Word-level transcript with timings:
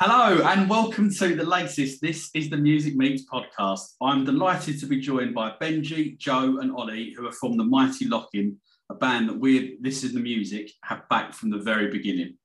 Hello 0.00 0.40
and 0.44 0.70
welcome 0.70 1.12
to 1.12 1.34
the 1.34 1.42
latest 1.42 2.00
This 2.00 2.30
is 2.32 2.48
the 2.48 2.56
Music 2.56 2.94
Meets 2.94 3.24
podcast. 3.28 3.94
I'm 4.00 4.24
delighted 4.24 4.78
to 4.78 4.86
be 4.86 5.00
joined 5.00 5.34
by 5.34 5.54
Benji, 5.60 6.16
Joe, 6.16 6.58
and 6.60 6.70
Ollie, 6.70 7.14
who 7.16 7.26
are 7.26 7.32
from 7.32 7.56
the 7.56 7.64
Mighty 7.64 8.06
Lockin, 8.06 8.58
a 8.90 8.94
band 8.94 9.28
that 9.28 9.40
we, 9.40 9.76
This 9.80 10.04
is 10.04 10.12
the 10.12 10.20
Music, 10.20 10.70
have 10.84 11.08
backed 11.10 11.34
from 11.34 11.50
the 11.50 11.58
very 11.58 11.90
beginning. 11.90 12.36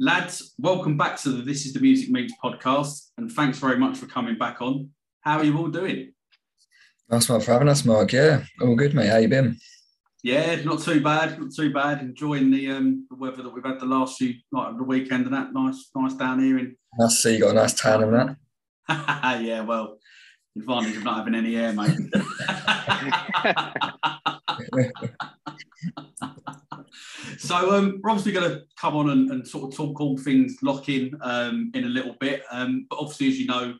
Lads, 0.00 0.54
welcome 0.58 0.96
back 0.96 1.16
to 1.18 1.28
the 1.28 1.42
This 1.42 1.64
is 1.64 1.74
the 1.74 1.78
Music 1.78 2.10
Meets 2.10 2.34
podcast, 2.42 3.10
and 3.18 3.30
thanks 3.30 3.58
very 3.60 3.78
much 3.78 3.98
for 3.98 4.06
coming 4.06 4.36
back 4.36 4.60
on. 4.60 4.90
How 5.20 5.38
are 5.38 5.44
you 5.44 5.56
all 5.56 5.68
doing? 5.68 6.12
Nice 7.08 7.28
one 7.28 7.40
for 7.40 7.52
having 7.52 7.68
us, 7.68 7.84
Mark. 7.84 8.12
Yeah, 8.12 8.42
all 8.60 8.74
good, 8.74 8.94
mate. 8.94 9.06
How 9.06 9.18
you 9.18 9.28
been? 9.28 9.56
Yeah, 10.26 10.56
not 10.64 10.82
too 10.82 11.00
bad, 11.00 11.38
not 11.38 11.54
too 11.54 11.72
bad. 11.72 12.00
Enjoying 12.00 12.50
the 12.50 12.72
um 12.72 13.06
the 13.08 13.14
weather 13.14 13.44
that 13.44 13.54
we've 13.54 13.64
had 13.64 13.78
the 13.78 13.86
last 13.86 14.18
few 14.18 14.34
like 14.50 14.76
the 14.76 14.82
weekend 14.82 15.26
and 15.26 15.32
that 15.32 15.52
nice, 15.52 15.88
nice 15.94 16.14
down 16.14 16.42
here 16.42 16.58
in. 16.58 16.76
I 17.00 17.06
see 17.06 17.34
you 17.34 17.42
got 17.42 17.50
a 17.50 17.54
nice 17.54 17.74
tan 17.74 18.02
and 18.02 18.12
that. 18.12 18.36
yeah, 19.40 19.60
well, 19.60 19.98
advantage 20.56 20.96
of 20.96 21.04
not 21.04 21.18
having 21.18 21.36
any 21.36 21.54
air, 21.54 21.72
mate. 21.72 21.90
so 27.38 27.76
um, 27.76 28.00
we're 28.02 28.10
obviously 28.10 28.32
going 28.32 28.50
to 28.50 28.62
come 28.80 28.96
on 28.96 29.10
and, 29.10 29.30
and, 29.30 29.46
sort 29.46 29.70
of 29.70 29.76
talk 29.76 30.00
all 30.00 30.18
things 30.18 30.56
Lockin 30.60 31.16
um, 31.20 31.70
in 31.72 31.84
a 31.84 31.88
little 31.88 32.16
bit. 32.18 32.42
Um, 32.50 32.88
but 32.90 32.98
obviously, 32.98 33.28
as 33.28 33.38
you 33.38 33.46
know, 33.46 33.76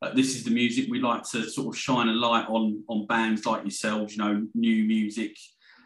uh, 0.00 0.14
this 0.14 0.34
is 0.34 0.44
the 0.44 0.50
music 0.50 0.86
we 0.88 0.98
like 0.98 1.24
to 1.32 1.50
sort 1.50 1.68
of 1.68 1.76
shine 1.78 2.08
a 2.08 2.12
light 2.12 2.46
on 2.48 2.82
on 2.88 3.06
bands 3.06 3.44
like 3.44 3.64
yourselves. 3.64 4.16
You 4.16 4.24
know, 4.24 4.46
new 4.54 4.84
music 4.84 5.36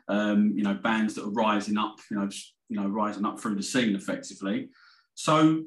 um, 0.09 0.53
you 0.57 0.63
know, 0.63 0.75
bands 0.75 1.15
that 1.15 1.25
are 1.25 1.31
rising 1.31 1.79
up, 1.79 1.97
you 2.11 2.19
know, 2.19 2.29
you 2.69 2.81
know, 2.81 2.89
rising 2.89 3.25
up 3.25 3.41
through 3.41 3.57
the 3.57 3.63
scene 3.63 3.95
effectively. 3.95 4.69
So, 5.15 5.63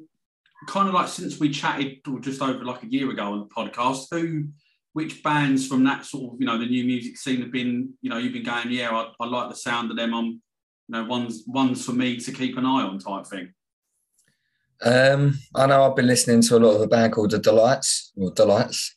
kind 0.66 0.88
of 0.88 0.94
like 0.94 1.08
since 1.08 1.38
we 1.38 1.50
chatted 1.50 1.98
or 2.10 2.20
just 2.20 2.42
over 2.42 2.64
like 2.64 2.82
a 2.82 2.90
year 2.90 3.10
ago 3.10 3.32
on 3.32 3.40
the 3.40 3.46
podcast, 3.46 4.06
who, 4.10 4.48
which 4.92 5.22
bands 5.22 5.66
from 5.66 5.84
that 5.84 6.04
sort 6.04 6.34
of, 6.34 6.40
you 6.40 6.46
know, 6.46 6.58
the 6.58 6.66
new 6.66 6.84
music 6.84 7.16
scene 7.16 7.40
have 7.40 7.52
been, 7.52 7.92
you 8.02 8.10
know, 8.10 8.18
you've 8.18 8.32
been 8.32 8.44
going, 8.44 8.70
yeah, 8.70 8.90
I, 8.90 9.10
I 9.20 9.26
like 9.26 9.48
the 9.48 9.56
sound 9.56 9.90
of 9.90 9.96
them. 9.96 10.14
I'm, 10.14 10.26
you 10.26 10.40
know, 10.88 11.04
one's 11.04 11.44
one's 11.46 11.84
for 11.84 11.92
me 11.92 12.16
to 12.18 12.32
keep 12.32 12.56
an 12.56 12.66
eye 12.66 12.82
on 12.82 12.98
type 12.98 13.26
thing. 13.26 13.52
Um, 14.80 15.38
I 15.54 15.66
know 15.66 15.82
I've 15.82 15.96
been 15.96 16.06
listening 16.06 16.40
to 16.42 16.56
a 16.56 16.60
lot 16.60 16.76
of 16.76 16.82
a 16.82 16.86
band 16.86 17.12
called 17.12 17.32
the 17.32 17.38
Delights 17.38 18.12
or 18.16 18.30
Delights. 18.30 18.96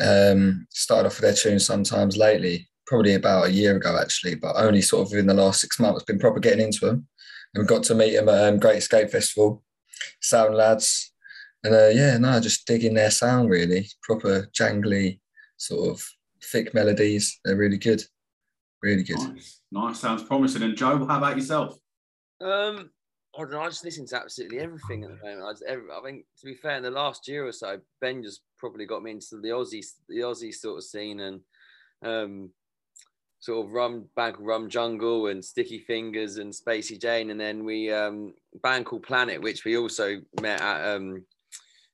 Um, 0.00 0.66
started 0.70 1.06
off 1.06 1.20
with 1.20 1.22
their 1.22 1.34
tunes 1.34 1.66
sometimes 1.66 2.16
lately 2.16 2.68
probably 2.88 3.14
about 3.14 3.46
a 3.46 3.52
year 3.52 3.76
ago 3.76 3.98
actually, 4.00 4.34
but 4.34 4.56
only 4.56 4.80
sort 4.80 5.06
of 5.06 5.16
in 5.16 5.26
the 5.26 5.34
last 5.34 5.60
six 5.60 5.78
months 5.78 6.02
been 6.04 6.18
proper 6.18 6.40
getting 6.40 6.64
into 6.64 6.86
them. 6.86 7.06
And 7.54 7.62
we 7.62 7.66
got 7.66 7.82
to 7.84 7.94
meet 7.94 8.14
them 8.14 8.28
at 8.28 8.48
um, 8.48 8.58
Great 8.58 8.78
Escape 8.78 9.10
Festival, 9.10 9.62
sound 10.20 10.54
lads, 10.54 11.12
and 11.64 11.74
uh, 11.74 11.88
yeah, 11.88 12.16
no, 12.18 12.40
just 12.40 12.66
digging 12.66 12.94
their 12.94 13.10
sound 13.10 13.50
really, 13.50 13.88
proper 14.02 14.48
jangly 14.58 15.20
sort 15.56 15.90
of 15.90 16.06
thick 16.42 16.74
melodies. 16.74 17.38
They're 17.44 17.56
really 17.56 17.78
good, 17.78 18.02
really 18.82 19.02
good. 19.02 19.18
Nice, 19.18 19.60
nice. 19.70 20.00
sounds 20.00 20.22
promising. 20.22 20.62
And 20.62 20.76
Joe, 20.76 21.04
how 21.06 21.18
about 21.18 21.36
yourself? 21.36 21.78
Um, 22.40 22.90
I 23.36 23.42
don't 23.42 23.50
know. 23.50 23.60
I 23.62 23.68
just 23.68 23.84
listen 23.84 24.06
to 24.08 24.16
absolutely 24.16 24.60
everything 24.60 25.04
at 25.04 25.10
the 25.10 25.16
moment. 25.16 25.44
I, 25.44 25.52
just, 25.52 25.64
every, 25.66 25.84
I 25.90 26.00
think, 26.04 26.24
to 26.40 26.46
be 26.46 26.54
fair, 26.54 26.76
in 26.76 26.82
the 26.82 26.90
last 26.90 27.26
year 27.28 27.46
or 27.46 27.52
so, 27.52 27.78
Ben 28.00 28.22
just 28.22 28.42
probably 28.58 28.86
got 28.86 29.02
me 29.02 29.12
into 29.12 29.40
the 29.40 29.48
Aussie, 29.48 29.84
the 30.08 30.20
Aussie 30.20 30.54
sort 30.54 30.78
of 30.78 30.84
scene, 30.84 31.20
and 31.20 31.40
um, 32.04 32.50
sort 33.40 33.64
of 33.64 33.72
rum 33.72 34.08
band 34.16 34.34
called 34.34 34.46
Rum 34.46 34.68
Jungle 34.68 35.28
and 35.28 35.44
Sticky 35.44 35.78
Fingers 35.80 36.38
and 36.38 36.52
Spacey 36.52 37.00
Jane, 37.00 37.30
and 37.30 37.40
then 37.40 37.64
we 37.64 37.92
um 37.92 38.34
band 38.62 38.86
called 38.86 39.04
Planet, 39.04 39.40
which 39.40 39.64
we 39.64 39.76
also 39.76 40.20
met 40.40 40.60
at 40.60 40.94
um 40.94 41.24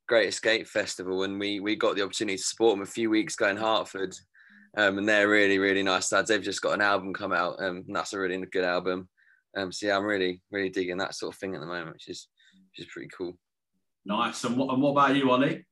Great 0.07 0.29
Escape 0.29 0.67
Festival, 0.67 1.23
and 1.25 1.39
we 1.39 1.61
we 1.61 1.77
got 1.77 1.97
the 1.97 2.03
opportunity 2.03 2.37
to 2.37 2.43
support 2.43 2.75
them 2.75 2.83
a 2.83 2.87
few 2.87 3.11
weeks 3.11 3.35
ago 3.35 3.49
in 3.49 3.57
Hertford, 3.57 4.15
Um, 4.77 4.99
and 4.99 5.09
they're 5.09 5.29
really, 5.29 5.59
really 5.59 5.83
nice 5.83 6.11
lads. 6.11 6.29
They've 6.29 6.43
just 6.43 6.61
got 6.61 6.75
an 6.75 6.81
album 6.81 7.15
come 7.15 7.33
out, 7.33 7.63
um, 7.63 7.85
and 7.87 7.95
that's 7.95 8.13
a 8.13 8.19
really 8.19 8.45
good 8.47 8.65
album. 8.65 9.09
Um, 9.57 9.71
so 9.71 9.87
yeah, 9.87 9.97
I'm 9.97 10.05
really, 10.05 10.43
really 10.51 10.69
digging 10.69 10.99
that 10.99 11.15
sort 11.15 11.33
of 11.33 11.39
thing 11.39 11.55
at 11.55 11.61
the 11.61 11.67
moment, 11.67 11.93
which 11.93 12.09
is 12.09 12.29
which 12.71 12.87
is 12.87 12.93
pretty 12.93 13.09
cool. 13.17 13.39
Nice. 14.05 14.43
And 14.45 14.57
what 14.57 14.73
and 14.73 14.83
what 14.83 14.91
about 14.91 15.15
you, 15.15 15.31
Ollie? 15.31 15.65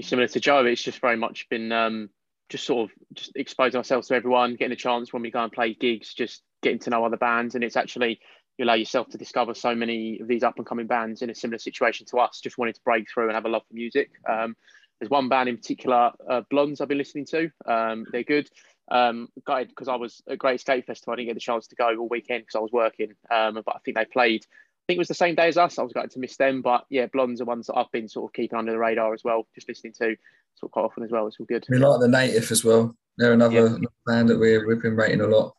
Similar 0.00 0.28
to 0.28 0.40
Joe, 0.40 0.64
it's 0.64 0.82
just 0.82 1.00
very 1.00 1.16
much 1.16 1.48
been 1.50 1.72
um, 1.72 2.10
just 2.48 2.64
sort 2.64 2.90
of 2.90 2.96
just 3.14 3.32
exposing 3.34 3.78
ourselves 3.78 4.08
to 4.08 4.14
everyone, 4.14 4.56
getting 4.56 4.72
a 4.72 4.76
chance 4.76 5.12
when 5.12 5.22
we 5.22 5.30
go 5.30 5.42
and 5.42 5.52
play 5.52 5.74
gigs, 5.74 6.14
just 6.14 6.42
getting 6.62 6.78
to 6.80 6.90
know 6.90 7.04
other 7.04 7.16
bands. 7.16 7.54
And 7.54 7.62
it's 7.62 7.76
actually, 7.76 8.20
you 8.56 8.64
allow 8.64 8.74
yourself 8.74 9.08
to 9.10 9.18
discover 9.18 9.54
so 9.54 9.74
many 9.74 10.20
of 10.20 10.28
these 10.28 10.42
up 10.42 10.56
and 10.56 10.66
coming 10.66 10.86
bands 10.86 11.22
in 11.22 11.30
a 11.30 11.34
similar 11.34 11.58
situation 11.58 12.06
to 12.06 12.18
us, 12.18 12.40
just 12.40 12.58
wanting 12.58 12.74
to 12.74 12.80
break 12.84 13.06
through 13.10 13.26
and 13.26 13.34
have 13.34 13.44
a 13.44 13.48
love 13.48 13.62
for 13.68 13.74
music. 13.74 14.10
Um, 14.28 14.56
there's 15.00 15.10
one 15.10 15.28
band 15.28 15.48
in 15.48 15.56
particular, 15.56 16.10
uh, 16.28 16.42
Blondes, 16.50 16.80
I've 16.80 16.88
been 16.88 16.98
listening 16.98 17.26
to. 17.26 17.50
Um, 17.66 18.04
they're 18.10 18.24
good. 18.24 18.48
Um, 18.90 19.28
because 19.34 19.86
I 19.86 19.96
was 19.96 20.22
at 20.28 20.38
Great 20.38 20.56
Escape 20.56 20.86
Festival. 20.86 21.12
I 21.12 21.16
didn't 21.16 21.28
get 21.28 21.34
the 21.34 21.40
chance 21.40 21.66
to 21.68 21.76
go 21.76 21.94
all 21.98 22.08
weekend 22.08 22.42
because 22.42 22.56
I 22.56 22.62
was 22.62 22.72
working. 22.72 23.12
Um, 23.30 23.54
but 23.54 23.76
I 23.76 23.78
think 23.84 23.96
they 23.96 24.06
played. 24.06 24.46
I 24.88 24.92
think 24.92 24.96
it 24.96 25.00
was 25.00 25.08
the 25.08 25.14
same 25.14 25.34
day 25.34 25.48
as 25.48 25.58
us. 25.58 25.78
I 25.78 25.82
was 25.82 25.92
going 25.92 26.08
to 26.08 26.18
miss 26.18 26.38
them, 26.38 26.62
but 26.62 26.86
yeah, 26.88 27.04
Blondes 27.12 27.42
are 27.42 27.44
ones 27.44 27.66
that 27.66 27.76
I've 27.76 27.92
been 27.92 28.08
sort 28.08 28.30
of 28.30 28.32
keeping 28.32 28.58
under 28.58 28.72
the 28.72 28.78
radar 28.78 29.12
as 29.12 29.22
well, 29.22 29.46
just 29.54 29.68
listening 29.68 29.92
to 29.98 30.16
sort 30.54 30.64
of 30.64 30.70
quite 30.70 30.84
often 30.84 31.04
as 31.04 31.10
well. 31.10 31.26
It's 31.26 31.36
all 31.38 31.44
good. 31.44 31.66
We 31.68 31.76
like 31.76 32.00
the 32.00 32.08
Native 32.08 32.50
as 32.50 32.64
well. 32.64 32.96
They're 33.18 33.34
another 33.34 33.68
yeah. 33.68 33.76
band 34.06 34.30
that 34.30 34.38
we 34.38 34.56
we've 34.64 34.80
been 34.80 34.96
rating 34.96 35.20
a 35.20 35.26
lot. 35.26 35.54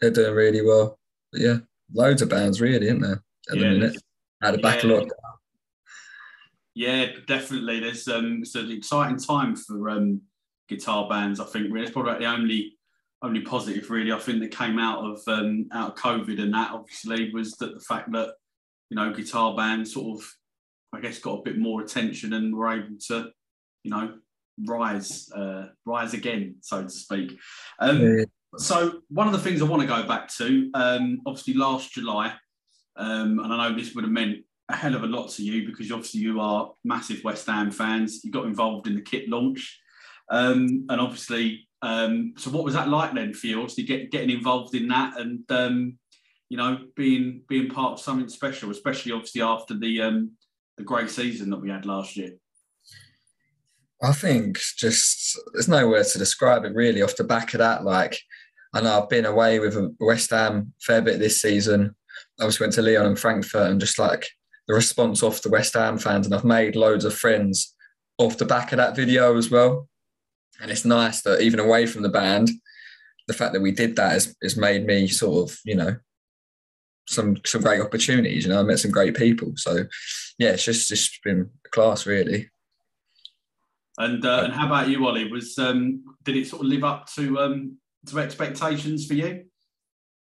They're 0.00 0.12
doing 0.12 0.32
really 0.32 0.62
well. 0.64 0.96
But 1.32 1.40
yeah, 1.40 1.56
loads 1.92 2.22
of 2.22 2.28
bands 2.28 2.60
really, 2.60 2.86
isn't 2.86 3.00
there? 3.00 3.20
At 3.50 3.56
yeah, 3.56 3.62
the 3.62 3.78
minute, 3.78 4.02
out 4.44 4.54
of 4.54 4.62
backlog. 4.62 5.08
Yeah, 6.76 7.06
definitely. 7.26 7.80
There's 7.80 8.06
um, 8.06 8.42
it's 8.42 8.54
an 8.54 8.70
exciting 8.70 9.18
time 9.18 9.56
for 9.56 9.90
um, 9.90 10.20
guitar 10.68 11.08
bands. 11.08 11.40
I 11.40 11.46
think 11.46 11.72
really. 11.72 11.86
it's 11.86 11.92
probably 11.92 12.16
the 12.20 12.26
only 12.26 12.78
only 13.22 13.40
positive 13.40 13.90
really. 13.90 14.12
I 14.12 14.20
think 14.20 14.40
that 14.40 14.56
came 14.56 14.78
out 14.78 15.04
of 15.04 15.20
um, 15.26 15.66
out 15.72 15.90
of 15.90 15.96
COVID 15.96 16.40
and 16.40 16.54
that 16.54 16.70
obviously 16.70 17.32
was 17.32 17.54
that 17.54 17.74
the 17.74 17.80
fact 17.80 18.12
that 18.12 18.34
you 18.90 18.96
know 18.96 19.12
guitar 19.12 19.54
bands 19.54 19.94
sort 19.94 20.18
of 20.18 20.26
I 20.92 21.00
guess 21.00 21.18
got 21.18 21.40
a 21.40 21.42
bit 21.42 21.58
more 21.58 21.82
attention 21.82 22.32
and 22.32 22.54
were 22.54 22.72
able 22.72 22.96
to 23.08 23.30
you 23.82 23.90
know, 23.90 24.14
rise, 24.66 25.30
uh, 25.34 25.66
rise 25.84 26.14
again, 26.14 26.56
so 26.60 26.82
to 26.82 26.90
speak. 26.90 27.38
Um. 27.78 28.24
So 28.56 29.02
one 29.10 29.26
of 29.26 29.34
the 29.34 29.38
things 29.38 29.60
I 29.60 29.66
want 29.66 29.82
to 29.82 29.88
go 29.88 30.06
back 30.06 30.32
to, 30.36 30.70
um, 30.72 31.20
obviously 31.26 31.52
last 31.52 31.92
July, 31.92 32.32
um, 32.96 33.40
and 33.40 33.52
I 33.52 33.68
know 33.68 33.76
this 33.76 33.94
would 33.94 34.04
have 34.04 34.12
meant 34.12 34.38
a 34.70 34.74
hell 34.74 34.94
of 34.94 35.02
a 35.02 35.06
lot 35.06 35.28
to 35.32 35.42
you 35.42 35.66
because 35.66 35.92
obviously 35.92 36.20
you 36.20 36.40
are 36.40 36.72
massive 36.82 37.22
West 37.24 37.46
Ham 37.46 37.70
fans. 37.70 38.24
You 38.24 38.30
got 38.30 38.46
involved 38.46 38.86
in 38.86 38.94
the 38.94 39.02
kit 39.02 39.28
launch, 39.28 39.78
um, 40.30 40.86
and 40.88 40.98
obviously, 40.98 41.68
um, 41.82 42.32
so 42.38 42.50
what 42.50 42.64
was 42.64 42.72
that 42.72 42.88
like 42.88 43.12
then 43.12 43.34
for 43.34 43.48
you? 43.48 43.60
Obviously, 43.60 43.84
get, 43.84 44.10
getting 44.10 44.30
involved 44.30 44.74
in 44.74 44.88
that 44.88 45.20
and 45.20 45.44
um, 45.50 45.98
you 46.48 46.56
know 46.56 46.78
being 46.96 47.42
being 47.48 47.68
part 47.68 47.92
of 47.94 48.00
something 48.00 48.28
special, 48.28 48.70
especially 48.70 49.12
obviously 49.12 49.42
after 49.42 49.78
the 49.78 50.02
um, 50.02 50.32
the 50.76 50.84
great 50.84 51.10
season 51.10 51.50
that 51.50 51.60
we 51.60 51.70
had 51.70 51.86
last 51.86 52.16
year. 52.16 52.32
I 54.02 54.12
think 54.12 54.58
just 54.76 55.38
there's 55.52 55.68
no 55.68 55.88
words 55.88 56.12
to 56.12 56.18
describe 56.18 56.64
it 56.64 56.74
really. 56.74 57.02
Off 57.02 57.16
the 57.16 57.24
back 57.24 57.54
of 57.54 57.58
that, 57.58 57.84
like 57.84 58.18
I 58.72 58.80
know 58.80 59.02
I've 59.02 59.08
been 59.08 59.26
away 59.26 59.58
with 59.58 59.76
West 59.98 60.30
Ham 60.30 60.72
fair 60.80 61.02
bit 61.02 61.18
this 61.18 61.42
season. 61.42 61.94
I 62.40 62.44
just 62.44 62.60
went 62.60 62.72
to 62.74 62.82
Lyon 62.82 63.06
and 63.06 63.18
Frankfurt, 63.18 63.70
and 63.70 63.80
just 63.80 63.98
like 63.98 64.28
the 64.66 64.74
response 64.74 65.22
off 65.22 65.42
the 65.42 65.50
West 65.50 65.74
Ham 65.74 65.98
fans, 65.98 66.26
and 66.26 66.34
I've 66.34 66.44
made 66.44 66.76
loads 66.76 67.04
of 67.04 67.14
friends 67.14 67.74
off 68.18 68.38
the 68.38 68.44
back 68.44 68.72
of 68.72 68.78
that 68.78 68.96
video 68.96 69.36
as 69.36 69.50
well. 69.50 69.88
And 70.60 70.70
it's 70.70 70.84
nice 70.84 71.22
that 71.22 71.40
even 71.40 71.60
away 71.60 71.86
from 71.86 72.02
the 72.02 72.08
band, 72.08 72.50
the 73.28 73.34
fact 73.34 73.52
that 73.52 73.62
we 73.62 73.70
did 73.70 73.94
that 73.96 74.12
has, 74.12 74.34
has 74.42 74.56
made 74.56 74.84
me 74.84 75.06
sort 75.06 75.50
of, 75.50 75.58
you 75.64 75.76
know, 75.76 75.96
some 77.08 77.36
some 77.44 77.62
great 77.62 77.80
opportunities. 77.80 78.44
You 78.44 78.50
know, 78.50 78.60
I 78.60 78.62
met 78.62 78.78
some 78.78 78.90
great 78.90 79.16
people. 79.16 79.52
So 79.56 79.84
yeah, 80.38 80.50
it's 80.50 80.64
just 80.64 80.88
just 80.88 81.22
been 81.24 81.50
a 81.66 81.68
class 81.70 82.06
really. 82.06 82.50
And 83.96 84.24
uh, 84.24 84.42
and 84.44 84.52
how 84.52 84.66
about 84.66 84.88
you, 84.88 85.04
Ollie? 85.06 85.30
Was 85.30 85.58
um, 85.58 86.04
did 86.24 86.36
it 86.36 86.46
sort 86.46 86.62
of 86.62 86.68
live 86.68 86.84
up 86.84 87.08
to 87.14 87.38
um, 87.40 87.78
to 88.06 88.18
expectations 88.20 89.06
for 89.06 89.14
you? 89.14 89.44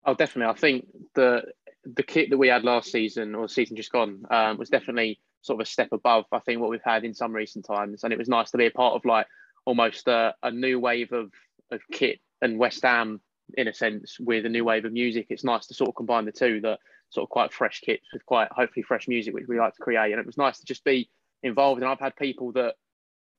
Oh, 0.04 0.14
definitely. 0.14 0.52
I 0.52 0.58
think 0.58 0.86
the 1.14 1.44
the 1.84 2.02
kit 2.02 2.30
that 2.30 2.38
we 2.38 2.48
had 2.48 2.64
last 2.64 2.90
season 2.90 3.34
or 3.34 3.48
season 3.48 3.76
just 3.76 3.92
gone 3.92 4.22
um, 4.30 4.58
was 4.58 4.68
definitely 4.68 5.20
sort 5.40 5.60
of 5.60 5.66
a 5.66 5.70
step 5.70 5.88
above. 5.92 6.24
I 6.32 6.40
think 6.40 6.60
what 6.60 6.70
we've 6.70 6.80
had 6.84 7.04
in 7.04 7.14
some 7.14 7.32
recent 7.32 7.64
times, 7.64 8.04
and 8.04 8.12
it 8.12 8.18
was 8.18 8.28
nice 8.28 8.50
to 8.50 8.58
be 8.58 8.66
a 8.66 8.70
part 8.70 8.94
of 8.94 9.04
like 9.04 9.26
almost 9.64 10.08
a, 10.08 10.34
a 10.42 10.50
new 10.50 10.78
wave 10.78 11.12
of 11.12 11.30
of 11.70 11.80
kit 11.90 12.20
and 12.42 12.58
West 12.58 12.82
Ham 12.82 13.20
in 13.56 13.68
a 13.68 13.74
sense 13.74 14.18
with 14.18 14.46
a 14.46 14.48
new 14.48 14.64
wave 14.64 14.84
of 14.84 14.92
music. 14.92 15.26
It's 15.30 15.44
nice 15.44 15.66
to 15.66 15.74
sort 15.74 15.88
of 15.88 15.94
combine 15.94 16.24
the 16.24 16.32
two, 16.32 16.60
the 16.60 16.78
sort 17.10 17.24
of 17.24 17.30
quite 17.30 17.52
fresh 17.52 17.80
kits 17.80 18.06
with 18.12 18.24
quite 18.26 18.48
hopefully 18.50 18.82
fresh 18.82 19.08
music, 19.08 19.34
which 19.34 19.48
we 19.48 19.58
like 19.58 19.74
to 19.74 19.82
create. 19.82 20.12
And 20.12 20.20
it 20.20 20.26
was 20.26 20.38
nice 20.38 20.58
to 20.58 20.64
just 20.64 20.84
be 20.84 21.08
involved. 21.42 21.82
And 21.82 21.90
I've 21.90 22.00
had 22.00 22.16
people 22.16 22.52
that 22.52 22.74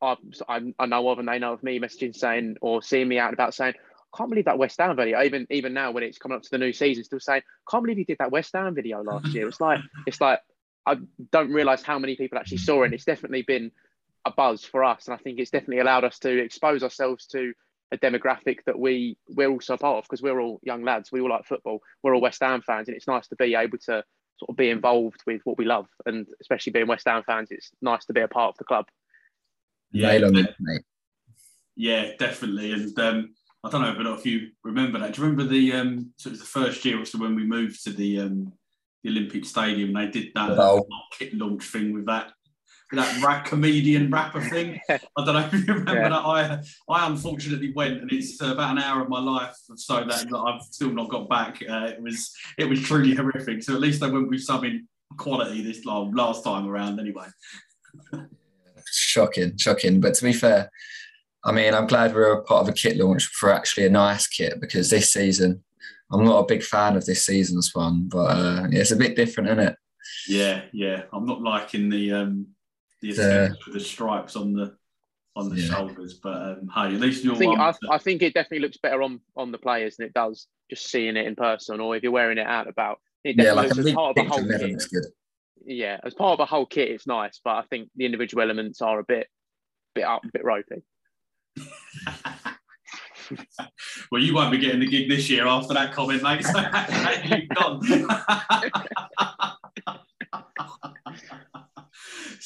I, 0.01 0.73
I 0.79 0.85
know 0.85 1.09
of 1.09 1.19
and 1.19 1.27
they 1.27 1.39
know 1.39 1.53
of 1.53 1.63
me 1.63 1.79
messaging 1.79 2.15
saying 2.15 2.57
or 2.61 2.81
seeing 2.81 3.07
me 3.07 3.19
out 3.19 3.33
about 3.33 3.53
saying, 3.53 3.73
I 3.77 4.17
can't 4.17 4.29
believe 4.29 4.45
that 4.45 4.57
West 4.57 4.79
Ham 4.79 4.95
video. 4.95 5.21
Even 5.21 5.47
even 5.49 5.73
now 5.73 5.91
when 5.91 6.03
it's 6.03 6.17
coming 6.17 6.37
up 6.37 6.43
to 6.43 6.49
the 6.51 6.57
new 6.57 6.73
season, 6.73 7.03
still 7.03 7.19
saying, 7.19 7.41
can't 7.69 7.83
believe 7.83 7.97
you 7.97 8.05
did 8.05 8.17
that 8.19 8.31
West 8.31 8.51
Ham 8.53 8.73
video 8.75 9.03
last 9.03 9.27
year. 9.27 9.47
It's 9.47 9.59
like 9.59 9.81
it's 10.07 10.21
like 10.21 10.39
I 10.85 10.97
don't 11.31 11.51
realise 11.51 11.81
how 11.81 11.99
many 11.99 12.15
people 12.15 12.37
actually 12.37 12.59
saw 12.59 12.83
it. 12.83 12.85
And 12.85 12.93
it's 12.93 13.05
definitely 13.05 13.41
been 13.41 13.71
a 14.23 14.31
buzz 14.31 14.63
for 14.63 14.83
us, 14.83 15.07
and 15.07 15.13
I 15.13 15.17
think 15.17 15.39
it's 15.39 15.51
definitely 15.51 15.79
allowed 15.79 16.03
us 16.03 16.19
to 16.19 16.37
expose 16.37 16.83
ourselves 16.83 17.27
to 17.27 17.53
a 17.95 17.99
demographic 17.99 18.59
that 18.65 18.77
we 18.77 19.17
we're 19.29 19.49
also 19.49 19.77
part 19.77 19.97
of 19.97 20.03
because 20.03 20.21
we're 20.21 20.39
all 20.39 20.59
young 20.63 20.83
lads. 20.83 21.11
We 21.11 21.21
all 21.21 21.29
like 21.29 21.45
football. 21.45 21.79
We're 22.03 22.13
all 22.15 22.21
West 22.21 22.41
Ham 22.41 22.61
fans, 22.61 22.87
and 22.87 22.95
it's 22.95 23.07
nice 23.07 23.27
to 23.29 23.35
be 23.35 23.55
able 23.55 23.77
to 23.79 24.03
sort 24.37 24.49
of 24.49 24.55
be 24.55 24.69
involved 24.69 25.21
with 25.25 25.41
what 25.45 25.57
we 25.57 25.65
love, 25.65 25.87
and 26.05 26.27
especially 26.41 26.71
being 26.73 26.87
West 26.87 27.07
Ham 27.07 27.23
fans, 27.25 27.49
it's 27.51 27.71
nice 27.81 28.05
to 28.05 28.13
be 28.13 28.21
a 28.21 28.27
part 28.27 28.49
of 28.49 28.57
the 28.57 28.63
club. 28.63 28.85
Yeah, 29.91 30.11
Nail 30.11 30.25
on 30.25 30.33
mate. 30.59 30.81
yeah, 31.75 32.11
definitely. 32.19 32.73
And 32.73 32.99
um, 32.99 33.35
I 33.63 33.69
don't 33.69 33.81
know, 33.81 33.95
but 33.97 34.19
if 34.19 34.25
you 34.25 34.49
remember 34.63 34.99
that, 34.99 35.13
do 35.13 35.21
you 35.21 35.27
remember 35.27 35.51
the 35.51 35.73
um, 35.73 36.13
so 36.17 36.29
it 36.29 36.31
was 36.31 36.39
the 36.41 36.45
first 36.45 36.83
year 36.85 37.01
or 37.01 37.05
so 37.05 37.17
when 37.17 37.35
we 37.35 37.45
moved 37.45 37.83
to 37.85 37.91
the 37.91 38.21
um, 38.21 38.53
the 39.03 39.09
Olympic 39.09 39.45
Stadium? 39.45 39.95
and 39.95 40.13
They 40.13 40.19
did 40.19 40.31
that 40.35 40.55
The 40.55 40.83
kit 41.17 41.33
launch 41.33 41.63
thing 41.63 41.93
with 41.93 42.05
that 42.07 42.27
with 42.27 42.44
that 42.91 43.21
rap 43.23 43.45
comedian 43.45 44.09
rapper 44.11 44.41
thing. 44.41 44.79
I 44.89 44.99
don't 45.17 45.33
know 45.33 45.49
if 45.51 45.53
you 45.53 45.73
remember 45.73 45.93
Yeah. 46.01 46.09
that. 46.09 46.25
I 46.25 46.61
I 46.89 47.07
unfortunately 47.07 47.73
went, 47.73 48.01
and 48.01 48.11
it's 48.11 48.41
uh, 48.41 48.53
about 48.53 48.71
an 48.71 48.83
hour 48.83 49.01
of 49.01 49.09
my 49.09 49.19
life 49.19 49.55
or 49.69 49.77
so 49.77 50.03
that, 50.05 50.29
that 50.29 50.37
I've 50.37 50.61
still 50.61 50.91
not 50.91 51.09
got 51.09 51.29
back. 51.29 51.61
Uh, 51.67 51.87
it 51.87 52.01
was 52.01 52.31
it 52.57 52.65
was 52.65 52.81
truly 52.81 53.15
horrific. 53.15 53.63
So 53.63 53.73
at 53.73 53.81
least 53.81 54.03
I 54.03 54.07
went 54.07 54.29
with 54.29 54.41
something 54.41 54.87
quality 55.17 55.61
this 55.63 55.85
like, 55.85 56.09
last 56.13 56.43
time 56.43 56.67
around, 56.67 56.99
anyway. 56.99 57.27
Shocking, 58.91 59.57
shocking. 59.57 59.99
But 59.99 60.13
to 60.15 60.23
be 60.23 60.33
fair, 60.33 60.69
I 61.43 61.51
mean, 61.51 61.73
I'm 61.73 61.87
glad 61.87 62.13
we're 62.13 62.33
a 62.33 62.43
part 62.43 62.63
of 62.63 62.69
a 62.69 62.73
kit 62.73 62.97
launch 62.97 63.25
for 63.27 63.51
actually 63.51 63.85
a 63.85 63.89
nice 63.89 64.27
kit 64.27 64.59
because 64.59 64.89
this 64.89 65.11
season, 65.11 65.63
I'm 66.11 66.23
not 66.23 66.39
a 66.39 66.45
big 66.45 66.63
fan 66.63 66.95
of 66.95 67.05
this 67.05 67.25
season's 67.25 67.73
one, 67.73 68.07
but 68.09 68.25
uh, 68.25 68.67
it's 68.71 68.91
a 68.91 68.95
bit 68.95 69.15
different, 69.15 69.49
isn't 69.49 69.67
it? 69.67 69.75
Yeah, 70.27 70.61
yeah. 70.71 71.03
I'm 71.13 71.25
not 71.25 71.41
liking 71.41 71.89
the 71.89 72.13
um 72.13 72.47
the 73.11 73.13
The- 73.13 73.21
aesthetics 73.21 73.65
with 73.65 73.73
the 73.75 73.79
stripes 73.79 74.35
on 74.35 74.53
the 74.53 74.75
on 75.37 75.49
the 75.49 75.59
Yeah. 75.59 75.67
shoulders, 75.67 76.13
but 76.13 76.41
um, 76.41 76.69
hey, 76.73 76.95
at 76.95 77.01
least 77.01 77.25
you're 77.25 77.35
I 77.35 77.37
think 77.37 77.57
one. 77.57 77.73
I, 77.89 77.95
I 77.95 77.97
think 77.97 78.21
it 78.21 78.33
definitely 78.33 78.59
looks 78.59 78.77
better 78.77 79.01
on 79.03 79.19
on 79.35 79.51
the 79.51 79.57
players 79.57 79.97
than 79.97 80.07
it 80.07 80.13
does 80.13 80.47
just 80.69 80.89
seeing 80.89 81.17
it 81.17 81.27
in 81.27 81.35
person, 81.35 81.79
or 81.81 81.93
if 81.95 82.03
you're 82.03 82.11
wearing 82.13 82.37
it 82.37 82.47
out 82.47 82.67
about. 82.69 82.99
It 83.25 83.35
Yeah, 83.37 83.51
like 83.53 83.65
a 83.65 83.67
looks 83.69 83.79
as 83.79 83.85
big 83.85 83.95
part 83.95 84.17
of 84.17 84.25
a 84.25 84.29
whole 84.29 84.47
kit. 84.47 84.61
looks 84.61 84.87
good. 84.87 85.03
Yeah, 85.65 85.99
as 86.03 86.13
part 86.13 86.33
of 86.33 86.39
a 86.39 86.45
whole 86.45 86.65
kit, 86.65 86.89
it's 86.89 87.05
nice, 87.07 87.41
but 87.43 87.55
I 87.57 87.63
think 87.69 87.89
the 87.95 88.05
individual 88.05 88.43
elements 88.43 88.81
are 88.81 88.99
a 88.99 89.03
bit 89.03 89.27
bit 89.93 90.05
up, 90.05 90.23
a 90.23 90.29
bit 90.31 90.45
ropey. 90.45 90.83
well, 94.11 94.21
you 94.21 94.33
won't 94.35 94.51
be 94.51 94.57
getting 94.57 94.79
the 94.79 94.85
gig 94.87 95.09
this 95.09 95.29
year 95.29 95.47
after 95.47 95.73
that 95.73 95.93
comment, 95.93 96.21
mate. 96.23 96.43
So 96.43 96.59
you've 97.35 97.49
gone. 97.49 97.81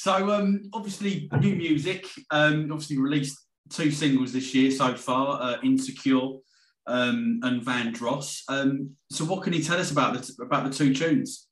So, 0.09 0.31
um, 0.31 0.71
obviously, 0.73 1.29
new 1.39 1.55
music. 1.55 2.07
Um, 2.31 2.71
obviously, 2.71 2.97
released 2.97 3.37
two 3.69 3.91
singles 3.91 4.33
this 4.33 4.55
year 4.55 4.71
so 4.71 4.95
far: 4.95 5.39
uh, 5.39 5.57
"Insecure" 5.63 6.39
um, 6.87 7.39
and 7.43 7.61
"Vandross." 7.61 8.41
Um, 8.47 8.95
so, 9.11 9.23
what 9.23 9.43
can 9.43 9.53
you 9.53 9.61
tell 9.61 9.79
us 9.79 9.91
about 9.91 10.15
the 10.15 10.43
about 10.43 10.63
the 10.63 10.75
two 10.75 10.95
tunes? 10.95 11.47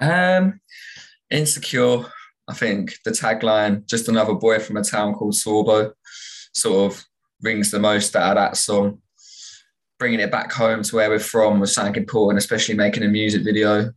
Um, 0.00 0.60
insecure. 1.32 2.04
I 2.46 2.54
think 2.54 2.94
the 3.04 3.10
tagline, 3.10 3.84
"Just 3.86 4.08
another 4.08 4.34
boy 4.34 4.60
from 4.60 4.76
a 4.76 4.84
town 4.84 5.14
called 5.14 5.34
Sawbo," 5.34 5.90
sort 6.54 6.92
of 6.92 7.04
rings 7.42 7.72
the 7.72 7.80
most 7.80 8.14
out 8.14 8.36
of 8.36 8.40
that 8.40 8.56
song. 8.56 9.02
Bringing 9.98 10.20
it 10.20 10.30
back 10.30 10.52
home 10.52 10.82
to 10.82 10.96
where 10.96 11.10
we're 11.10 11.18
from 11.18 11.60
was 11.60 11.74
something 11.74 11.96
important, 11.96 12.38
especially 12.38 12.74
making 12.74 13.02
a 13.02 13.08
music 13.08 13.42
video. 13.42 13.84
With 13.84 13.94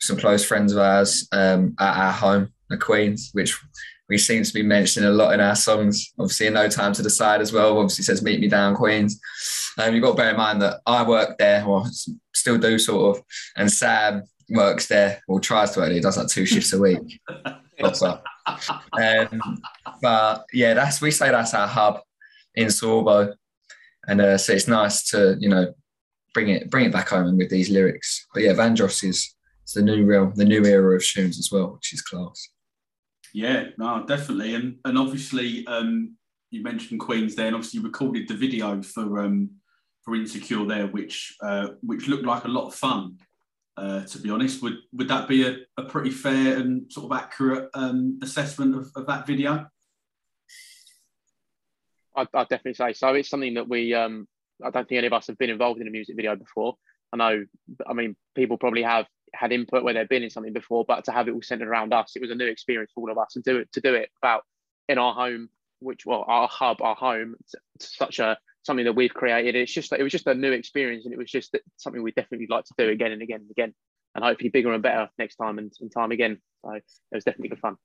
some 0.00 0.16
close 0.16 0.44
friends 0.44 0.72
of 0.72 0.78
ours 0.78 1.28
um, 1.32 1.74
at 1.78 1.96
our 1.96 2.12
home, 2.12 2.52
the 2.68 2.76
Queens, 2.76 3.30
which 3.32 3.58
we 4.08 4.18
seem 4.18 4.42
to 4.42 4.52
be 4.52 4.62
mentioning 4.62 5.08
a 5.08 5.12
lot 5.12 5.32
in 5.32 5.40
our 5.40 5.54
songs. 5.54 6.12
Obviously, 6.18 6.46
in 6.48 6.54
No 6.54 6.68
Time 6.68 6.92
to 6.94 7.02
Decide 7.02 7.40
as 7.40 7.52
well. 7.52 7.78
Obviously, 7.78 8.04
says 8.04 8.22
"Meet 8.22 8.40
me 8.40 8.48
down, 8.48 8.74
Queens." 8.74 9.20
Um, 9.78 9.94
you've 9.94 10.02
got 10.02 10.10
to 10.10 10.16
bear 10.16 10.30
in 10.30 10.36
mind 10.36 10.60
that 10.62 10.80
I 10.86 11.06
work 11.06 11.38
there, 11.38 11.64
or 11.64 11.84
still 12.34 12.58
do 12.58 12.78
sort 12.78 13.16
of, 13.16 13.24
and 13.56 13.70
Sam 13.70 14.24
works 14.50 14.86
there, 14.86 15.22
or 15.28 15.40
tries 15.40 15.70
to 15.72 15.80
work. 15.80 15.92
He 15.92 16.00
does 16.00 16.16
like 16.16 16.28
two 16.28 16.46
shifts 16.46 16.72
a 16.72 16.78
week. 16.78 17.20
Um, 18.92 19.62
but 20.00 20.44
yeah, 20.52 20.74
that's 20.74 21.00
we 21.00 21.10
say 21.10 21.30
that's 21.30 21.54
our 21.54 21.66
hub 21.66 22.00
in 22.54 22.68
Sawbo, 22.68 23.34
and 24.08 24.20
uh, 24.20 24.38
so 24.38 24.52
it's 24.52 24.68
nice 24.68 25.08
to 25.10 25.36
you 25.38 25.48
know 25.48 25.74
bring 26.34 26.48
it 26.48 26.70
bring 26.70 26.86
it 26.86 26.92
back 26.92 27.08
home 27.08 27.36
with 27.36 27.50
these 27.50 27.70
lyrics. 27.70 28.26
But 28.32 28.42
yeah, 28.42 28.52
Vandross 28.52 29.04
is 29.04 29.34
the 29.74 29.82
new 29.82 30.04
real 30.04 30.32
the 30.34 30.44
new 30.44 30.64
era 30.64 30.96
of 30.96 31.04
tunes 31.04 31.38
as 31.38 31.50
well, 31.50 31.74
which 31.74 31.92
is 31.92 32.02
class. 32.02 32.48
Yeah, 33.34 33.66
no, 33.78 34.04
definitely, 34.06 34.54
and 34.54 34.76
and 34.84 34.98
obviously, 34.98 35.66
um, 35.66 36.16
you 36.50 36.62
mentioned 36.62 37.00
Queens 37.00 37.34
there, 37.34 37.46
and 37.46 37.56
obviously 37.56 37.80
you 37.80 37.86
recorded 37.86 38.28
the 38.28 38.34
video 38.34 38.82
for 38.82 39.20
um, 39.20 39.50
for 40.04 40.14
Insecure 40.14 40.66
there, 40.66 40.86
which 40.88 41.34
uh, 41.42 41.68
which 41.80 42.08
looked 42.08 42.26
like 42.26 42.44
a 42.44 42.48
lot 42.48 42.68
of 42.68 42.74
fun. 42.74 43.16
Uh, 43.74 44.04
to 44.04 44.18
be 44.18 44.30
honest, 44.30 44.62
would 44.62 44.76
would 44.92 45.08
that 45.08 45.28
be 45.28 45.46
a, 45.46 45.56
a 45.78 45.84
pretty 45.84 46.10
fair 46.10 46.58
and 46.58 46.92
sort 46.92 47.10
of 47.10 47.18
accurate 47.18 47.70
um, 47.72 48.18
assessment 48.22 48.74
of, 48.74 48.90
of 48.96 49.06
that 49.06 49.26
video? 49.26 49.66
I'd, 52.16 52.28
I'd 52.34 52.48
definitely 52.48 52.74
say 52.74 52.92
so. 52.92 53.08
It's 53.14 53.28
something 53.28 53.54
that 53.54 53.68
we, 53.68 53.94
um, 53.94 54.26
I 54.62 54.70
don't 54.70 54.88
think 54.88 54.98
any 54.98 55.06
of 55.06 55.12
us 55.12 55.26
have 55.26 55.38
been 55.38 55.50
involved 55.50 55.80
in 55.80 55.88
a 55.88 55.90
music 55.90 56.16
video 56.16 56.36
before. 56.36 56.76
I 57.12 57.16
know, 57.16 57.44
I 57.86 57.92
mean, 57.92 58.16
people 58.34 58.58
probably 58.58 58.82
have 58.82 59.06
had 59.34 59.52
input 59.52 59.84
where 59.84 59.94
they've 59.94 60.08
been 60.08 60.22
in 60.22 60.30
something 60.30 60.52
before, 60.52 60.84
but 60.86 61.04
to 61.04 61.12
have 61.12 61.28
it 61.28 61.32
all 61.32 61.42
centered 61.42 61.68
around 61.68 61.92
us, 61.92 62.12
it 62.16 62.22
was 62.22 62.30
a 62.30 62.34
new 62.34 62.46
experience 62.46 62.92
for 62.94 63.02
all 63.02 63.10
of 63.10 63.18
us. 63.18 63.36
And 63.36 63.44
do 63.44 63.58
it 63.58 63.72
to 63.72 63.80
do 63.80 63.94
it 63.94 64.10
about 64.22 64.44
in 64.88 64.98
our 64.98 65.14
home, 65.14 65.48
which 65.80 66.06
well, 66.06 66.24
our 66.26 66.48
hub, 66.48 66.80
our 66.80 66.94
home, 66.94 67.34
such 67.78 68.18
a 68.18 68.38
something 68.62 68.84
that 68.84 68.94
we've 68.94 69.12
created. 69.12 69.56
It's 69.56 69.72
just 69.72 69.92
it 69.92 70.02
was 70.02 70.12
just 70.12 70.26
a 70.26 70.34
new 70.34 70.52
experience, 70.52 71.04
and 71.04 71.12
it 71.12 71.18
was 71.18 71.30
just 71.30 71.56
something 71.76 72.02
we 72.02 72.12
definitely 72.12 72.46
like 72.48 72.64
to 72.64 72.74
do 72.78 72.88
again 72.88 73.12
and 73.12 73.22
again 73.22 73.40
and 73.40 73.50
again, 73.50 73.74
and 74.14 74.24
hopefully 74.24 74.50
bigger 74.50 74.72
and 74.72 74.82
better 74.82 75.08
next 75.18 75.36
time 75.36 75.58
and, 75.58 75.72
and 75.80 75.92
time 75.92 76.12
again. 76.12 76.40
So 76.64 76.72
it 76.72 76.84
was 77.12 77.24
definitely 77.24 77.50
good 77.50 77.60
fun. 77.60 77.76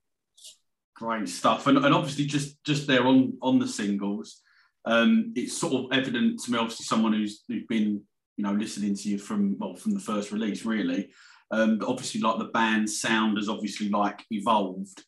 Great 0.97 1.29
stuff, 1.29 1.67
and, 1.67 1.77
and 1.77 1.93
obviously 1.93 2.25
just 2.25 2.63
just 2.63 2.87
there 2.87 3.05
on 3.05 3.37
on 3.43 3.59
the 3.59 3.67
singles, 3.67 4.41
um, 4.85 5.31
it's 5.35 5.55
sort 5.55 5.73
of 5.73 5.95
evident 5.95 6.41
to 6.41 6.51
me. 6.51 6.57
Obviously, 6.57 6.85
someone 6.85 7.13
who's 7.13 7.43
who's 7.47 7.67
been 7.67 8.01
you 8.35 8.43
know 8.43 8.53
listening 8.53 8.95
to 8.95 9.09
you 9.09 9.19
from 9.19 9.59
well 9.59 9.75
from 9.75 9.93
the 9.93 9.99
first 9.99 10.31
release, 10.31 10.65
really. 10.65 11.11
Um, 11.51 11.77
but 11.77 11.87
obviously, 11.87 12.21
like 12.21 12.39
the 12.39 12.45
band's 12.45 12.99
sound 12.99 13.37
has 13.37 13.47
obviously 13.47 13.89
like 13.89 14.23
evolved, 14.31 15.03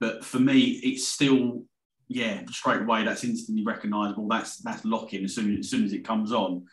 but 0.00 0.24
for 0.24 0.38
me, 0.38 0.80
it's 0.82 1.06
still 1.06 1.64
yeah 2.08 2.40
straight 2.48 2.80
away 2.80 3.04
that's 3.04 3.24
instantly 3.24 3.62
recognisable. 3.62 4.28
That's 4.28 4.56
that's 4.62 4.86
Lockin 4.86 5.24
as 5.24 5.34
soon 5.34 5.58
as 5.58 5.68
soon 5.68 5.84
as 5.84 5.92
it 5.92 6.04
comes 6.04 6.32
on. 6.32 6.64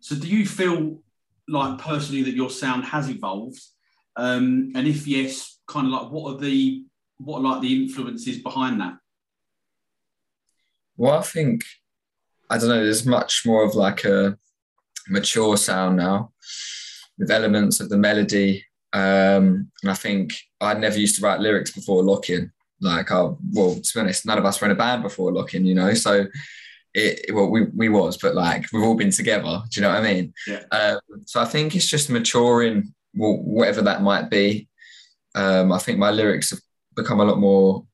So, 0.00 0.16
do 0.16 0.28
you 0.28 0.46
feel 0.46 1.00
like 1.48 1.78
personally 1.78 2.24
that 2.24 2.34
your 2.34 2.50
sound 2.50 2.84
has 2.84 3.08
evolved? 3.08 3.62
Um, 4.16 4.72
and 4.74 4.86
if 4.86 5.06
yes, 5.06 5.60
kind 5.66 5.86
of 5.86 5.92
like 5.94 6.10
what 6.10 6.34
are 6.34 6.38
the 6.38 6.84
what 7.24 7.38
are 7.38 7.52
like 7.52 7.62
the 7.62 7.82
influences 7.82 8.38
behind 8.38 8.80
that? 8.80 8.94
Well, 10.96 11.18
I 11.18 11.22
think 11.22 11.64
I 12.50 12.58
don't 12.58 12.68
know. 12.68 12.82
There's 12.82 13.06
much 13.06 13.46
more 13.46 13.64
of 13.64 13.74
like 13.74 14.04
a 14.04 14.36
mature 15.08 15.56
sound 15.56 15.96
now, 15.96 16.32
with 17.18 17.30
elements 17.30 17.80
of 17.80 17.88
the 17.88 17.96
melody. 17.96 18.64
Um, 18.92 19.70
and 19.82 19.90
I 19.90 19.94
think 19.94 20.34
I 20.60 20.74
never 20.74 20.98
used 20.98 21.16
to 21.16 21.22
write 21.22 21.40
lyrics 21.40 21.70
before 21.70 22.02
Lockin. 22.02 22.52
Like, 22.80 23.10
I, 23.10 23.22
well, 23.52 23.76
to 23.76 23.90
be 23.94 24.00
honest, 24.00 24.26
none 24.26 24.38
of 24.38 24.44
us 24.44 24.60
were 24.60 24.66
in 24.66 24.72
a 24.72 24.76
band 24.76 25.02
before 25.02 25.32
Lockin. 25.32 25.64
You 25.64 25.74
know, 25.74 25.94
so 25.94 26.26
it 26.94 27.34
well 27.34 27.48
we 27.48 27.64
we 27.74 27.88
was, 27.88 28.18
but 28.18 28.34
like 28.34 28.66
we've 28.72 28.82
all 28.82 28.96
been 28.96 29.10
together. 29.10 29.62
Do 29.70 29.80
you 29.80 29.82
know 29.82 29.94
what 29.94 30.04
I 30.04 30.12
mean? 30.12 30.34
Yeah. 30.46 30.62
Um, 30.70 31.00
so 31.26 31.40
I 31.40 31.46
think 31.46 31.74
it's 31.74 31.88
just 31.88 32.10
maturing, 32.10 32.92
well, 33.14 33.38
whatever 33.38 33.82
that 33.82 34.02
might 34.02 34.28
be. 34.28 34.68
Um, 35.34 35.72
I 35.72 35.78
think 35.78 35.98
my 35.98 36.10
lyrics 36.10 36.50
have 36.50 36.60
become 36.94 37.20
a 37.20 37.24
lot 37.24 37.38
more 37.38 37.86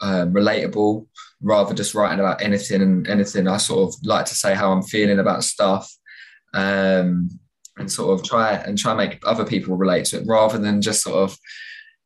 um, 0.00 0.32
relatable 0.32 1.06
rather 1.42 1.74
just 1.74 1.94
writing 1.94 2.18
about 2.20 2.42
anything 2.42 2.82
and 2.82 3.06
anything. 3.08 3.46
I 3.46 3.56
sort 3.58 3.88
of 3.88 3.94
like 4.04 4.26
to 4.26 4.34
say 4.34 4.54
how 4.54 4.72
I'm 4.72 4.82
feeling 4.82 5.18
about 5.18 5.44
stuff, 5.44 5.90
um, 6.54 7.30
and 7.78 7.92
sort 7.92 8.18
of 8.18 8.26
try 8.26 8.54
and 8.54 8.78
try 8.78 8.92
and 8.92 8.98
make 8.98 9.20
other 9.26 9.44
people 9.44 9.76
relate 9.76 10.06
to 10.06 10.18
it 10.18 10.26
rather 10.26 10.58
than 10.58 10.80
just 10.80 11.02
sort 11.02 11.16
of 11.16 11.36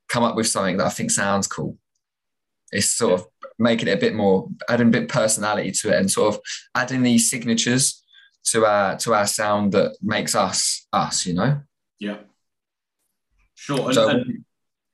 come 0.09 0.25
up 0.25 0.35
with 0.35 0.49
something 0.49 0.77
that 0.79 0.87
I 0.87 0.91
think 0.91 1.11
sounds 1.11 1.47
cool. 1.47 1.79
It's 2.73 2.91
sort 2.91 3.21
of 3.21 3.27
making 3.59 3.89
it 3.89 3.93
a 3.99 4.01
bit 4.01 4.15
more, 4.15 4.49
adding 4.69 4.89
a 4.89 4.91
bit 4.91 5.03
of 5.05 5.09
personality 5.09 5.71
to 5.73 5.91
it, 5.91 5.99
and 5.99 6.11
sort 6.11 6.35
of 6.35 6.41
adding 6.75 7.03
these 7.03 7.31
signatures 7.31 8.03
to 8.47 8.65
our 8.67 8.97
to 8.99 9.15
our 9.15 9.27
sound 9.27 9.73
that 9.73 9.97
makes 10.03 10.35
us 10.35 10.87
us. 10.93 11.27
You 11.27 11.35
know. 11.35 11.61
Yeah. 11.99 12.19
Sure. 13.55 13.87
And, 13.87 13.95
So, 13.95 14.09
and- 14.09 14.45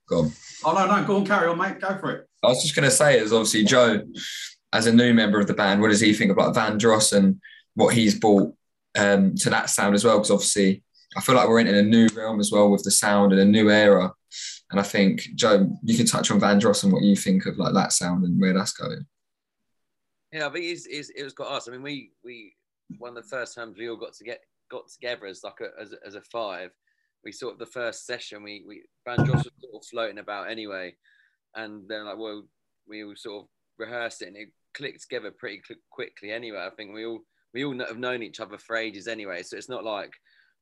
go 0.08 0.20
on. 0.20 0.32
oh 0.64 0.72
no, 0.72 0.86
no, 0.86 1.06
go 1.06 1.16
on, 1.16 1.26
carry 1.26 1.48
on, 1.48 1.58
mate. 1.58 1.80
Go 1.80 1.96
for 1.98 2.12
it. 2.12 2.28
I 2.42 2.48
was 2.48 2.62
just 2.62 2.74
going 2.74 2.88
to 2.88 2.94
say 2.94 3.18
is 3.18 3.32
obviously 3.32 3.64
Joe, 3.64 4.02
as 4.72 4.86
a 4.86 4.92
new 4.92 5.12
member 5.14 5.40
of 5.40 5.46
the 5.46 5.54
band, 5.54 5.80
what 5.80 5.88
does 5.88 6.00
he 6.00 6.12
think 6.12 6.30
about 6.30 6.54
Vandross 6.54 7.16
and 7.16 7.40
what 7.74 7.94
he's 7.94 8.18
brought 8.18 8.54
um, 8.96 9.34
to 9.36 9.50
that 9.50 9.70
sound 9.70 9.94
as 9.94 10.04
well? 10.04 10.18
Because 10.18 10.30
obviously, 10.30 10.82
I 11.16 11.20
feel 11.20 11.34
like 11.34 11.48
we're 11.48 11.60
in 11.60 11.68
a 11.68 11.82
new 11.82 12.08
realm 12.14 12.40
as 12.40 12.52
well 12.52 12.70
with 12.70 12.84
the 12.84 12.90
sound 12.90 13.32
and 13.32 13.40
a 13.40 13.44
new 13.44 13.70
era. 13.70 14.12
And 14.70 14.80
I 14.80 14.82
think 14.82 15.22
Joe, 15.34 15.70
you 15.82 15.96
can 15.96 16.06
touch 16.06 16.30
on 16.30 16.40
Vandross 16.40 16.84
and 16.84 16.92
what 16.92 17.02
you 17.02 17.16
think 17.16 17.46
of 17.46 17.56
like 17.56 17.74
that 17.74 17.92
sound 17.92 18.24
and 18.24 18.40
where 18.40 18.52
that's 18.52 18.72
going. 18.72 19.06
Yeah, 20.32 20.48
I 20.48 20.50
think 20.50 20.64
it's, 20.64 20.86
it's, 20.86 21.10
it 21.10 21.22
was 21.22 21.32
got 21.32 21.52
us. 21.52 21.68
I 21.68 21.72
mean, 21.72 21.82
we 21.82 22.10
we 22.24 22.54
one 22.98 23.16
of 23.16 23.22
the 23.22 23.28
first 23.28 23.54
times 23.54 23.76
we 23.78 23.88
all 23.88 23.96
got 23.96 24.12
to 24.14 24.24
get 24.24 24.40
got 24.70 24.88
together 24.88 25.26
as 25.26 25.42
like 25.44 25.60
a 25.60 25.80
as, 25.80 25.94
as 26.04 26.14
a 26.16 26.20
five. 26.20 26.70
We 27.24 27.32
sort 27.32 27.54
of 27.54 27.58
the 27.58 27.66
first 27.66 28.06
session 28.06 28.42
we 28.42 28.64
we 28.66 28.82
Vandross 29.06 29.44
was 29.44 29.52
sort 29.60 29.74
of 29.74 29.86
floating 29.90 30.18
about 30.18 30.50
anyway, 30.50 30.94
and 31.54 31.88
then 31.88 32.04
like 32.04 32.18
well 32.18 32.44
we 32.88 33.04
all 33.04 33.16
sort 33.16 33.44
of 33.44 33.48
rehearsed 33.78 34.22
it 34.22 34.28
and 34.28 34.36
it 34.36 34.48
clicked 34.74 35.02
together 35.02 35.30
pretty 35.30 35.60
quickly 35.90 36.30
anyway. 36.30 36.64
I 36.66 36.74
think 36.74 36.94
we 36.94 37.04
all 37.04 37.20
we 37.52 37.64
all 37.64 37.78
have 37.78 37.98
known 37.98 38.22
each 38.22 38.40
other 38.40 38.58
for 38.58 38.76
ages 38.76 39.08
anyway, 39.08 39.42
so 39.42 39.56
it's 39.56 39.68
not 39.68 39.84
like 39.84 40.12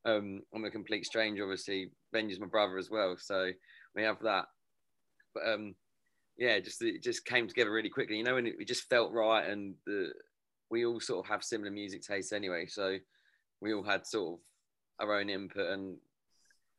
um, 0.05 0.43
I'm 0.55 0.65
a 0.65 0.71
complete 0.71 1.07
stranger. 1.07 1.43
Obviously, 1.43 1.91
Benji's 2.15 2.41
my 2.41 2.47
brother 2.47 2.79
as 2.79 2.91
well, 2.91 3.17
so 3.19 3.51
we 3.95 4.03
have 4.03 4.21
that. 4.23 4.47
But 5.35 5.49
um, 5.49 5.75
yeah, 6.37 6.61
just 6.61 6.83
it 6.83 7.03
just 7.03 7.25
came 7.25 7.49
together 7.49 7.73
really 7.73 7.91
quickly. 7.91 8.17
You 8.17 8.25
know, 8.25 8.37
and 8.37 8.47
it, 8.47 8.57
it 8.61 8.69
just 8.69 8.89
felt 8.89 9.13
right, 9.13 9.49
and 9.49 9.75
the, 9.87 10.13
we 10.71 10.85
all 10.87 11.01
sort 11.01 11.25
of 11.25 11.31
have 11.31 11.43
similar 11.43 11.71
music 11.71 12.03
tastes 12.03 12.33
anyway, 12.33 12.67
so 12.67 12.97
we 13.61 13.73
all 13.73 13.83
had 13.83 14.07
sort 14.07 14.35
of 14.35 14.41
our 15.01 15.19
own 15.19 15.29
input 15.29 15.71
and 15.71 15.97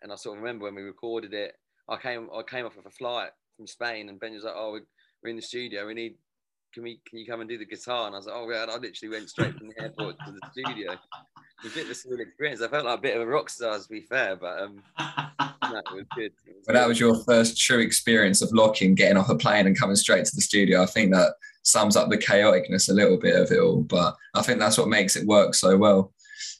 and 0.06 0.14
I 0.14 0.16
sort 0.18 0.38
of 0.38 0.44
remember 0.44 0.66
when 0.66 0.76
we 0.76 0.84
recorded 0.84 1.34
it. 1.34 1.56
I 1.90 1.98
came 1.98 2.30
I 2.32 2.44
came 2.44 2.66
off 2.66 2.78
of 2.78 2.86
a 2.86 2.92
flight 2.92 3.32
from 3.58 3.66
Spain, 3.66 4.08
and 4.10 4.20
Ben 4.20 4.34
was 4.34 4.44
like, 4.44 4.54
"Oh, 4.56 4.74
we're, 4.74 4.86
we're 5.24 5.32
in 5.32 5.36
the 5.36 5.42
studio. 5.42 5.88
We 5.88 5.96
need 5.96 6.16
can 6.74 6.84
we 6.84 7.02
can 7.10 7.18
you 7.18 7.26
come 7.26 7.42
and 7.42 7.50
do 7.50 7.58
the 7.58 7.66
guitar?" 7.66 8.06
And 8.06 8.16
I 8.16 8.20
was 8.20 8.28
like, 8.28 8.36
"Oh 8.36 8.48
yeah." 8.50 8.68
I 8.70 8.78
literally 8.78 9.18
went 9.18 9.30
straight 9.30 9.56
from 9.56 9.70
the 9.70 9.82
airport 9.82 10.16
to 10.26 10.32
the 10.32 10.40
studio. 10.52 10.92
It 10.92 11.00
was 11.64 11.72
a 11.72 11.76
bit 11.76 11.86
of 11.86 11.92
a 11.92 11.94
surreal 11.94 12.22
experience. 12.22 12.62
I 12.62 12.68
felt 12.68 12.86
like 12.86 13.00
a 13.00 13.02
bit 13.02 13.16
of 13.16 13.24
a 13.24 13.26
rock 13.26 13.50
star, 13.50 13.80
to 13.80 13.90
be 13.90 14.02
fair, 14.02 14.36
but 14.36 14.62
um, 14.62 14.84
that 15.00 15.84
was 15.92 16.06
good. 16.16 16.32
Was 16.46 16.56
but 16.68 16.74
that 16.74 16.88
was 16.88 17.00
your 17.00 17.24
first 17.24 17.60
true 17.60 17.80
experience 17.80 18.44
of 18.44 18.52
Lockin, 18.54 18.94
getting 18.94 19.18
off 19.18 19.30
a 19.30 19.36
plane 19.36 19.66
and 19.66 19.78
coming 19.78 19.96
straight 19.96 20.26
to 20.26 20.36
the 20.36 20.42
studio. 20.42 20.84
I 20.84 20.86
think 20.86 21.12
that 21.14 21.34
sums 21.64 21.96
up 21.96 22.10
the 22.10 22.18
chaoticness 22.18 22.90
a 22.90 22.94
little 22.94 23.18
bit 23.18 23.36
of 23.36 23.52
it 23.52 23.60
all, 23.60 23.82
but 23.82 24.16
I 24.36 24.44
think 24.44 24.60
that's 24.60 24.78
what 24.78 24.88
makes 24.88 25.16
it 25.16 25.26
work 25.26 25.56
so 25.56 25.76
well. 25.76 26.14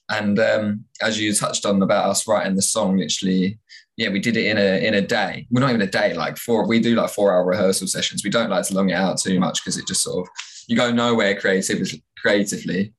And 0.10 0.40
um, 0.40 0.86
as 1.02 1.20
you 1.20 1.34
touched 1.34 1.66
on 1.66 1.82
about 1.82 2.10
us 2.10 2.28
writing 2.28 2.56
the 2.56 2.62
song, 2.62 2.98
literally, 2.98 3.60
yeah, 3.98 4.10
we 4.10 4.20
did 4.20 4.38
it 4.38 4.46
in 4.46 4.58
a 4.58 4.86
in 4.86 4.94
a 4.94 5.02
day. 5.02 5.48
We're 5.50 5.62
not 5.62 5.70
even 5.70 5.82
a 5.82 5.88
day, 5.88 6.14
like 6.14 6.38
four. 6.38 6.68
We 6.68 6.80
do 6.80 6.96
like 6.96 7.10
four 7.10 7.34
hour 7.34 7.46
rehearsal 7.46 7.88
sessions. 7.88 8.24
We 8.24 8.30
don't 8.30 8.50
like 8.50 8.66
to 8.66 8.76
long 8.76 8.90
it 8.90 8.94
out 8.94 9.20
too 9.20 9.40
much 9.40 9.64
because 9.64 9.78
it 9.78 9.88
just 9.88 10.04
sort 10.04 10.26
of 10.26 10.30
you 10.68 10.76
go 10.76 10.92
nowhere 10.92 11.40
creatively. 11.40 12.04
Creatively, 12.20 12.94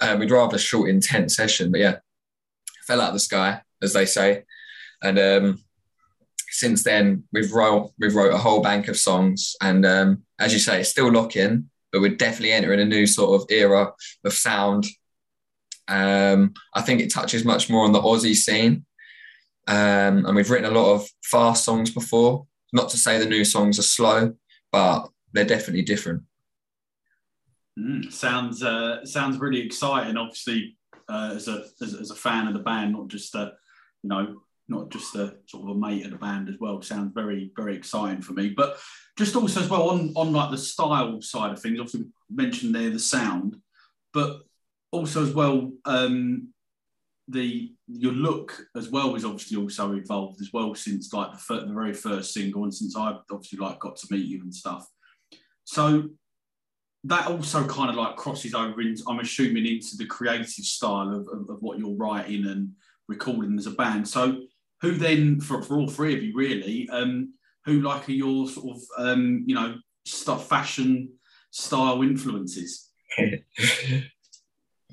um, 0.00 0.18
we'd 0.18 0.30
rather 0.30 0.56
a 0.56 0.58
short, 0.58 0.90
intense 0.90 1.36
session. 1.36 1.70
But 1.70 1.80
yeah, 1.80 1.96
fell 2.86 3.00
out 3.00 3.08
of 3.08 3.14
the 3.14 3.20
sky, 3.20 3.62
as 3.82 3.92
they 3.92 4.04
say. 4.04 4.44
And 5.02 5.18
um, 5.18 5.58
since 6.50 6.82
then, 6.82 7.24
we've 7.32 7.52
wrote 7.52 7.92
we've 7.98 8.14
wrote 8.14 8.34
a 8.34 8.38
whole 8.38 8.62
bank 8.62 8.88
of 8.88 8.96
songs, 8.96 9.56
and 9.60 9.84
um, 9.84 10.22
as 10.38 10.52
you 10.52 10.58
say, 10.58 10.80
it's 10.80 10.90
still 10.90 11.10
Lockin, 11.10 11.70
but 11.92 12.00
we're 12.00 12.16
definitely 12.16 12.52
entering 12.52 12.80
a 12.80 12.84
new 12.84 13.06
sort 13.06 13.40
of 13.40 13.50
era 13.50 13.92
of 14.24 14.32
sound 14.32 14.86
um, 15.88 16.54
I 16.74 16.82
think 16.82 17.00
it 17.00 17.12
touches 17.12 17.44
much 17.44 17.70
more 17.70 17.84
on 17.84 17.92
the 17.92 18.00
Aussie 18.00 18.34
scene. 18.34 18.84
Um, 19.66 20.26
and 20.26 20.36
we've 20.36 20.50
written 20.50 20.70
a 20.70 20.78
lot 20.78 20.94
of 20.94 21.08
fast 21.22 21.64
songs 21.64 21.90
before. 21.90 22.46
Not 22.72 22.90
to 22.90 22.98
say 22.98 23.18
the 23.18 23.26
new 23.26 23.44
songs 23.44 23.78
are 23.78 23.82
slow, 23.82 24.34
but 24.72 25.08
they're 25.32 25.44
definitely 25.44 25.82
different. 25.82 26.22
Mm, 27.78 28.12
sounds 28.12 28.62
uh, 28.62 29.04
sounds 29.04 29.38
really 29.38 29.60
exciting. 29.60 30.16
Obviously, 30.16 30.76
uh, 31.08 31.32
as 31.34 31.48
a 31.48 31.64
as, 31.82 31.94
as, 31.94 32.10
a 32.10 32.14
fan 32.14 32.46
of 32.46 32.54
the 32.54 32.60
band, 32.60 32.92
not 32.92 33.08
just 33.08 33.34
a 33.34 33.52
you 34.02 34.08
know 34.10 34.40
not 34.68 34.90
just 34.90 35.14
a 35.16 35.36
sort 35.46 35.64
of 35.64 35.76
a 35.76 35.78
mate 35.78 36.04
of 36.04 36.12
the 36.12 36.16
band 36.16 36.48
as 36.48 36.56
well. 36.60 36.80
Sounds 36.82 37.12
very 37.14 37.50
very 37.56 37.76
exciting 37.76 38.22
for 38.22 38.32
me. 38.32 38.50
But 38.50 38.78
just 39.18 39.34
also 39.34 39.60
as 39.60 39.68
well 39.68 39.90
on 39.90 40.12
on 40.14 40.32
like 40.32 40.50
the 40.50 40.58
style 40.58 41.20
side 41.20 41.52
of 41.52 41.60
things. 41.60 41.80
Obviously, 41.80 42.06
mentioned 42.30 42.74
there 42.74 42.90
the 42.90 42.98
sound, 42.98 43.56
but 44.12 44.42
also 44.94 45.22
as 45.22 45.34
well, 45.34 45.72
um, 45.84 46.48
the 47.28 47.72
your 47.88 48.12
look 48.12 48.66
as 48.76 48.90
well 48.90 49.14
is 49.14 49.24
obviously 49.24 49.56
also 49.56 49.92
evolved 49.94 50.40
as 50.40 50.50
well 50.52 50.74
since 50.74 51.12
like 51.12 51.32
the, 51.32 51.38
fir- 51.38 51.66
the 51.66 51.72
very 51.72 51.92
first 51.92 52.32
single 52.32 52.64
and 52.64 52.74
since 52.74 52.96
I've 52.96 53.20
obviously 53.30 53.58
like 53.58 53.78
got 53.80 53.96
to 53.96 54.06
meet 54.10 54.26
you 54.26 54.42
and 54.42 54.54
stuff. 54.54 54.86
So 55.64 56.10
that 57.04 57.28
also 57.28 57.66
kind 57.66 57.90
of 57.90 57.96
like 57.96 58.16
crosses 58.16 58.54
over 58.54 58.80
into 58.80 59.02
I'm 59.08 59.20
assuming 59.20 59.66
into 59.66 59.96
the 59.96 60.06
creative 60.06 60.46
style 60.48 61.10
of, 61.10 61.28
of, 61.28 61.50
of 61.50 61.60
what 61.60 61.78
you're 61.78 61.96
writing 61.96 62.46
and 62.46 62.70
recording 63.08 63.58
as 63.58 63.66
a 63.66 63.72
band. 63.72 64.06
So 64.06 64.42
who 64.80 64.92
then 64.92 65.40
for, 65.40 65.62
for 65.62 65.78
all 65.78 65.88
three 65.88 66.14
of 66.14 66.22
you 66.22 66.34
really, 66.34 66.88
um, 66.90 67.34
who 67.64 67.80
like 67.80 68.08
are 68.08 68.12
your 68.12 68.48
sort 68.48 68.76
of 68.76 68.82
um, 68.98 69.44
you 69.46 69.54
know 69.54 69.76
stuff 70.04 70.48
fashion 70.48 71.10
style 71.50 72.02
influences? 72.02 72.90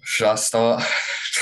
Should 0.04 0.28
I 0.28 0.36
start? 0.36 0.84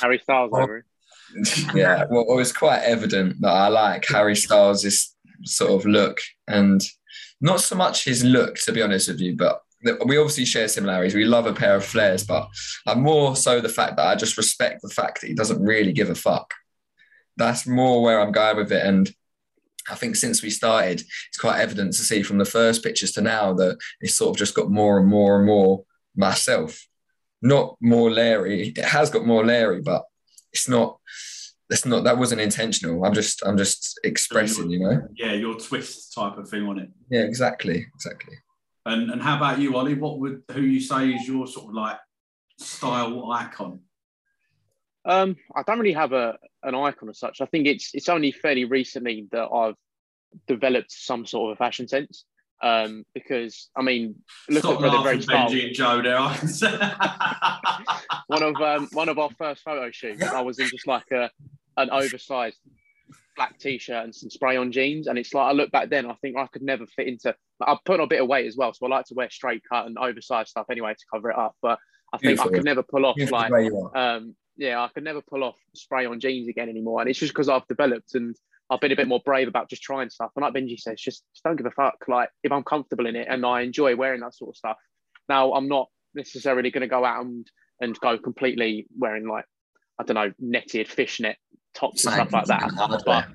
Harry 0.00 0.18
Styles, 0.22 0.50
over. 0.52 0.84
yeah, 1.74 2.04
well, 2.10 2.26
it 2.28 2.34
was 2.34 2.52
quite 2.52 2.80
evident 2.80 3.40
that 3.40 3.52
I 3.52 3.68
like 3.68 4.06
Harry 4.06 4.34
Styles' 4.36 5.14
sort 5.44 5.70
of 5.72 5.86
look, 5.86 6.20
and 6.48 6.82
not 7.40 7.60
so 7.60 7.76
much 7.76 8.04
his 8.04 8.24
look, 8.24 8.56
to 8.60 8.72
be 8.72 8.82
honest 8.82 9.08
with 9.08 9.20
you, 9.20 9.36
but 9.36 9.60
we 10.04 10.18
obviously 10.18 10.44
share 10.44 10.68
similarities. 10.68 11.14
We 11.14 11.24
love 11.24 11.46
a 11.46 11.54
pair 11.54 11.76
of 11.76 11.84
flares, 11.84 12.24
but 12.24 12.48
I'm 12.86 13.00
more 13.02 13.36
so 13.36 13.60
the 13.60 13.68
fact 13.68 13.96
that 13.96 14.06
I 14.06 14.14
just 14.14 14.36
respect 14.36 14.82
the 14.82 14.90
fact 14.90 15.20
that 15.20 15.28
he 15.28 15.34
doesn't 15.34 15.62
really 15.62 15.92
give 15.92 16.10
a 16.10 16.14
fuck. 16.14 16.52
That's 17.36 17.66
more 17.66 18.02
where 18.02 18.20
I'm 18.20 18.32
going 18.32 18.56
with 18.56 18.72
it, 18.72 18.84
and 18.84 19.10
I 19.90 19.94
think 19.94 20.16
since 20.16 20.42
we 20.42 20.50
started, 20.50 21.00
it's 21.00 21.38
quite 21.38 21.60
evident 21.60 21.92
to 21.94 22.02
see 22.02 22.22
from 22.22 22.38
the 22.38 22.44
first 22.44 22.82
pictures 22.82 23.12
to 23.12 23.20
now 23.20 23.52
that 23.54 23.78
it's 24.00 24.14
sort 24.14 24.30
of 24.30 24.36
just 24.36 24.54
got 24.54 24.70
more 24.70 24.98
and 24.98 25.08
more 25.08 25.38
and 25.38 25.46
more 25.46 25.84
myself. 26.16 26.86
Not 27.42 27.76
more 27.80 28.10
Larry. 28.10 28.68
It 28.68 28.84
has 28.84 29.10
got 29.10 29.26
more 29.26 29.44
Larry, 29.44 29.80
but 29.80 30.02
it's 30.52 30.68
not. 30.68 30.98
It's 31.70 31.86
not. 31.86 32.04
That 32.04 32.18
wasn't 32.18 32.40
intentional. 32.40 33.04
I'm 33.04 33.14
just. 33.14 33.42
I'm 33.46 33.56
just 33.56 33.98
expressing. 34.04 34.70
You 34.70 34.80
know. 34.80 35.08
Yeah, 35.16 35.32
your 35.32 35.54
twist 35.54 36.12
type 36.12 36.36
of 36.36 36.48
thing 36.48 36.66
on 36.66 36.78
it. 36.78 36.90
Yeah, 37.10 37.22
exactly. 37.22 37.86
Exactly. 37.94 38.34
And 38.84 39.10
and 39.10 39.22
how 39.22 39.36
about 39.36 39.58
you, 39.58 39.76
Ollie? 39.76 39.94
What 39.94 40.18
would 40.20 40.42
who 40.52 40.62
you 40.62 40.80
say 40.80 41.10
is 41.10 41.26
your 41.26 41.46
sort 41.46 41.68
of 41.68 41.74
like 41.74 41.98
style 42.58 43.30
icon? 43.32 43.80
Um, 45.04 45.36
I 45.54 45.62
don't 45.62 45.78
really 45.78 45.94
have 45.94 46.12
a 46.12 46.36
an 46.62 46.74
icon 46.74 47.08
as 47.08 47.18
such. 47.18 47.40
I 47.40 47.46
think 47.46 47.66
it's 47.66 47.90
it's 47.94 48.08
only 48.08 48.32
fairly 48.32 48.64
recently 48.64 49.26
that 49.32 49.48
I've 49.48 49.76
developed 50.46 50.92
some 50.92 51.26
sort 51.26 51.50
of 51.50 51.56
a 51.56 51.58
fashion 51.58 51.88
sense. 51.88 52.24
Um, 52.62 53.04
because 53.14 53.70
I 53.74 53.80
mean, 53.80 54.16
look 54.50 54.62
Stop 54.62 54.82
at 54.82 54.92
the 54.92 55.00
very 55.00 55.22
start. 55.22 55.50
Benji 55.50 55.66
and 55.66 55.74
Joe 55.74 56.02
there. 56.02 56.20
one 58.26 58.42
of 58.42 58.54
um, 58.56 58.88
one 58.92 59.08
of 59.08 59.18
our 59.18 59.30
first 59.38 59.62
photo 59.62 59.90
shoots, 59.90 60.22
I 60.22 60.42
was 60.42 60.58
in 60.58 60.68
just 60.68 60.86
like 60.86 61.10
a 61.10 61.30
an 61.78 61.88
oversized 61.90 62.58
black 63.36 63.58
t-shirt 63.58 64.04
and 64.04 64.14
some 64.14 64.28
spray-on 64.28 64.70
jeans, 64.70 65.06
and 65.06 65.18
it's 65.18 65.32
like 65.32 65.48
I 65.48 65.52
look 65.52 65.70
back 65.70 65.88
then, 65.88 66.10
I 66.10 66.14
think 66.20 66.36
I 66.36 66.46
could 66.48 66.60
never 66.60 66.84
fit 66.86 67.08
into. 67.08 67.34
I've 67.66 67.82
put 67.86 68.00
on 68.00 68.04
a 68.04 68.06
bit 68.06 68.20
of 68.20 68.28
weight 68.28 68.46
as 68.46 68.56
well, 68.56 68.74
so 68.74 68.84
I 68.84 68.90
like 68.90 69.06
to 69.06 69.14
wear 69.14 69.30
straight 69.30 69.62
cut 69.66 69.86
and 69.86 69.96
oversized 69.96 70.50
stuff 70.50 70.66
anyway 70.70 70.92
to 70.92 71.04
cover 71.10 71.30
it 71.30 71.38
up. 71.38 71.54
But 71.62 71.78
I 72.12 72.18
think 72.18 72.36
Beautiful. 72.36 72.50
I 72.50 72.54
could 72.54 72.64
never 72.64 72.82
pull 72.82 73.06
off 73.06 73.16
like 73.30 73.52
um, 73.94 74.36
yeah, 74.60 74.82
I 74.82 74.88
could 74.88 75.04
never 75.04 75.22
pull 75.22 75.42
off 75.42 75.56
spray 75.74 76.04
on 76.04 76.20
jeans 76.20 76.46
again 76.46 76.68
anymore. 76.68 77.00
And 77.00 77.08
it's 77.08 77.18
just 77.18 77.32
because 77.32 77.48
I've 77.48 77.66
developed 77.66 78.14
and 78.14 78.36
I've 78.68 78.80
been 78.80 78.92
a 78.92 78.96
bit 78.96 79.08
more 79.08 79.22
brave 79.24 79.48
about 79.48 79.70
just 79.70 79.82
trying 79.82 80.10
stuff. 80.10 80.32
And 80.36 80.42
like 80.42 80.52
Benji 80.52 80.78
says, 80.78 81.00
just, 81.00 81.24
just 81.32 81.42
don't 81.42 81.56
give 81.56 81.64
a 81.64 81.70
fuck. 81.70 81.96
Like 82.08 82.28
if 82.44 82.52
I'm 82.52 82.62
comfortable 82.62 83.06
in 83.06 83.16
it 83.16 83.26
and 83.28 83.44
I 83.44 83.62
enjoy 83.62 83.96
wearing 83.96 84.20
that 84.20 84.34
sort 84.34 84.50
of 84.50 84.56
stuff. 84.56 84.76
Now 85.30 85.54
I'm 85.54 85.66
not 85.66 85.88
necessarily 86.14 86.70
going 86.70 86.82
to 86.82 86.88
go 86.88 87.06
out 87.06 87.24
and, 87.24 87.50
and 87.80 87.98
go 88.00 88.18
completely 88.18 88.86
wearing 88.98 89.26
like, 89.26 89.46
I 89.98 90.04
don't 90.04 90.14
know, 90.14 90.32
netted 90.38 90.88
fishnet 90.88 91.38
tops 91.74 92.04
and 92.04 92.12
stuff 92.12 92.32
like 92.32 92.44
that. 92.46 93.02
But 93.06 93.28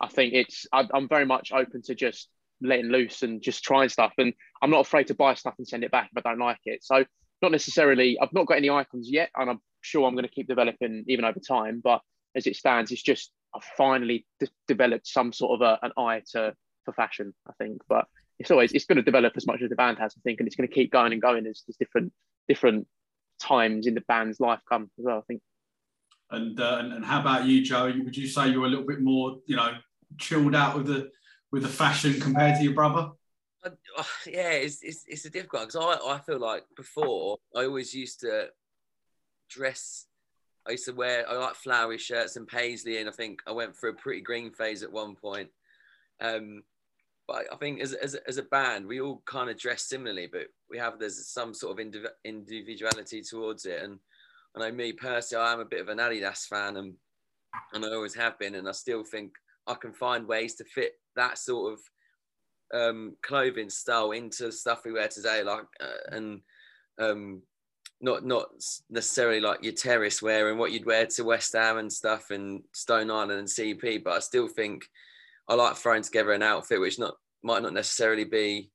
I 0.00 0.06
think 0.06 0.34
it's, 0.34 0.66
I, 0.72 0.86
I'm 0.94 1.08
very 1.08 1.26
much 1.26 1.50
open 1.50 1.82
to 1.86 1.96
just 1.96 2.28
letting 2.62 2.86
loose 2.86 3.24
and 3.24 3.42
just 3.42 3.64
trying 3.64 3.88
stuff. 3.88 4.12
And 4.18 4.34
I'm 4.62 4.70
not 4.70 4.86
afraid 4.86 5.08
to 5.08 5.14
buy 5.14 5.34
stuff 5.34 5.54
and 5.58 5.66
send 5.66 5.82
it 5.82 5.90
back 5.90 6.10
if 6.16 6.24
I 6.24 6.30
don't 6.30 6.38
like 6.38 6.60
it. 6.64 6.84
So 6.84 7.04
not 7.42 7.50
necessarily, 7.50 8.18
I've 8.20 8.32
not 8.32 8.46
got 8.46 8.58
any 8.58 8.70
icons 8.70 9.10
yet. 9.10 9.30
And 9.34 9.50
I'm 9.50 9.60
sure 9.80 10.06
I'm 10.06 10.14
going 10.14 10.26
to 10.26 10.30
keep 10.30 10.48
developing 10.48 11.04
even 11.08 11.24
over 11.24 11.40
time. 11.40 11.80
But 11.82 12.00
as 12.34 12.46
it 12.46 12.56
stands, 12.56 12.92
it's 12.92 13.02
just 13.02 13.32
I've 13.54 13.64
finally 13.76 14.26
d- 14.38 14.48
developed 14.68 15.06
some 15.06 15.32
sort 15.32 15.60
of 15.60 15.66
a, 15.66 15.84
an 15.84 15.92
eye 15.98 16.22
to 16.32 16.54
for 16.84 16.92
fashion. 16.92 17.34
I 17.48 17.52
think, 17.58 17.82
but 17.88 18.06
it's 18.38 18.50
always 18.50 18.72
it's 18.72 18.86
going 18.86 18.96
to 18.96 19.02
develop 19.02 19.34
as 19.36 19.46
much 19.46 19.62
as 19.62 19.70
the 19.70 19.76
band 19.76 19.98
has. 19.98 20.14
I 20.16 20.20
think, 20.22 20.40
and 20.40 20.46
it's 20.46 20.56
going 20.56 20.68
to 20.68 20.74
keep 20.74 20.92
going 20.92 21.12
and 21.12 21.22
going 21.22 21.46
as, 21.46 21.62
as 21.68 21.76
different 21.76 22.12
different 22.48 22.86
times 23.40 23.86
in 23.86 23.94
the 23.94 24.02
band's 24.02 24.40
life 24.40 24.60
come 24.68 24.90
as 24.98 25.04
well. 25.04 25.18
I 25.18 25.22
think. 25.22 25.42
And, 26.32 26.60
uh, 26.60 26.78
and 26.80 26.92
and 26.92 27.04
how 27.04 27.20
about 27.20 27.46
you, 27.46 27.62
Joe? 27.62 27.92
Would 28.04 28.16
you 28.16 28.28
say 28.28 28.48
you're 28.48 28.66
a 28.66 28.68
little 28.68 28.86
bit 28.86 29.00
more, 29.00 29.38
you 29.46 29.56
know, 29.56 29.72
chilled 30.18 30.54
out 30.54 30.76
with 30.76 30.86
the 30.86 31.10
with 31.50 31.62
the 31.62 31.68
fashion 31.68 32.20
compared 32.20 32.56
to 32.56 32.62
your 32.62 32.74
brother? 32.74 33.10
Uh, 33.62 33.70
yeah, 34.26 34.52
it's, 34.52 34.82
it's, 34.82 35.04
it's 35.06 35.24
a 35.26 35.30
difficult 35.30 35.68
because 35.68 35.76
I, 35.76 36.14
I 36.14 36.18
feel 36.18 36.38
like 36.38 36.64
before 36.76 37.36
I 37.54 37.64
always 37.64 37.92
used 37.92 38.20
to 38.20 38.48
dress 39.50 40.06
I 40.66 40.72
used 40.72 40.86
to 40.86 40.92
wear 40.92 41.28
I 41.28 41.34
like 41.34 41.54
flowery 41.54 41.98
shirts 41.98 42.36
and 42.36 42.46
paisley, 42.46 42.98
and 42.98 43.08
I 43.08 43.12
think 43.12 43.40
I 43.46 43.52
went 43.52 43.76
through 43.76 43.90
a 43.90 43.94
pretty 43.94 44.20
green 44.20 44.52
phase 44.52 44.82
at 44.82 44.92
one 44.92 45.14
point. 45.14 45.48
Um, 46.20 46.62
but 47.26 47.44
I 47.52 47.56
think 47.56 47.80
as, 47.80 47.92
as, 47.94 48.14
as 48.26 48.38
a 48.38 48.42
band, 48.42 48.86
we 48.86 49.00
all 49.00 49.22
kind 49.24 49.48
of 49.50 49.58
dress 49.58 49.84
similarly, 49.84 50.28
but 50.30 50.48
we 50.70 50.78
have 50.78 50.98
there's 50.98 51.28
some 51.28 51.54
sort 51.54 51.78
of 51.78 51.86
indiv- 51.86 52.10
individuality 52.24 53.22
towards 53.22 53.66
it. 53.66 53.82
And 53.82 53.98
I 54.54 54.60
know 54.60 54.72
me 54.72 54.92
personally, 54.92 55.44
I 55.44 55.52
am 55.52 55.60
a 55.60 55.64
bit 55.64 55.80
of 55.80 55.88
an 55.88 55.98
Adidas 55.98 56.46
fan, 56.46 56.76
and 56.76 56.94
and 57.72 57.84
I 57.84 57.88
always 57.88 58.14
have 58.14 58.38
been, 58.38 58.54
and 58.54 58.68
I 58.68 58.72
still 58.72 59.02
think 59.02 59.32
I 59.66 59.74
can 59.74 59.92
find 59.92 60.26
ways 60.26 60.54
to 60.56 60.64
fit 60.64 60.92
that 61.16 61.38
sort 61.38 61.72
of 61.72 61.80
um, 62.78 63.16
clothing 63.22 63.70
style 63.70 64.12
into 64.12 64.52
stuff 64.52 64.84
we 64.84 64.92
wear 64.92 65.08
today, 65.08 65.42
like 65.42 65.64
uh, 65.80 66.14
and 66.16 66.40
um, 66.98 67.42
not 68.00 68.24
not 68.24 68.48
necessarily 68.88 69.40
like 69.40 69.62
your 69.62 69.74
terrace 69.74 70.22
wear 70.22 70.48
and 70.48 70.58
what 70.58 70.72
you'd 70.72 70.86
wear 70.86 71.06
to 71.06 71.24
West 71.24 71.52
Ham 71.52 71.78
and 71.78 71.92
stuff 71.92 72.30
and 72.30 72.62
Stone 72.72 73.10
Island 73.10 73.32
and 73.32 73.48
CP, 73.48 74.02
but 74.02 74.14
I 74.14 74.20
still 74.20 74.48
think 74.48 74.84
I 75.48 75.54
like 75.54 75.76
throwing 75.76 76.02
together 76.02 76.32
an 76.32 76.42
outfit 76.42 76.80
which 76.80 76.98
not 76.98 77.14
might 77.42 77.62
not 77.62 77.74
necessarily 77.74 78.24
be 78.24 78.70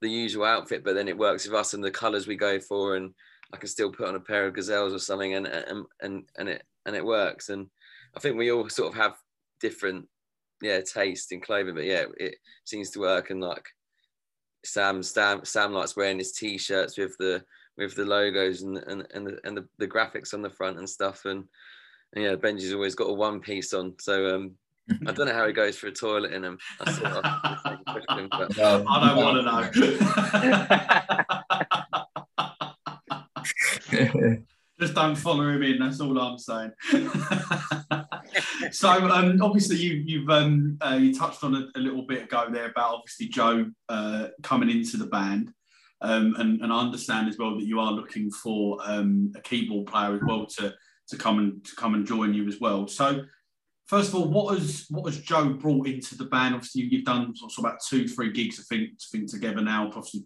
the 0.00 0.10
usual 0.10 0.44
outfit, 0.44 0.84
but 0.84 0.94
then 0.94 1.08
it 1.08 1.18
works 1.18 1.46
with 1.46 1.54
us 1.54 1.74
and 1.74 1.82
the 1.82 1.90
colours 1.90 2.26
we 2.26 2.36
go 2.36 2.58
for, 2.60 2.96
and 2.96 3.12
I 3.52 3.56
can 3.56 3.68
still 3.68 3.90
put 3.90 4.08
on 4.08 4.14
a 4.14 4.20
pair 4.20 4.46
of 4.46 4.54
gazelles 4.54 4.94
or 4.94 4.98
something, 4.98 5.34
and 5.34 5.46
and 5.46 5.84
and 6.00 6.24
and 6.38 6.48
it 6.48 6.62
and 6.86 6.96
it 6.96 7.04
works. 7.04 7.48
And 7.48 7.66
I 8.16 8.20
think 8.20 8.36
we 8.36 8.52
all 8.52 8.68
sort 8.68 8.92
of 8.92 8.94
have 9.00 9.16
different 9.60 10.06
yeah 10.62 10.80
taste 10.80 11.32
in 11.32 11.40
clothing, 11.40 11.74
but 11.74 11.84
yeah, 11.84 12.04
it 12.18 12.36
seems 12.64 12.90
to 12.90 13.00
work. 13.00 13.30
And 13.30 13.40
like 13.40 13.66
Sam 14.64 15.02
Sam 15.02 15.44
Sam 15.44 15.72
likes 15.72 15.96
wearing 15.96 16.18
his 16.18 16.32
t-shirts 16.32 16.96
with 16.96 17.16
the 17.18 17.42
with 17.86 17.96
the 17.96 18.04
logos 18.04 18.62
and 18.62 18.78
and 18.78 19.06
and 19.14 19.26
the, 19.26 19.40
and 19.44 19.56
the, 19.56 19.66
the 19.78 19.88
graphics 19.88 20.34
on 20.34 20.42
the 20.42 20.50
front 20.50 20.78
and 20.78 20.88
stuff. 20.88 21.24
And, 21.24 21.44
and 22.14 22.24
yeah, 22.24 22.34
Benji's 22.34 22.74
always 22.74 22.94
got 22.94 23.10
a 23.10 23.14
one 23.14 23.40
piece 23.40 23.72
on. 23.72 23.94
So 23.98 24.34
um, 24.34 24.54
I 25.06 25.12
don't 25.12 25.26
know 25.26 25.34
how 25.34 25.46
he 25.46 25.52
goes 25.52 25.76
for 25.76 25.86
a 25.88 25.92
toilet 25.92 26.32
in 26.32 26.42
them. 26.42 26.58
I, 26.80 26.92
sort 26.92 27.06
of, 27.12 27.24
question, 27.86 28.28
but... 28.32 28.58
I 28.58 29.06
don't 29.06 29.16
want 29.16 29.36
to 29.36 29.86
know. 33.92 34.36
Just 34.80 34.94
don't 34.94 35.14
follow 35.14 35.48
him 35.48 35.62
in. 35.62 35.78
That's 35.78 36.00
all 36.00 36.18
I'm 36.18 36.38
saying. 36.38 36.72
so 38.72 38.90
um, 38.90 39.42
obviously 39.42 39.76
you 39.76 40.02
you've 40.06 40.30
um, 40.30 40.78
uh, 40.80 40.96
you 40.98 41.14
touched 41.14 41.44
on 41.44 41.54
a, 41.54 41.68
a, 41.76 41.80
little 41.80 42.02
bit 42.02 42.22
ago 42.24 42.46
there 42.50 42.70
about 42.70 42.94
obviously 42.94 43.28
Joe 43.28 43.70
uh, 43.90 44.28
coming 44.42 44.70
into 44.70 44.96
the 44.96 45.06
band. 45.06 45.52
Um, 46.02 46.34
and, 46.38 46.60
and 46.62 46.72
I 46.72 46.80
understand 46.80 47.28
as 47.28 47.36
well 47.38 47.56
that 47.56 47.66
you 47.66 47.78
are 47.78 47.92
looking 47.92 48.30
for 48.30 48.78
um, 48.84 49.32
a 49.36 49.40
keyboard 49.40 49.86
player 49.86 50.14
as 50.14 50.20
well 50.22 50.46
to 50.46 50.74
to 51.08 51.16
come 51.16 51.38
and 51.38 51.64
to 51.64 51.76
come 51.76 51.94
and 51.94 52.06
join 52.06 52.32
you 52.32 52.46
as 52.46 52.60
well. 52.60 52.86
So, 52.86 53.24
first 53.86 54.10
of 54.10 54.14
all, 54.14 54.28
what 54.28 54.58
has 54.58 54.86
what 54.88 55.12
has 55.12 55.20
Joe 55.20 55.50
brought 55.50 55.86
into 55.86 56.16
the 56.16 56.24
band? 56.24 56.54
Obviously, 56.54 56.82
you've 56.82 57.04
done 57.04 57.34
sort 57.36 57.52
of 57.52 57.64
about 57.64 57.80
two, 57.86 58.08
three 58.08 58.32
gigs, 58.32 58.60
I 58.60 58.62
think, 58.74 58.90
think 59.12 59.30
together 59.30 59.60
now, 59.60 59.90
plus 59.90 60.16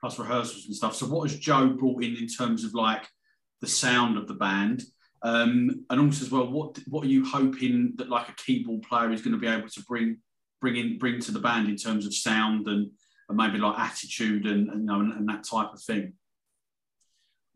plus 0.00 0.18
rehearsals 0.18 0.66
and 0.66 0.74
stuff. 0.74 0.94
So, 0.94 1.06
what 1.06 1.28
has 1.28 1.38
Joe 1.38 1.68
brought 1.68 2.02
in 2.02 2.16
in 2.16 2.26
terms 2.26 2.64
of 2.64 2.74
like 2.74 3.06
the 3.60 3.66
sound 3.66 4.16
of 4.16 4.28
the 4.28 4.34
band? 4.34 4.82
Um, 5.22 5.84
and 5.90 6.00
also 6.00 6.24
as 6.24 6.30
well, 6.30 6.50
what 6.50 6.78
what 6.88 7.04
are 7.04 7.08
you 7.08 7.24
hoping 7.24 7.94
that 7.96 8.08
like 8.08 8.28
a 8.28 8.34
keyboard 8.36 8.82
player 8.82 9.10
is 9.12 9.22
going 9.22 9.34
to 9.34 9.40
be 9.40 9.48
able 9.48 9.68
to 9.68 9.82
bring 9.88 10.18
bring 10.60 10.76
in 10.76 10.98
bring 10.98 11.20
to 11.20 11.32
the 11.32 11.40
band 11.40 11.68
in 11.68 11.76
terms 11.76 12.06
of 12.06 12.14
sound 12.14 12.68
and 12.68 12.90
and 13.28 13.36
maybe 13.36 13.58
like 13.58 13.78
attitude 13.78 14.46
and, 14.46 14.68
and, 14.70 14.80
you 14.80 14.86
know, 14.86 15.00
and, 15.00 15.12
and 15.12 15.28
that 15.28 15.44
type 15.44 15.72
of 15.72 15.80
thing? 15.80 16.14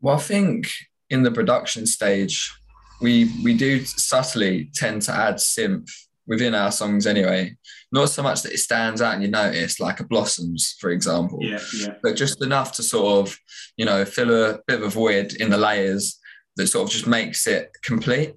Well, 0.01 0.15
I 0.15 0.19
think 0.19 0.67
in 1.09 1.23
the 1.23 1.31
production 1.31 1.85
stage, 1.85 2.53
we 3.01 3.31
we 3.43 3.55
do 3.55 3.83
subtly 3.85 4.69
tend 4.73 5.01
to 5.03 5.11
add 5.11 5.35
synth 5.35 5.89
within 6.27 6.55
our 6.55 6.71
songs 6.71 7.07
anyway. 7.07 7.55
Not 7.91 8.09
so 8.09 8.23
much 8.23 8.41
that 8.43 8.53
it 8.53 8.59
stands 8.59 9.01
out 9.01 9.15
and 9.15 9.23
you 9.23 9.29
notice, 9.29 9.79
like 9.79 9.99
a 9.99 10.05
Blossoms, 10.05 10.75
for 10.79 10.91
example. 10.91 11.39
Yeah, 11.41 11.59
yeah. 11.75 11.95
But 12.01 12.15
just 12.15 12.41
enough 12.43 12.71
to 12.73 12.83
sort 12.83 13.27
of, 13.27 13.37
you 13.75 13.85
know, 13.85 14.05
fill 14.05 14.31
a 14.31 14.59
bit 14.67 14.79
of 14.79 14.85
a 14.85 14.89
void 14.89 15.33
in 15.33 15.49
the 15.49 15.57
layers 15.57 16.19
that 16.55 16.67
sort 16.67 16.87
of 16.87 16.91
just 16.93 17.07
makes 17.07 17.47
it 17.47 17.69
complete. 17.83 18.33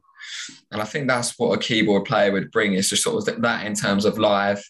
And 0.73 0.81
I 0.83 0.85
think 0.85 1.09
that's 1.09 1.39
what 1.39 1.55
a 1.55 1.59
keyboard 1.59 2.05
player 2.05 2.33
would 2.33 2.51
bring 2.51 2.75
is 2.75 2.91
just 2.91 3.03
sort 3.03 3.29
of 3.29 3.43
that 3.43 3.67
in 3.67 3.75
terms 3.75 4.05
of 4.05 4.19
live 4.19 4.63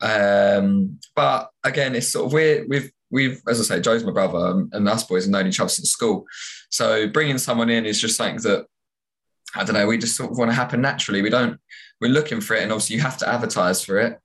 um, 0.00 0.98
but 1.14 1.50
again, 1.64 1.94
it's 1.94 2.08
sort 2.08 2.26
of 2.26 2.32
we're 2.32 2.66
we've 2.68 2.90
we've 3.10 3.40
as 3.48 3.60
I 3.60 3.76
say, 3.76 3.80
Joe's 3.80 4.04
my 4.04 4.12
brother, 4.12 4.38
um, 4.38 4.70
and 4.72 4.88
us 4.88 5.04
boys 5.04 5.24
have 5.24 5.32
known 5.32 5.46
each 5.46 5.60
other 5.60 5.68
since 5.68 5.90
school. 5.90 6.26
So 6.70 7.08
bringing 7.08 7.38
someone 7.38 7.70
in 7.70 7.86
is 7.86 8.00
just 8.00 8.16
something 8.16 8.42
that 8.42 8.66
I 9.54 9.64
don't 9.64 9.74
know. 9.74 9.86
We 9.86 9.98
just 9.98 10.16
sort 10.16 10.30
of 10.30 10.38
want 10.38 10.50
to 10.50 10.54
happen 10.54 10.80
naturally. 10.80 11.22
We 11.22 11.30
don't. 11.30 11.58
We're 12.00 12.12
looking 12.12 12.40
for 12.40 12.54
it, 12.54 12.62
and 12.62 12.72
obviously 12.72 12.96
you 12.96 13.02
have 13.02 13.18
to 13.18 13.28
advertise 13.28 13.84
for 13.84 13.98
it. 13.98 14.18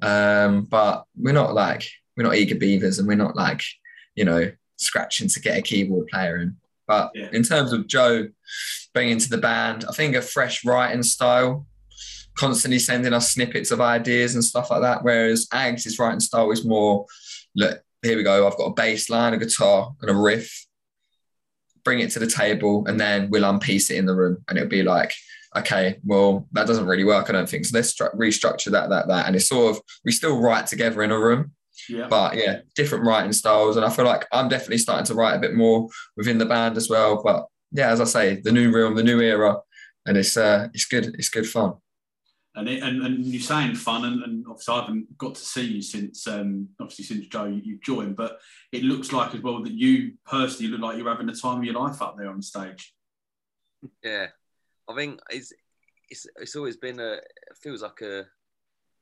Um, 0.00 0.64
but 0.64 1.04
we're 1.16 1.32
not 1.32 1.54
like 1.54 1.88
we're 2.16 2.24
not 2.24 2.36
eager 2.36 2.56
beavers, 2.56 2.98
and 2.98 3.06
we're 3.06 3.14
not 3.14 3.36
like 3.36 3.62
you 4.14 4.24
know 4.24 4.50
scratching 4.76 5.28
to 5.28 5.40
get 5.40 5.58
a 5.58 5.62
keyboard 5.62 6.08
player 6.08 6.38
in. 6.38 6.56
But 6.88 7.12
yeah. 7.14 7.28
in 7.32 7.44
terms 7.44 7.72
of 7.72 7.86
Joe 7.86 8.28
bringing 8.92 9.18
to 9.18 9.30
the 9.30 9.38
band, 9.38 9.84
I 9.88 9.92
think 9.92 10.16
a 10.16 10.22
fresh 10.22 10.64
writing 10.64 11.02
style 11.02 11.66
constantly 12.36 12.78
sending 12.78 13.12
us 13.12 13.32
snippets 13.32 13.70
of 13.70 13.80
ideas 13.80 14.34
and 14.34 14.44
stuff 14.44 14.70
like 14.70 14.82
that. 14.82 15.02
Whereas 15.02 15.46
Ags' 15.48 15.98
writing 15.98 16.20
style 16.20 16.50
is 16.50 16.64
more, 16.64 17.06
look, 17.54 17.80
here 18.02 18.16
we 18.16 18.22
go. 18.22 18.46
I've 18.46 18.56
got 18.56 18.66
a 18.66 18.74
bass 18.74 19.10
line, 19.10 19.34
a 19.34 19.38
guitar, 19.38 19.92
and 20.00 20.10
a 20.10 20.14
riff. 20.14 20.66
Bring 21.84 22.00
it 22.00 22.10
to 22.12 22.18
the 22.18 22.26
table, 22.26 22.84
and 22.86 22.98
then 22.98 23.28
we'll 23.30 23.48
unpiece 23.48 23.90
it 23.90 23.96
in 23.96 24.06
the 24.06 24.14
room, 24.14 24.38
and 24.48 24.56
it'll 24.56 24.70
be 24.70 24.82
like, 24.82 25.12
okay, 25.56 25.98
well, 26.04 26.46
that 26.52 26.66
doesn't 26.66 26.86
really 26.86 27.04
work. 27.04 27.28
I 27.28 27.32
don't 27.32 27.48
think 27.48 27.64
so. 27.64 27.76
Let's 27.76 27.92
stru- 27.92 28.14
restructure 28.14 28.70
that, 28.70 28.88
that, 28.90 29.08
that, 29.08 29.26
and 29.26 29.34
it's 29.34 29.48
sort 29.48 29.76
of 29.76 29.82
we 30.04 30.12
still 30.12 30.40
write 30.40 30.66
together 30.68 31.02
in 31.02 31.10
a 31.10 31.18
room. 31.18 31.52
Yeah. 31.88 32.06
But 32.08 32.36
yeah, 32.36 32.60
different 32.76 33.04
writing 33.04 33.32
styles, 33.32 33.76
and 33.76 33.84
I 33.84 33.90
feel 33.90 34.04
like 34.04 34.26
I'm 34.32 34.48
definitely 34.48 34.78
starting 34.78 35.06
to 35.06 35.14
write 35.14 35.34
a 35.34 35.40
bit 35.40 35.54
more 35.54 35.88
within 36.16 36.38
the 36.38 36.46
band 36.46 36.76
as 36.76 36.88
well. 36.88 37.20
But 37.22 37.46
yeah, 37.72 37.90
as 37.90 38.00
I 38.00 38.04
say, 38.04 38.40
the 38.40 38.52
new 38.52 38.70
room, 38.70 38.94
the 38.94 39.02
new 39.02 39.20
era, 39.20 39.56
and 40.06 40.16
it's 40.16 40.36
uh, 40.36 40.68
it's 40.72 40.84
good. 40.84 41.16
It's 41.18 41.30
good 41.30 41.48
fun 41.48 41.74
and 42.54 42.68
it, 42.68 42.82
and, 42.82 43.02
and 43.02 43.24
you're 43.24 43.40
saying 43.40 43.74
fun, 43.74 44.04
and, 44.04 44.22
and, 44.22 44.44
obviously 44.46 44.74
I 44.74 44.80
haven't 44.80 45.18
got 45.18 45.34
to 45.36 45.40
see 45.40 45.64
you 45.64 45.82
since 45.82 46.26
um, 46.26 46.68
obviously 46.80 47.04
since 47.04 47.26
Joe 47.26 47.46
you've 47.46 47.82
joined, 47.82 48.16
but 48.16 48.40
it 48.72 48.82
looks 48.82 49.12
like 49.12 49.34
as 49.34 49.40
well 49.40 49.62
that 49.62 49.72
you 49.72 50.12
personally 50.26 50.70
look 50.70 50.80
like 50.80 50.98
you're 50.98 51.08
having 51.08 51.26
the 51.26 51.32
time 51.32 51.58
of 51.58 51.64
your 51.64 51.74
life 51.74 52.02
up 52.02 52.16
there 52.18 52.30
on 52.30 52.42
stage. 52.42 52.94
Yeah, 54.04 54.26
I 54.88 54.94
think 54.94 55.20
it's 55.30 55.52
it's, 56.10 56.26
it's 56.36 56.56
always 56.56 56.76
been 56.76 57.00
a 57.00 57.14
it 57.14 57.56
feels 57.62 57.82
like 57.82 58.00
a 58.02 58.26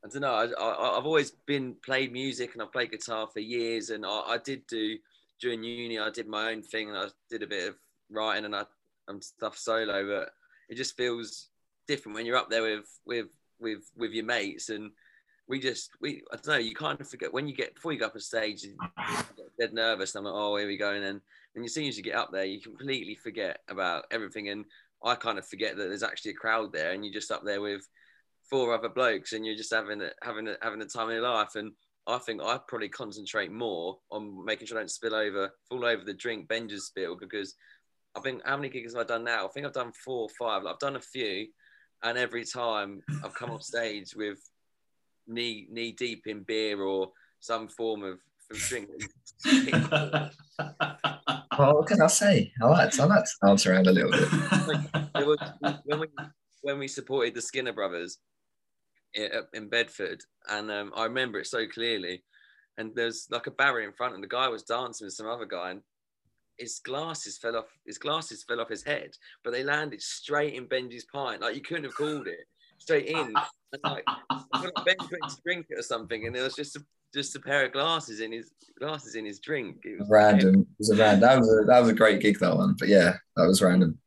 I 0.04 0.08
don't 0.08 0.22
know. 0.22 0.32
I, 0.32 0.92
I, 0.92 0.94
have 0.94 1.04
always 1.04 1.32
been 1.46 1.76
played 1.84 2.10
music 2.10 2.54
and 2.54 2.62
I've 2.62 2.72
played 2.72 2.90
guitar 2.90 3.28
for 3.30 3.40
years, 3.40 3.90
and 3.90 4.06
I, 4.06 4.20
I 4.28 4.38
did 4.38 4.66
do 4.66 4.96
during 5.40 5.64
uni. 5.64 5.98
I 5.98 6.10
did 6.10 6.28
my 6.28 6.52
own 6.52 6.62
thing 6.62 6.88
and 6.88 6.96
I 6.96 7.06
did 7.28 7.42
a 7.42 7.46
bit 7.46 7.68
of 7.68 7.74
writing 8.10 8.44
and 8.44 8.54
I 8.54 8.64
and 9.08 9.22
stuff 9.22 9.58
solo, 9.58 10.06
but 10.06 10.30
it 10.68 10.76
just 10.76 10.96
feels 10.96 11.48
different 11.88 12.14
when 12.14 12.24
you're 12.24 12.36
up 12.36 12.48
there 12.48 12.62
with 12.62 12.86
with 13.04 13.26
with 13.60 13.90
with 13.96 14.12
your 14.12 14.24
mates 14.24 14.68
and 14.68 14.90
we 15.48 15.58
just 15.58 15.90
we 16.00 16.22
I 16.32 16.36
don't 16.36 16.46
know 16.46 16.56
you 16.56 16.74
kind 16.74 17.00
of 17.00 17.08
forget 17.08 17.32
when 17.32 17.48
you 17.48 17.54
get 17.54 17.74
before 17.74 17.92
you 17.92 17.98
go 17.98 18.06
up 18.06 18.14
on 18.14 18.20
stage 18.20 18.62
you 18.62 18.76
get 19.36 19.58
dead 19.58 19.74
nervous 19.74 20.14
and 20.14 20.26
I'm 20.26 20.32
like 20.32 20.40
oh 20.40 20.56
here 20.56 20.66
we 20.66 20.76
go 20.76 20.92
and 20.92 21.04
then 21.04 21.20
when 21.54 21.64
you 21.64 21.68
see 21.68 21.88
as 21.88 21.96
you 21.96 22.04
get 22.04 22.14
up 22.14 22.30
there 22.32 22.44
you 22.44 22.60
completely 22.60 23.16
forget 23.16 23.60
about 23.68 24.04
everything 24.10 24.48
and 24.48 24.64
I 25.04 25.14
kind 25.14 25.38
of 25.38 25.46
forget 25.46 25.76
that 25.76 25.88
there's 25.88 26.02
actually 26.02 26.32
a 26.32 26.34
crowd 26.34 26.72
there 26.72 26.92
and 26.92 27.04
you're 27.04 27.14
just 27.14 27.32
up 27.32 27.42
there 27.44 27.60
with 27.60 27.88
four 28.48 28.74
other 28.74 28.88
blokes 28.88 29.32
and 29.32 29.44
you're 29.46 29.56
just 29.56 29.72
having 29.72 30.02
a, 30.02 30.10
having 30.22 30.48
a, 30.48 30.56
having 30.62 30.82
a 30.82 30.86
time 30.86 31.08
of 31.08 31.14
your 31.14 31.22
life 31.22 31.54
and 31.54 31.72
I 32.06 32.18
think 32.18 32.42
I 32.42 32.58
probably 32.66 32.88
concentrate 32.88 33.52
more 33.52 33.98
on 34.10 34.44
making 34.44 34.66
sure 34.66 34.78
I 34.78 34.82
don't 34.82 34.90
spill 34.90 35.14
over 35.14 35.50
fall 35.68 35.84
over 35.84 36.04
the 36.04 36.14
drink 36.14 36.48
Benji's 36.48 36.84
spill 36.84 37.16
because 37.16 37.54
I 38.16 38.20
think 38.20 38.42
how 38.44 38.56
many 38.56 38.68
gigs 38.68 38.94
have 38.94 39.02
I 39.02 39.06
done 39.06 39.24
now? 39.24 39.46
I 39.46 39.48
think 39.48 39.66
I've 39.66 39.72
done 39.72 39.92
four 39.92 40.22
or 40.22 40.28
five 40.28 40.62
like, 40.62 40.74
I've 40.74 40.80
done 40.80 40.96
a 40.96 41.00
few 41.00 41.46
and 42.02 42.18
every 42.18 42.44
time 42.44 43.02
I've 43.24 43.34
come 43.34 43.50
off 43.50 43.62
stage 43.62 44.14
with 44.14 44.38
knee 45.26 45.66
knee 45.70 45.92
deep 45.92 46.26
in 46.26 46.42
beer 46.42 46.80
or 46.80 47.12
some 47.40 47.68
form 47.68 48.02
of, 48.02 48.18
of 48.50 48.56
drink. 48.56 48.88
well, 51.58 51.76
what 51.76 51.86
can 51.86 52.02
I 52.02 52.06
say? 52.08 52.52
I 52.62 52.66
like 52.66 52.90
to, 52.92 53.02
I 53.02 53.06
like 53.06 53.24
to 53.24 53.30
dance 53.46 53.66
around 53.66 53.86
a 53.86 53.92
little 53.92 54.10
bit. 54.10 54.28
was, 55.26 55.38
when 55.84 56.00
we 56.00 56.06
when 56.62 56.78
we 56.78 56.88
supported 56.88 57.34
the 57.34 57.42
Skinner 57.42 57.72
brothers 57.72 58.18
in 59.14 59.68
Bedford, 59.68 60.20
and 60.48 60.70
um, 60.70 60.92
I 60.94 61.04
remember 61.04 61.40
it 61.40 61.46
so 61.46 61.66
clearly. 61.66 62.22
And 62.78 62.92
there's 62.94 63.26
like 63.30 63.46
a 63.46 63.50
barrier 63.50 63.86
in 63.86 63.92
front, 63.92 64.14
and 64.14 64.22
the 64.22 64.28
guy 64.28 64.48
was 64.48 64.62
dancing 64.62 65.06
with 65.06 65.14
some 65.14 65.26
other 65.26 65.44
guy, 65.44 65.72
and 65.72 65.82
his 66.60 66.78
glasses 66.78 67.38
fell 67.38 67.56
off. 67.56 67.66
His 67.86 67.98
glasses 67.98 68.44
fell 68.44 68.60
off 68.60 68.68
his 68.68 68.82
head, 68.82 69.10
but 69.42 69.52
they 69.52 69.64
landed 69.64 70.02
straight 70.02 70.54
in 70.54 70.66
Benji's 70.66 71.06
pint. 71.06 71.40
Like 71.40 71.54
you 71.54 71.62
couldn't 71.62 71.84
have 71.84 71.94
called 71.94 72.26
it 72.26 72.46
straight 72.78 73.06
in. 73.06 73.18
And 73.18 73.36
like 73.84 74.04
Benji 74.54 75.10
went 75.10 75.30
to 75.30 75.36
drink 75.44 75.66
it 75.70 75.78
or 75.78 75.82
something, 75.82 76.26
and 76.26 76.34
there 76.34 76.44
was 76.44 76.54
just 76.54 76.76
a, 76.76 76.84
just 77.14 77.36
a 77.36 77.40
pair 77.40 77.64
of 77.64 77.72
glasses 77.72 78.20
in 78.20 78.32
his 78.32 78.52
glasses 78.78 79.14
in 79.14 79.24
his 79.24 79.40
drink. 79.40 79.78
It 79.84 79.98
was 79.98 80.08
random. 80.10 80.60
It 80.60 80.66
was 80.78 80.90
a 80.90 80.96
random. 80.96 81.20
That 81.20 81.38
was 81.38 81.48
a 81.48 81.66
that 81.66 81.80
was 81.80 81.88
a 81.88 81.94
great 81.94 82.20
gig 82.20 82.38
that 82.40 82.56
one. 82.56 82.76
But 82.78 82.88
yeah, 82.88 83.16
that 83.36 83.46
was 83.46 83.62
random. 83.62 83.98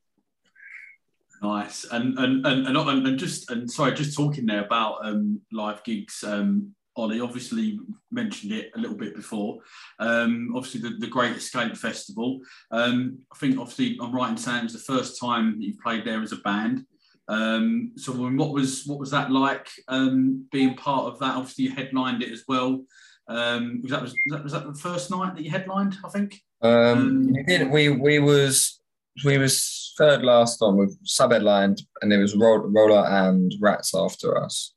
Nice. 1.41 1.85
And 1.91 2.17
and 2.17 2.45
and 2.45 2.67
and, 2.67 3.07
and 3.07 3.19
just 3.19 3.51
and 3.51 3.69
sorry, 3.69 3.93
just 3.93 4.15
talking 4.15 4.45
there 4.45 4.63
about 4.63 5.05
um, 5.05 5.41
live 5.51 5.83
gigs. 5.83 6.23
Um, 6.23 6.73
Ollie 6.95 7.21
obviously 7.21 7.79
mentioned 8.11 8.51
it 8.51 8.71
a 8.75 8.79
little 8.79 8.95
bit 8.95 9.15
before. 9.15 9.59
Um, 9.99 10.53
obviously, 10.55 10.81
the, 10.81 10.95
the 10.99 11.07
Great 11.07 11.35
Escape 11.35 11.75
Festival. 11.75 12.39
Um, 12.71 13.19
I 13.33 13.37
think 13.37 13.59
obviously 13.59 13.97
I'm 14.01 14.13
right 14.13 14.29
in 14.29 14.37
saying 14.37 14.59
it 14.59 14.63
was 14.63 14.73
the 14.73 14.93
first 14.93 15.19
time 15.19 15.57
that 15.57 15.65
you've 15.65 15.79
played 15.79 16.05
there 16.05 16.21
as 16.21 16.31
a 16.31 16.37
band. 16.37 16.85
Um, 17.27 17.93
so, 17.95 18.11
what 18.11 18.51
was 18.51 18.85
what 18.85 18.99
was 18.99 19.11
that 19.11 19.31
like 19.31 19.67
um, 19.87 20.45
being 20.51 20.75
part 20.75 21.05
of 21.05 21.19
that? 21.19 21.35
Obviously, 21.35 21.65
you 21.65 21.71
headlined 21.71 22.21
it 22.21 22.31
as 22.31 22.43
well. 22.47 22.83
Um, 23.27 23.79
was 23.81 23.91
that 23.91 24.01
was, 24.01 24.13
that 24.29 24.43
was 24.43 24.51
that 24.51 24.65
the 24.65 24.79
first 24.79 25.09
night 25.09 25.35
that 25.35 25.43
you 25.43 25.49
headlined? 25.49 25.95
I 26.05 26.09
think. 26.09 26.41
Um, 26.61 27.31
we 27.33 27.43
did. 27.43 27.69
We 27.71 27.89
we 27.89 28.19
was 28.19 28.81
we 29.23 29.37
was 29.37 29.93
third 29.97 30.23
last 30.23 30.61
on 30.61 30.77
with 30.77 30.97
sub 31.03 31.31
headlined, 31.31 31.81
and 32.01 32.11
there 32.11 32.19
was 32.19 32.35
Roller 32.35 33.05
and 33.07 33.53
Rats 33.61 33.95
after 33.95 34.37
us. 34.37 34.73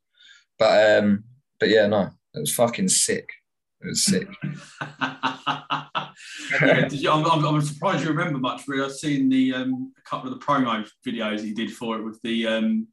But 0.59 1.03
um, 1.03 1.25
but 1.59 1.69
yeah, 1.69 1.87
no, 1.87 2.11
it 2.35 2.41
was 2.41 2.55
fucking 2.55 2.89
sick. 2.89 3.31
It 3.83 3.89
was 3.89 4.05
sick. 4.05 4.29
yeah, 6.61 6.89
you, 6.91 7.11
I'm, 7.11 7.25
I'm, 7.27 7.45
I'm, 7.45 7.61
surprised 7.61 8.03
you 8.03 8.11
remember 8.11 8.39
much. 8.39 8.63
Really, 8.67 8.85
I've 8.85 8.93
seen 8.93 9.29
the 9.29 9.55
um, 9.55 9.93
a 9.99 10.03
couple 10.09 10.33
of 10.33 10.39
the 10.39 10.45
promo 10.45 10.89
videos 11.07 11.41
he 11.41 11.53
did 11.53 11.73
for 11.73 11.99
it 11.99 12.03
with 12.03 12.21
the 12.23 12.47
um, 12.47 12.89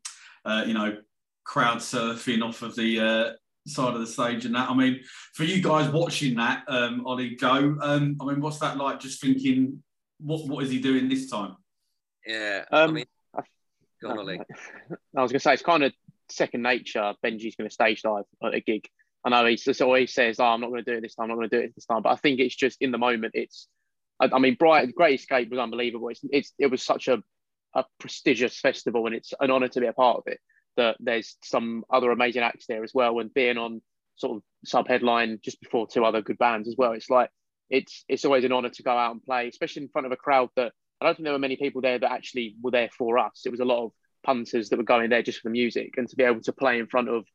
uh, 0.46 0.64
you 0.68 0.74
know 0.74 0.98
crowd 1.46 1.78
surfing 1.78 2.44
off 2.44 2.62
of 2.62 2.76
the 2.76 3.00
uh, 3.00 3.32
side 3.68 3.94
of 3.94 4.00
the 4.00 4.08
stage 4.08 4.46
and 4.46 4.56
that. 4.56 4.70
I 4.70 4.76
mean, 4.76 5.00
for 5.34 5.44
you 5.44 5.62
guys 5.62 5.90
watching 5.90 6.36
that, 6.36 6.64
um, 6.68 7.06
Ollie 7.06 7.36
go. 7.36 7.78
Um, 7.82 8.18
I 8.22 8.26
mean, 8.26 8.42
what's 8.42 8.60
that 8.60 8.78
like? 8.78 9.00
Just 9.00 9.22
thinking, 9.22 9.82
what 10.20 10.48
what 10.48 10.64
is 10.64 10.70
he 10.70 10.80
doing 10.80 11.08
this 11.08 11.30
time? 11.30 11.56
Yeah, 12.26 12.66
um, 12.72 12.90
I 12.90 12.94
mean, 12.94 13.06
go 14.02 14.10
on, 14.10 14.20
Ollie. 14.20 14.40
I 15.16 15.22
was 15.22 15.32
going 15.32 15.40
to 15.40 15.40
say 15.40 15.54
it's 15.54 15.64
kind 15.64 15.84
of 15.84 15.94
second 16.36 16.62
nature. 16.62 17.14
Benji's 17.24 17.56
going 17.56 17.70
to 17.70 17.74
stage 17.74 18.02
dive 18.02 18.26
at 18.44 18.54
a 18.54 18.60
gig. 18.60 18.88
I 19.26 19.30
know 19.30 19.46
he 19.46 19.56
just 19.56 19.82
always 19.82 20.14
says, 20.14 20.40
"Oh, 20.40 20.46
I'm 20.46 20.62
not 20.62 20.70
going 20.70 20.84
to 20.84 20.92
do 20.92 20.98
it 20.98 21.02
this 21.02 21.16
time. 21.16 21.26
I'm 21.26 21.30
not 21.30 21.36
going 21.36 21.50
to 21.50 21.58
do 21.58 21.64
it 21.64 21.76
this 21.76 21.86
time." 21.86 22.02
But 22.02 22.12
I 22.12 22.16
think 22.18 22.40
it's 22.40 22.56
just 22.56 22.82
in 22.82 22.92
the 22.92 22.98
moment. 22.98 23.34
It's, 23.36 23.68
I, 24.20 24.30
I 24.34 24.40
mean, 24.40 24.56
Bright 24.56 24.94
Great 24.94 25.20
Escape 25.20 25.50
was 25.50 25.60
unbelievable. 25.60 26.10
It's, 26.10 26.22
it's 26.24 26.54
it 26.60 26.68
was 26.68 26.84
such 26.84 27.08
a 27.08 27.24
a 27.76 27.86
prestigious 28.00 28.60
festival, 28.60 29.06
and 29.06 29.16
it's 29.16 29.34
an 29.40 29.52
honour 29.52 29.70
to 29.70 29.80
be 29.80 29.88
a 29.88 29.94
part 29.94 30.18
of 30.18 30.24
it. 30.28 30.40
That 30.76 30.98
there's 31.00 31.38
some 31.44 31.84
other 31.92 32.12
amazing 32.12 32.42
acts 32.42 32.66
there 32.68 32.84
as 32.84 32.92
well, 32.94 33.20
and 33.20 33.34
being 33.34 33.58
on 33.58 33.82
sort 34.16 34.38
of 34.38 34.44
sub 34.66 34.88
headline 34.88 35.40
just 35.44 35.60
before 35.62 35.88
two 35.88 36.06
other 36.06 36.22
good 36.22 36.38
bands 36.38 36.68
as 36.68 36.76
well. 36.78 36.94
It's 36.94 37.10
like 37.10 37.30
it's 37.70 38.04
it's 38.08 38.26
always 38.26 38.44
an 38.44 38.52
honour 38.52 38.70
to 38.70 38.84
go 38.84 38.92
out 38.92 39.12
and 39.12 39.24
play, 39.24 39.48
especially 39.48 39.84
in 39.84 39.90
front 39.90 40.06
of 40.06 40.12
a 40.12 40.18
crowd 40.18 40.50
that 40.56 40.74
I 41.02 41.06
don't 41.06 41.16
think 41.16 41.26
there 41.26 41.34
were 41.34 41.40
many 41.40 41.58
people 41.58 41.82
there 41.82 42.00
that 42.00 42.12
actually 42.12 42.56
were 42.62 42.72
there 42.72 42.90
for 42.98 43.18
us. 43.18 43.42
It 43.46 43.52
was 43.52 43.60
a 43.60 43.66
lot 43.66 43.86
of 43.86 43.92
punters 44.24 44.70
that 44.70 44.78
were 44.78 44.84
going 44.84 45.10
there 45.10 45.22
just 45.22 45.40
for 45.40 45.50
the 45.50 45.54
music, 45.54 45.96
and 45.98 46.08
to 46.10 46.16
be 46.16 46.24
able 46.24 46.42
to 46.42 46.54
play 46.54 46.80
in 46.80 46.88
front 46.88 47.10
of 47.10 47.26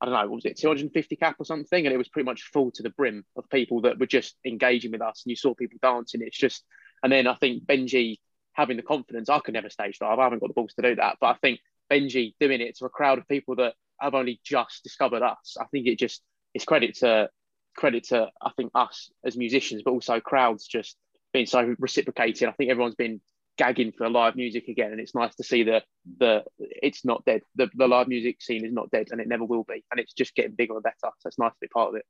I 0.00 0.04
don't 0.04 0.14
know, 0.14 0.20
what 0.20 0.36
was 0.36 0.44
it 0.44 0.58
250 0.58 1.16
cap 1.16 1.36
or 1.38 1.46
something? 1.46 1.86
And 1.86 1.94
it 1.94 1.96
was 1.96 2.08
pretty 2.08 2.26
much 2.26 2.50
full 2.52 2.70
to 2.72 2.82
the 2.82 2.90
brim 2.90 3.24
of 3.36 3.48
people 3.48 3.80
that 3.82 3.98
were 3.98 4.06
just 4.06 4.36
engaging 4.44 4.92
with 4.92 5.00
us. 5.00 5.22
And 5.24 5.30
you 5.30 5.36
saw 5.36 5.54
people 5.54 5.78
dancing. 5.80 6.20
It's 6.22 6.36
just, 6.36 6.64
and 7.02 7.10
then 7.10 7.26
I 7.26 7.34
think 7.34 7.64
Benji 7.64 8.18
having 8.52 8.76
the 8.76 8.82
confidence, 8.82 9.28
I 9.30 9.38
could 9.38 9.54
never 9.54 9.70
stage 9.70 9.98
dive. 9.98 10.18
I 10.18 10.24
haven't 10.24 10.40
got 10.40 10.48
the 10.48 10.54
balls 10.54 10.74
to 10.74 10.82
do 10.82 10.96
that. 10.96 11.16
But 11.20 11.28
I 11.28 11.34
think 11.40 11.60
Benji 11.90 12.34
doing 12.38 12.60
it 12.60 12.76
to 12.76 12.84
a 12.84 12.90
crowd 12.90 13.18
of 13.18 13.28
people 13.28 13.56
that 13.56 13.74
have 13.98 14.14
only 14.14 14.38
just 14.44 14.82
discovered 14.82 15.22
us, 15.22 15.56
I 15.58 15.64
think 15.66 15.86
it 15.86 15.98
just, 15.98 16.22
it's 16.52 16.66
credit 16.66 16.96
to, 16.96 17.30
credit 17.74 18.04
to, 18.08 18.28
I 18.42 18.50
think, 18.56 18.72
us 18.74 19.10
as 19.24 19.36
musicians, 19.36 19.82
but 19.82 19.92
also 19.92 20.20
crowds 20.20 20.66
just 20.66 20.96
being 21.32 21.46
so 21.46 21.74
reciprocated. 21.78 22.48
I 22.48 22.52
think 22.52 22.70
everyone's 22.70 22.96
been 22.96 23.22
gagging 23.56 23.92
for 23.92 24.08
live 24.08 24.36
music 24.36 24.68
again, 24.68 24.92
and 24.92 25.00
it's 25.00 25.14
nice 25.14 25.34
to 25.36 25.44
see 25.44 25.64
that 25.64 25.84
the 26.18 26.44
it's 26.58 27.04
not 27.04 27.24
dead. 27.24 27.42
The, 27.56 27.68
the 27.74 27.88
live 27.88 28.08
music 28.08 28.40
scene 28.40 28.64
is 28.64 28.72
not 28.72 28.90
dead, 28.90 29.08
and 29.10 29.20
it 29.20 29.28
never 29.28 29.44
will 29.44 29.64
be, 29.64 29.84
and 29.90 30.00
it's 30.00 30.12
just 30.12 30.34
getting 30.34 30.54
bigger 30.54 30.74
and 30.74 30.82
better. 30.82 30.94
So 31.18 31.26
it's 31.26 31.38
nice 31.38 31.52
to 31.52 31.58
be 31.60 31.68
part 31.68 31.90
of 31.90 31.96
it. 31.96 32.04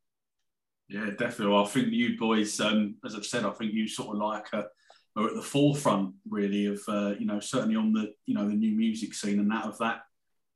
Yeah, 0.89 1.07
definitely. 1.07 1.49
Well, 1.49 1.65
I 1.65 1.69
think 1.69 1.89
you 1.91 2.17
boys, 2.19 2.61
um, 2.61 2.97
as 3.05 3.15
I've 3.15 3.27
said, 3.27 3.45
I 3.45 3.51
think 3.51 3.73
you 3.73 3.89
sort 3.89 4.15
of 4.15 4.23
like 4.23 4.47
uh, 4.53 4.63
are 5.17 5.29
at 5.29 5.35
the 5.35 5.43
forefront, 5.43 6.15
really, 6.29 6.67
of 6.67 6.81
uh, 6.89 7.15
you 7.19 7.27
know 7.27 7.41
certainly 7.41 7.77
on 7.77 7.93
the 7.93 8.13
you 8.27 8.35
know 8.35 8.49
the 8.49 8.55
new 8.55 8.77
music 8.77 9.15
scene 9.15 9.39
and 9.39 9.51
that 9.51 9.65
of 9.65 9.79
that 9.79 10.03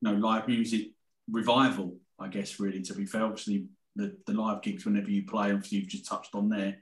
you 0.01 0.11
know 0.11 0.17
live 0.17 0.47
music 0.47 0.89
revival. 1.31 1.97
I 2.19 2.29
guess 2.29 2.61
really 2.61 2.83
to 2.83 2.95
be 2.95 3.07
fair, 3.07 3.25
obviously 3.25 3.67
the, 3.97 4.17
the 4.27 4.35
live 4.35 4.63
gigs 4.63 4.85
whenever 4.85 5.11
you 5.11 5.25
play, 5.25 5.53
obviously 5.53 5.79
you've 5.79 5.89
just 5.89 6.07
touched 6.07 6.35
on 6.35 6.49
there. 6.49 6.79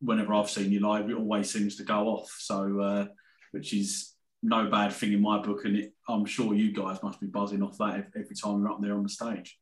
Whenever 0.00 0.34
I've 0.34 0.50
seen 0.50 0.70
you 0.70 0.80
live, 0.80 1.10
it 1.10 1.16
always 1.16 1.50
seems 1.50 1.76
to 1.76 1.84
go 1.84 2.08
off. 2.08 2.34
So 2.38 2.80
uh, 2.80 3.06
which 3.52 3.72
is 3.72 4.14
no 4.42 4.70
bad 4.70 4.92
thing 4.92 5.12
in 5.12 5.22
my 5.22 5.38
book. 5.38 5.64
And 5.64 5.76
it, 5.76 5.92
I'm 6.08 6.24
sure 6.24 6.54
you 6.54 6.72
guys 6.72 7.02
must 7.02 7.20
be 7.20 7.26
buzzing 7.26 7.62
off 7.62 7.78
that 7.78 8.08
every 8.16 8.36
time 8.36 8.60
you're 8.60 8.70
up 8.70 8.80
there 8.80 8.94
on 8.94 9.02
the 9.02 9.08
stage. 9.08 9.58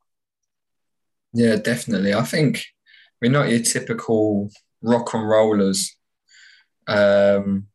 Yeah, 1.32 1.56
definitely. 1.56 2.14
I 2.14 2.22
think 2.22 2.64
we're 3.20 3.30
not 3.30 3.48
your 3.48 3.60
typical 3.60 4.50
rock 4.82 5.14
and 5.14 5.28
rollers. 5.28 5.96
Um, 6.86 7.66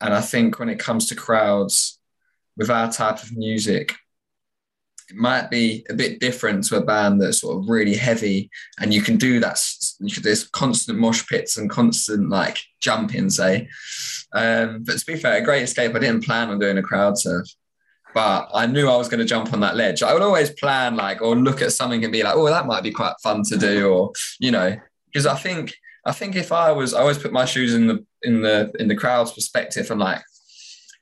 and 0.00 0.14
I 0.14 0.20
think 0.20 0.58
when 0.58 0.68
it 0.68 0.78
comes 0.78 1.08
to 1.08 1.14
crowds, 1.14 1.96
with 2.56 2.70
our 2.70 2.90
type 2.90 3.22
of 3.22 3.36
music, 3.36 3.94
it 5.08 5.16
might 5.16 5.50
be 5.50 5.84
a 5.88 5.94
bit 5.94 6.20
different 6.20 6.64
to 6.64 6.76
a 6.76 6.84
band 6.84 7.20
that's 7.20 7.40
sort 7.40 7.58
of 7.58 7.68
really 7.68 7.94
heavy 7.94 8.50
and 8.80 8.92
you 8.92 9.02
can 9.02 9.16
do 9.16 9.38
that 9.40 9.58
there's 10.00 10.48
constant 10.48 10.98
mosh 10.98 11.26
pits 11.26 11.56
and 11.56 11.70
constant 11.70 12.28
like 12.28 12.58
jumping 12.80 13.30
say. 13.30 13.68
Um, 14.34 14.84
but 14.84 14.98
to 14.98 15.06
be 15.06 15.16
fair 15.16 15.38
a 15.38 15.44
great 15.44 15.62
escape 15.62 15.94
i 15.94 15.98
didn't 15.98 16.24
plan 16.24 16.50
on 16.50 16.58
doing 16.58 16.78
a 16.78 16.82
crowd 16.82 17.16
surf 17.16 17.46
but 18.12 18.50
i 18.52 18.66
knew 18.66 18.88
i 18.88 18.96
was 18.96 19.08
going 19.08 19.20
to 19.20 19.24
jump 19.24 19.52
on 19.52 19.60
that 19.60 19.76
ledge. 19.76 20.02
I 20.02 20.12
would 20.12 20.22
always 20.22 20.50
plan 20.50 20.96
like 20.96 21.22
or 21.22 21.36
look 21.36 21.62
at 21.62 21.72
something 21.72 22.02
and 22.02 22.12
be 22.12 22.22
like 22.22 22.34
oh 22.34 22.46
that 22.46 22.66
might 22.66 22.82
be 22.82 22.90
quite 22.90 23.14
fun 23.22 23.42
to 23.44 23.56
do 23.56 23.88
or 23.88 24.12
you 24.40 24.50
know 24.50 24.76
because 25.06 25.26
i 25.26 25.36
think 25.36 25.74
i 26.04 26.12
think 26.12 26.34
if 26.36 26.52
i 26.52 26.72
was 26.72 26.92
i 26.92 27.00
always 27.00 27.18
put 27.18 27.32
my 27.32 27.44
shoes 27.44 27.72
in 27.74 27.86
the 27.86 28.04
in 28.22 28.42
the 28.42 28.72
in 28.78 28.88
the 28.88 28.96
crowd's 28.96 29.32
perspective 29.32 29.90
and 29.90 30.00
like 30.00 30.22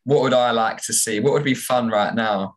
what 0.04 0.22
would 0.22 0.34
i 0.34 0.50
like 0.50 0.82
to 0.82 0.92
see? 0.92 1.20
What 1.20 1.32
would 1.32 1.44
be 1.44 1.54
fun 1.54 1.88
right 1.88 2.14
now? 2.14 2.56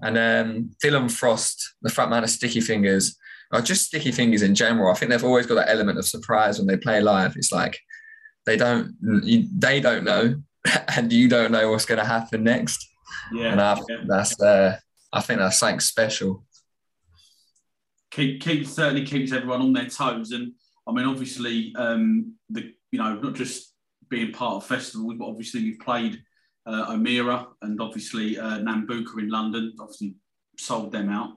And 0.00 0.16
um, 0.16 0.70
Dylan 0.82 1.10
Frost, 1.10 1.74
the 1.82 1.90
frontman 1.90 2.22
of 2.22 2.30
Sticky 2.30 2.60
Fingers, 2.60 3.16
or 3.52 3.60
just 3.60 3.86
Sticky 3.86 4.12
Fingers 4.12 4.42
in 4.42 4.54
general, 4.54 4.90
I 4.90 4.94
think 4.94 5.10
they've 5.10 5.24
always 5.24 5.46
got 5.46 5.54
that 5.54 5.70
element 5.70 5.98
of 5.98 6.06
surprise 6.06 6.58
when 6.58 6.66
they 6.66 6.76
play 6.76 7.00
live. 7.00 7.36
It's 7.36 7.52
like 7.52 7.78
they 8.44 8.56
don't 8.56 8.94
you, 9.22 9.48
they 9.56 9.80
don't 9.80 10.04
know, 10.04 10.42
and 10.96 11.12
you 11.12 11.28
don't 11.28 11.52
know 11.52 11.70
what's 11.70 11.86
going 11.86 11.98
to 11.98 12.04
happen 12.04 12.44
next. 12.44 12.86
Yeah, 13.32 13.52
and 13.52 13.60
I 13.60 13.80
yeah. 13.88 13.96
that's 14.06 14.40
uh, 14.40 14.78
I 15.12 15.20
think 15.20 15.40
that's 15.40 15.58
something 15.58 15.80
special. 15.80 16.44
Keep, 18.10 18.40
keep 18.40 18.66
certainly 18.66 19.04
keeps 19.04 19.32
everyone 19.32 19.60
on 19.60 19.72
their 19.72 19.88
toes, 19.88 20.32
and 20.32 20.52
I 20.86 20.92
mean, 20.92 21.06
obviously, 21.06 21.74
um, 21.76 22.34
the 22.50 22.72
you 22.90 22.98
know 22.98 23.14
not 23.14 23.34
just 23.34 23.74
being 24.08 24.32
part 24.32 24.56
of 24.56 24.66
festivals, 24.66 25.14
but 25.18 25.28
obviously 25.28 25.60
you've 25.60 25.80
played 25.80 26.20
uh, 26.66 26.90
Omeara 26.92 27.46
and 27.62 27.80
obviously 27.80 28.38
uh, 28.38 28.58
Nambucca 28.58 29.18
in 29.18 29.28
London. 29.28 29.74
Obviously, 29.80 30.14
sold 30.58 30.92
them 30.92 31.10
out. 31.10 31.32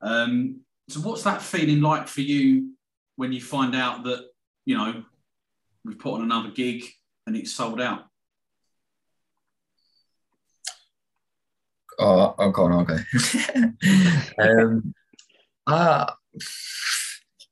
Um, 0.00 0.60
so, 0.88 1.00
what's 1.00 1.22
that 1.22 1.42
feeling 1.42 1.80
like 1.80 2.08
for 2.08 2.20
you 2.20 2.72
when 3.16 3.32
you 3.32 3.40
find 3.40 3.74
out 3.74 4.04
that 4.04 4.26
you 4.64 4.76
know 4.76 5.04
we've 5.84 5.98
put 5.98 6.14
on 6.14 6.22
another 6.22 6.50
gig 6.50 6.84
and 7.26 7.36
it's 7.36 7.52
sold 7.52 7.80
out? 7.80 8.06
Oh, 11.98 12.34
oh 12.38 12.50
go 12.50 12.64
on, 12.64 12.86
okay. 12.90 13.72
um, 14.40 14.94
uh, 15.66 16.10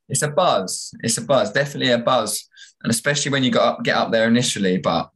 it's 0.08 0.22
a 0.22 0.28
buzz. 0.28 0.92
It's 1.02 1.18
a 1.18 1.22
buzz, 1.22 1.52
definitely 1.52 1.92
a 1.92 1.98
buzz, 1.98 2.48
and 2.82 2.90
especially 2.90 3.30
when 3.30 3.44
you 3.44 3.50
got 3.50 3.78
up, 3.78 3.84
get 3.84 3.96
up 3.96 4.10
there 4.10 4.26
initially. 4.26 4.78
But 4.78 5.10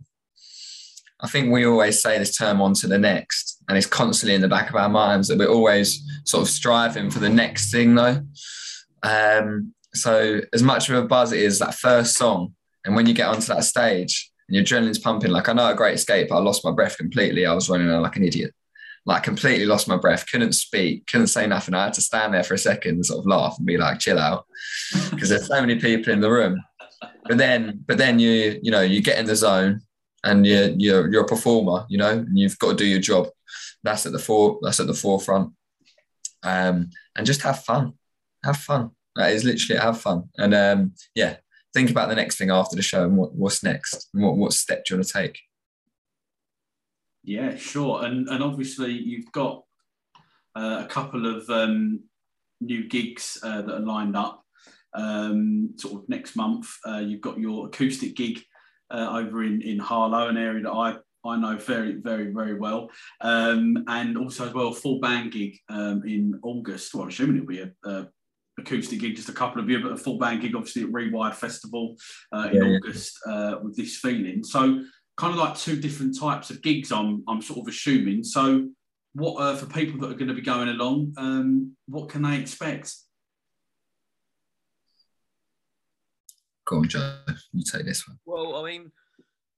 I 1.21 1.27
think 1.27 1.51
we 1.51 1.67
always 1.67 2.01
say 2.01 2.19
this 2.19 2.37
term 2.37 2.61
on 2.61 2.75
to 2.75 2.87
the 2.87 2.99
next, 2.99 3.54
and 3.69 3.79
it's 3.79 3.87
constantly 3.87 4.35
in 4.35 4.41
the 4.41 4.49
back 4.49 4.69
of 4.69 4.77
our 4.77 4.89
minds 4.89 5.29
that 5.29 5.39
we're 5.39 5.47
always 5.47 6.03
sort 6.25 6.43
of 6.43 6.49
striving 6.49 7.11
for 7.11 7.19
the 7.19 7.29
next 7.29 7.71
thing, 7.71 7.95
though. 7.95 8.21
Um, 9.03 9.75
so, 9.95 10.41
as 10.53 10.63
much 10.63 10.89
of 10.89 10.97
a 10.97 11.07
buzz 11.07 11.33
it 11.33 11.41
is 11.41 11.59
that 11.59 11.75
first 11.75 12.17
song, 12.17 12.55
and 12.85 12.95
when 12.95 13.07
you 13.07 13.15
get 13.15 13.29
onto 13.29 13.47
that 13.47 13.65
stage 13.65 14.31
and 14.49 14.57
your 14.57 14.65
adrenaline's 14.65 14.99
pumping, 14.99 15.31
like 15.31 15.49
I 15.49 15.53
know 15.53 15.71
a 15.71 15.75
great 15.75 15.95
escape, 15.95 16.33
I 16.33 16.39
lost 16.39 16.65
my 16.65 16.73
breath 16.73 16.99
completely. 16.99 17.47
I 17.47 17.55
was 17.55 17.71
running 17.71 17.89
like 17.89 18.17
an 18.17 18.25
idiot, 18.25 18.53
like 19.07 19.23
completely 19.23 19.67
lost 19.67 19.89
my 19.89 19.97
breath, 19.97 20.31
couldn't 20.31 20.53
speak, 20.53 21.07
couldn't 21.07 21.29
say 21.29 21.47
nothing. 21.47 21.75
I 21.75 21.85
had 21.85 21.95
to 21.95 22.03
stand 22.03 22.35
there 22.35 22.43
for 22.43 22.55
a 22.55 22.59
second 22.59 22.97
and 22.97 23.07
sort 23.07 23.21
of 23.21 23.27
laugh 23.27 23.57
and 23.57 23.67
be 23.67 23.79
like, 23.79 24.01
chill 24.01 24.19
out, 24.19 24.47
because 25.11 25.29
there's 25.29 25.47
so 25.47 25.61
many 25.61 25.77
people 25.77 26.13
in 26.13 26.21
the 26.21 26.31
room. 26.31 26.63
But 27.27 27.39
then, 27.39 27.83
but 27.87 27.99
then 27.99 28.19
you, 28.19 28.59
you 28.63 28.71
know, 28.71 28.83
you 28.83 29.01
get 29.01 29.19
in 29.19 29.27
the 29.27 29.37
zone 29.37 29.81
and 30.25 30.47
you're 30.47 30.69
you're 30.71 31.13
you're 31.13 31.25
a 31.25 31.27
performer, 31.27 31.87
you 31.89 31.99
know, 31.99 32.11
and 32.11 32.39
you've 32.39 32.59
got 32.59 32.71
to 32.71 32.77
do 32.77 32.87
your 32.87 33.01
job. 33.01 33.29
That's 33.85 34.07
at 34.07 34.13
the 34.13 34.19
fore 34.19 34.59
that's 34.63 34.81
at 34.81 34.87
the 34.87 34.95
forefront. 34.95 35.53
Um, 36.43 36.91
and 37.17 37.27
just 37.27 37.43
have 37.43 37.63
fun. 37.65 37.93
Have 38.43 38.57
fun. 38.57 38.91
That 39.17 39.33
is 39.33 39.45
literally 39.45 39.81
have 39.81 40.01
fun. 40.01 40.25
And 40.37 40.55
um, 40.55 40.95
yeah, 41.15 41.37
think 41.73 41.91
about 41.91 42.09
the 42.09 42.17
next 42.17 42.37
thing 42.37 42.51
after 42.51 42.75
the 42.77 42.83
show 42.83 43.05
and 43.05 43.17
what, 43.17 43.35
what's 43.35 43.63
next 43.63 44.09
and 44.13 44.23
what, 44.23 44.37
what 44.37 44.53
step 44.53 44.85
do 44.85 44.95
you 44.95 44.99
want 44.99 45.07
to 45.07 45.13
take. 45.13 45.41
Yeah, 47.23 47.57
sure. 47.57 48.05
And 48.05 48.29
and 48.29 48.43
obviously 48.43 48.93
you've 48.93 49.33
got 49.33 49.63
uh, 50.57 50.83
a 50.85 50.89
couple 50.89 51.27
of 51.27 51.49
um, 51.51 52.01
new 52.61 52.89
gigs 52.89 53.39
uh, 53.43 53.63
that 53.63 53.75
are 53.75 53.81
lined 53.81 54.17
up. 54.17 54.43
Um, 54.95 55.75
sort 55.77 56.03
of 56.03 56.09
next 56.09 56.37
month, 56.37 56.69
uh, 56.87 56.99
you've 56.99 57.21
got 57.21 57.39
your 57.39 57.67
acoustic 57.67 58.15
gig 58.15 58.41
uh, 58.91 59.19
over 59.19 59.43
in 59.43 59.63
in 59.63 59.79
Harlow, 59.79 60.29
an 60.29 60.37
area 60.37 60.63
that 60.63 60.71
I 60.71 60.97
I 61.25 61.37
know 61.37 61.57
very 61.57 61.95
very 61.95 62.33
very 62.33 62.55
well, 62.59 62.91
um, 63.21 63.85
and 63.89 64.17
also 64.17 64.47
as 64.47 64.55
well 64.55 64.69
a 64.69 64.75
full 64.75 65.01
band 65.01 65.33
gig 65.33 65.59
um, 65.69 66.03
in 66.07 66.39
August. 66.43 66.95
Well, 66.95 67.05
I'm 67.05 67.09
assuming 67.09 67.37
it'll 67.37 67.47
be 67.47 67.61
a, 67.61 67.73
a 67.85 68.07
acoustic 68.59 69.01
gig, 69.01 69.17
just 69.17 69.29
a 69.29 69.33
couple 69.33 69.61
of 69.63 69.69
you, 69.69 69.83
but 69.83 69.93
a 69.93 69.97
full 69.97 70.19
band 70.19 70.43
gig, 70.43 70.55
obviously 70.55 70.83
at 70.83 70.91
Rewired 70.91 71.35
Festival 71.35 71.97
uh, 72.33 72.49
in 72.53 72.57
yeah, 72.57 72.77
August 72.77 73.19
uh, 73.27 73.57
with 73.63 73.77
this 73.77 73.97
feeling. 73.97 74.45
So 74.45 74.83
kind 75.17 75.33
of 75.33 75.39
like 75.39 75.57
two 75.57 75.81
different 75.81 76.19
types 76.19 76.51
of 76.51 76.63
gigs. 76.63 76.93
I'm 76.93 77.23
I'm 77.29 77.43
sort 77.43 77.61
of 77.61 77.69
assuming. 77.69 78.25
So 78.25 78.69
what 79.15 79.37
uh, 79.37 79.57
for 79.57 79.67
people 79.67 80.01
that 80.01 80.11
are 80.11 80.19
going 80.19 80.29
to 80.29 80.35
be 80.35 80.43
going 80.43 80.69
along, 80.69 81.15
um, 81.17 81.77
what 81.87 82.09
can 82.09 82.23
they 82.23 82.39
expect? 82.39 82.95
Go 86.67 86.79
on, 86.79 86.89
Joe. 86.89 87.19
You 87.53 87.63
take 87.71 87.85
this 87.85 88.09
one. 88.09 88.19
Well, 88.25 88.57
I 88.57 88.71
mean, 88.71 88.91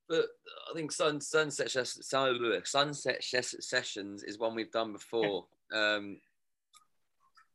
but 0.09 0.27
I 0.71 0.75
think 0.75 0.92
sun, 0.92 1.21
sunset 1.21 1.71
sunset 1.71 3.23
sessions 3.23 4.23
is 4.23 4.38
one 4.38 4.55
we've 4.55 4.73
done 4.73 4.92
before, 4.92 5.47
um, 5.75 6.19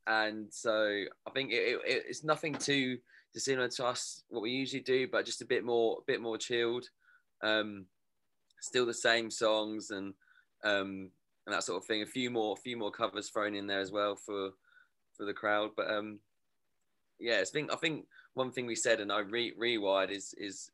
and 0.08 0.48
so 0.52 1.04
I 1.28 1.32
think 1.34 1.52
it, 1.52 1.80
it, 1.86 2.04
it's 2.08 2.24
nothing 2.24 2.56
too 2.56 2.98
dissimilar 3.34 3.70
to 3.70 3.86
us 3.86 4.24
what 4.30 4.42
we 4.42 4.52
usually 4.52 4.82
do, 4.82 5.08
but 5.08 5.26
just 5.26 5.42
a 5.42 5.46
bit 5.46 5.64
more, 5.64 5.98
a 6.00 6.04
bit 6.06 6.22
more 6.22 6.38
chilled. 6.38 6.86
Um, 7.44 7.86
still 8.62 8.86
the 8.86 8.94
same 8.94 9.32
songs 9.32 9.92
and 9.92 10.14
um, 10.64 11.10
and 11.46 11.56
that 11.56 11.64
sort 11.64 11.82
of 11.82 11.86
thing. 11.86 12.02
A 12.02 12.06
few 12.06 12.30
more, 12.30 12.54
a 12.54 12.62
few 12.62 12.78
more 12.78 12.92
covers 12.92 13.30
thrown 13.30 13.56
in 13.56 13.68
there 13.68 13.80
as 13.80 13.92
well 13.92 14.16
for 14.16 14.52
for 15.16 15.26
the 15.26 15.34
crowd. 15.34 15.72
But 15.76 15.90
um, 15.90 16.20
yeah, 17.20 17.40
I 17.42 17.46
think 17.46 17.72
I 17.72 17.76
think 17.76 18.06
one 18.34 18.52
thing 18.52 18.66
we 18.66 18.76
said 18.76 19.00
and 19.00 19.12
I 19.12 19.20
re- 19.20 19.54
rewired 19.60 20.12
is 20.12 20.34
is 20.38 20.72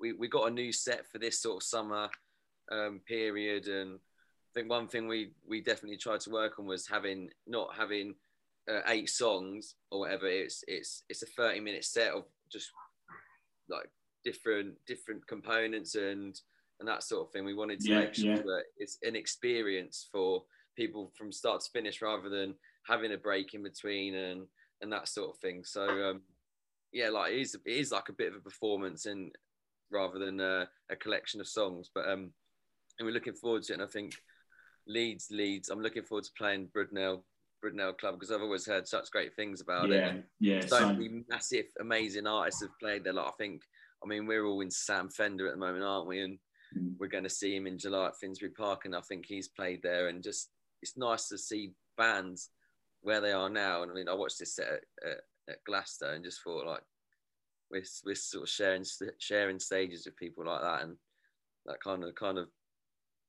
we, 0.00 0.12
we 0.12 0.28
got 0.28 0.48
a 0.48 0.54
new 0.54 0.72
set 0.72 1.06
for 1.10 1.18
this 1.18 1.40
sort 1.40 1.56
of 1.56 1.62
summer 1.62 2.08
um, 2.70 3.00
period. 3.06 3.66
And 3.66 3.94
I 3.94 4.50
think 4.54 4.70
one 4.70 4.88
thing 4.88 5.08
we 5.08 5.32
we 5.46 5.60
definitely 5.60 5.98
tried 5.98 6.20
to 6.20 6.30
work 6.30 6.58
on 6.58 6.66
was 6.66 6.86
having 6.86 7.30
not 7.46 7.74
having 7.76 8.14
uh, 8.70 8.80
eight 8.88 9.08
songs 9.08 9.74
or 9.90 10.00
whatever. 10.00 10.26
It's 10.26 10.64
it's 10.66 11.04
it's 11.08 11.22
a 11.22 11.26
30 11.26 11.60
minute 11.60 11.84
set 11.84 12.12
of 12.12 12.24
just 12.50 12.70
like 13.68 13.88
different 14.24 14.74
different 14.86 15.26
components 15.26 15.94
and 15.94 16.38
and 16.80 16.88
that 16.88 17.02
sort 17.02 17.26
of 17.26 17.32
thing. 17.32 17.44
We 17.44 17.54
wanted 17.54 17.80
to 17.80 17.90
yeah, 17.90 18.00
make 18.00 18.14
sure 18.14 18.34
yeah. 18.34 18.42
that 18.42 18.64
it's 18.76 18.98
an 19.02 19.16
experience 19.16 20.08
for 20.12 20.44
people 20.76 21.10
from 21.16 21.32
start 21.32 21.62
to 21.62 21.70
finish 21.70 22.02
rather 22.02 22.28
than 22.28 22.54
having 22.86 23.12
a 23.12 23.16
break 23.16 23.54
in 23.54 23.62
between 23.62 24.14
and 24.14 24.46
and 24.82 24.92
that 24.92 25.08
sort 25.08 25.30
of 25.30 25.38
thing. 25.38 25.62
So 25.64 26.10
um 26.10 26.22
yeah 26.92 27.08
like 27.08 27.32
it 27.32 27.40
is 27.40 27.54
it 27.54 27.70
is 27.70 27.92
like 27.92 28.08
a 28.08 28.12
bit 28.12 28.28
of 28.28 28.36
a 28.36 28.40
performance 28.40 29.06
and 29.06 29.32
rather 29.90 30.18
than 30.18 30.40
a, 30.40 30.68
a 30.90 30.96
collection 30.96 31.40
of 31.40 31.48
songs 31.48 31.90
but 31.94 32.08
um 32.08 32.30
and 32.98 33.06
we're 33.06 33.12
looking 33.12 33.34
forward 33.34 33.62
to 33.62 33.72
it 33.72 33.76
and 33.76 33.82
i 33.82 33.86
think 33.86 34.14
leeds 34.86 35.28
leeds 35.30 35.68
i'm 35.68 35.82
looking 35.82 36.02
forward 36.02 36.24
to 36.24 36.30
playing 36.36 36.68
Brudenell 36.76 37.22
Brudenell 37.64 37.96
Club 37.98 38.14
because 38.14 38.30
I've 38.30 38.42
always 38.42 38.66
heard 38.66 38.86
such 38.86 39.10
great 39.10 39.34
things 39.34 39.60
about 39.60 39.88
yeah, 39.88 40.10
it. 40.10 40.24
Yeah, 40.40 40.60
so 40.66 40.92
many 40.92 41.24
massive, 41.28 41.66
amazing 41.80 42.26
artists 42.26 42.62
have 42.62 42.78
played 42.78 43.04
there. 43.04 43.12
Like 43.12 43.26
I 43.26 43.32
think, 43.38 43.62
I 44.04 44.06
mean, 44.06 44.26
we're 44.26 44.44
all 44.44 44.60
in 44.60 44.70
Sam 44.70 45.08
Fender 45.08 45.46
at 45.46 45.54
the 45.54 45.58
moment, 45.58 45.84
aren't 45.84 46.06
we? 46.06 46.20
And 46.20 46.38
mm. 46.76 46.94
we're 46.98 47.08
going 47.08 47.24
to 47.24 47.30
see 47.30 47.56
him 47.56 47.66
in 47.66 47.78
July 47.78 48.08
at 48.08 48.16
Finsbury 48.16 48.52
Park, 48.52 48.84
and 48.84 48.94
I 48.94 49.00
think 49.00 49.26
he's 49.26 49.48
played 49.48 49.80
there. 49.82 50.08
And 50.08 50.22
just 50.22 50.50
it's 50.82 50.96
nice 50.96 51.28
to 51.28 51.38
see 51.38 51.72
bands 51.96 52.50
where 53.02 53.20
they 53.20 53.32
are 53.32 53.50
now. 53.50 53.82
And 53.82 53.90
I 53.90 53.94
mean, 53.94 54.08
I 54.08 54.14
watched 54.14 54.38
this 54.38 54.54
set 54.54 54.68
at, 54.68 55.08
at, 55.08 55.18
at 55.48 55.64
Glasto 55.68 56.14
and 56.14 56.24
just 56.24 56.42
thought 56.42 56.66
like 56.66 56.82
we're 57.70 57.84
we're 58.04 58.14
sort 58.14 58.44
of 58.44 58.48
sharing 58.48 58.84
sharing 59.18 59.58
stages 59.58 60.06
with 60.06 60.16
people 60.16 60.46
like 60.46 60.62
that, 60.62 60.82
and 60.82 60.96
that 61.66 61.82
kind 61.82 62.04
of 62.04 62.14
kind 62.14 62.38
of 62.38 62.48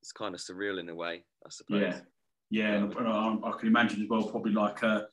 it's 0.01 0.11
kind 0.11 0.35
of 0.35 0.41
surreal 0.41 0.79
in 0.79 0.89
a 0.89 0.95
way, 0.95 1.23
I 1.45 1.49
suppose. 1.49 1.81
Yeah. 1.81 1.99
Yeah, 2.49 2.75
and 2.75 2.93
I, 2.97 3.35
I 3.43 3.51
can 3.59 3.67
imagine 3.67 4.01
as 4.01 4.07
well, 4.09 4.23
probably 4.23 4.53
like 4.53 4.81
a 4.81 5.07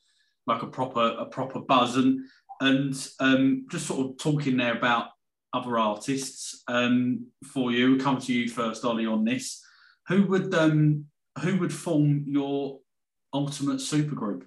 like 0.47 0.61
a 0.61 0.67
proper 0.67 1.15
a 1.19 1.25
proper 1.25 1.59
buzz 1.59 1.97
and 1.97 2.21
and 2.61 3.09
um, 3.19 3.65
just 3.69 3.87
sort 3.87 4.05
of 4.05 4.17
talking 4.17 4.55
there 4.55 4.77
about 4.77 5.07
other 5.53 5.77
artists 5.77 6.63
um, 6.67 7.27
for 7.45 7.71
you. 7.71 7.91
We'll 7.91 7.99
come 7.99 8.19
to 8.19 8.33
you 8.33 8.49
first, 8.49 8.85
Ollie, 8.85 9.05
on 9.05 9.25
this. 9.25 9.61
Who 10.07 10.27
would 10.27 10.53
um, 10.53 11.05
who 11.41 11.57
would 11.57 11.73
form 11.73 12.23
your 12.27 12.79
ultimate 13.33 13.77
supergroup? 13.77 14.43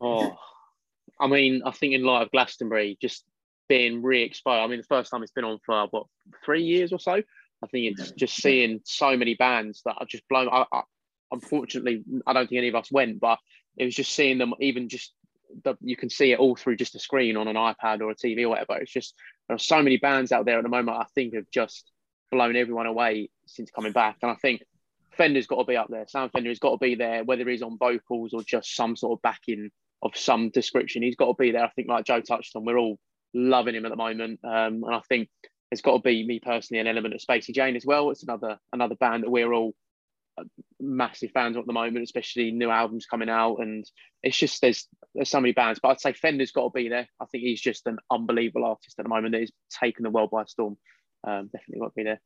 Oh, 0.00 0.36
I 1.20 1.26
mean, 1.26 1.62
I 1.64 1.70
think 1.70 1.94
in 1.94 2.04
light 2.04 2.22
of 2.22 2.30
Glastonbury 2.30 2.98
just 3.00 3.24
being 3.68 4.02
re-exposed. 4.02 4.62
I 4.62 4.66
mean, 4.66 4.78
the 4.78 4.86
first 4.86 5.10
time 5.10 5.22
it's 5.22 5.32
been 5.32 5.44
on 5.44 5.58
for 5.64 5.86
what 5.90 6.06
three 6.44 6.62
years 6.62 6.92
or 6.92 6.98
so. 6.98 7.12
I 7.12 7.66
think 7.68 7.98
it's 7.98 8.10
just 8.12 8.36
seeing 8.36 8.80
so 8.84 9.16
many 9.16 9.34
bands 9.34 9.82
that 9.86 9.96
are 9.98 10.06
just 10.06 10.28
blown. 10.28 10.48
I, 10.48 10.66
I, 10.70 10.82
unfortunately, 11.32 12.04
I 12.26 12.32
don't 12.32 12.48
think 12.48 12.58
any 12.58 12.68
of 12.68 12.74
us 12.74 12.92
went, 12.92 13.20
but 13.20 13.38
it 13.76 13.84
was 13.84 13.94
just 13.94 14.12
seeing 14.12 14.38
them. 14.38 14.52
Even 14.60 14.88
just 14.88 15.14
the, 15.62 15.76
you 15.80 15.96
can 15.96 16.10
see 16.10 16.32
it 16.32 16.38
all 16.38 16.56
through 16.56 16.76
just 16.76 16.94
a 16.94 16.98
screen 16.98 17.36
on 17.36 17.48
an 17.48 17.56
iPad 17.56 18.00
or 18.00 18.10
a 18.10 18.14
TV 18.14 18.42
or 18.42 18.50
whatever. 18.50 18.76
It's 18.76 18.92
just 18.92 19.14
there 19.48 19.54
are 19.54 19.58
so 19.58 19.82
many 19.82 19.96
bands 19.96 20.30
out 20.30 20.44
there 20.44 20.58
at 20.58 20.62
the 20.62 20.68
moment. 20.68 20.98
I 20.98 21.06
think 21.14 21.34
have 21.34 21.50
just 21.50 21.90
blown 22.30 22.56
everyone 22.56 22.86
away 22.86 23.30
since 23.46 23.70
coming 23.70 23.92
back, 23.92 24.18
and 24.20 24.30
I 24.30 24.34
think 24.34 24.62
Fender's 25.16 25.46
got 25.46 25.58
to 25.58 25.64
be 25.64 25.76
up 25.76 25.88
there. 25.88 26.04
Sam 26.06 26.28
Fender 26.28 26.50
has 26.50 26.58
got 26.58 26.72
to 26.72 26.78
be 26.78 26.96
there, 26.96 27.24
whether 27.24 27.48
he's 27.48 27.62
on 27.62 27.78
vocals 27.78 28.34
or 28.34 28.42
just 28.42 28.74
some 28.74 28.96
sort 28.96 29.18
of 29.18 29.22
backing 29.22 29.70
of 30.04 30.16
some 30.16 30.50
description. 30.50 31.02
He's 31.02 31.16
got 31.16 31.26
to 31.26 31.34
be 31.34 31.50
there. 31.50 31.64
I 31.64 31.70
think, 31.70 31.88
like 31.88 32.04
Joe 32.04 32.20
touched 32.20 32.54
on, 32.54 32.64
we're 32.64 32.78
all 32.78 32.98
loving 33.32 33.74
him 33.74 33.86
at 33.86 33.90
the 33.90 33.96
moment, 33.96 34.40
um, 34.44 34.84
and 34.84 34.94
I 34.94 35.00
think 35.08 35.28
it's 35.70 35.80
got 35.80 35.96
to 35.96 36.02
be 36.02 36.26
me 36.26 36.40
personally 36.40 36.80
an 36.80 36.86
element 36.86 37.14
of 37.14 37.20
Spacey 37.20 37.54
Jane 37.54 37.76
as 37.76 37.86
well. 37.86 38.10
It's 38.10 38.22
another 38.22 38.58
another 38.72 38.94
band 38.94 39.24
that 39.24 39.30
we're 39.30 39.52
all 39.52 39.74
uh, 40.38 40.44
massive 40.80 41.30
fans 41.32 41.56
of 41.56 41.62
at 41.62 41.66
the 41.66 41.72
moment, 41.72 42.04
especially 42.04 42.50
new 42.50 42.70
albums 42.70 43.06
coming 43.06 43.28
out, 43.28 43.56
and 43.56 43.84
it's 44.22 44.36
just 44.36 44.60
there's 44.60 44.86
there's 45.14 45.30
so 45.30 45.40
many 45.40 45.52
bands. 45.52 45.80
But 45.82 45.88
I'd 45.88 46.00
say 46.00 46.12
Fender's 46.12 46.52
got 46.52 46.64
to 46.64 46.70
be 46.70 46.88
there. 46.88 47.08
I 47.20 47.24
think 47.26 47.44
he's 47.44 47.60
just 47.60 47.86
an 47.86 47.98
unbelievable 48.10 48.64
artist 48.64 48.96
at 48.98 49.04
the 49.04 49.08
moment 49.08 49.32
that 49.32 49.42
is 49.42 49.52
taking 49.80 50.04
the 50.04 50.10
world 50.10 50.30
by 50.30 50.44
storm. 50.44 50.76
Um, 51.26 51.50
definitely 51.52 51.80
got 51.80 51.86
to 51.86 51.92
be 51.96 52.04
there. 52.04 52.20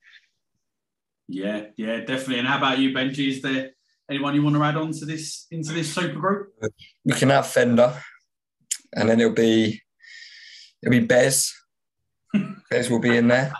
Yeah, 1.29 1.67
yeah, 1.77 2.01
definitely. 2.01 2.39
And 2.39 2.49
how 2.49 2.59
about 2.59 2.79
you, 2.79 2.91
Benji? 2.91 3.29
Is 3.29 3.43
there 3.43 3.71
anyone 4.11 4.35
you 4.35 4.43
want 4.43 4.57
to 4.57 4.65
add 4.65 4.77
on 4.77 4.93
to 4.93 5.05
this 5.05 5.47
into 5.51 5.73
this 5.73 5.95
super 5.95 6.19
group? 6.19 6.53
We 7.05 7.13
can 7.15 7.31
have 7.31 7.47
Fender, 7.47 7.95
and 8.95 9.09
then 9.09 9.21
it'll 9.21 9.33
be 9.33 9.81
it'll 10.83 10.99
be 10.99 11.07
Bez 11.07 11.55
Bez 12.71 12.91
will 12.91 12.99
be 12.99 13.17
in 13.17 13.29
there. 13.29 13.53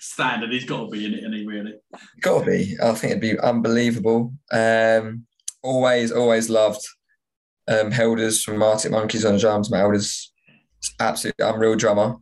Standard. 0.00 0.52
He's 0.52 0.64
got 0.64 0.84
to 0.84 0.88
be 0.88 1.06
in 1.06 1.14
it, 1.14 1.24
and 1.24 1.34
he 1.34 1.46
really 1.46 1.74
got 2.20 2.40
to 2.40 2.46
be. 2.46 2.76
I 2.82 2.92
think 2.92 3.12
it'd 3.12 3.20
be 3.20 3.38
unbelievable. 3.38 4.32
Um, 4.50 5.26
always, 5.62 6.12
always 6.12 6.50
loved 6.50 6.84
um, 7.68 7.90
Helders 7.90 8.42
from 8.42 8.62
Arctic 8.62 8.92
Monkeys 8.92 9.24
on 9.24 9.38
drums. 9.38 9.70
Matt 9.70 9.80
Helders, 9.80 10.32
absolutely 11.00 11.44
unreal 11.44 11.76
drummer. 11.76 12.16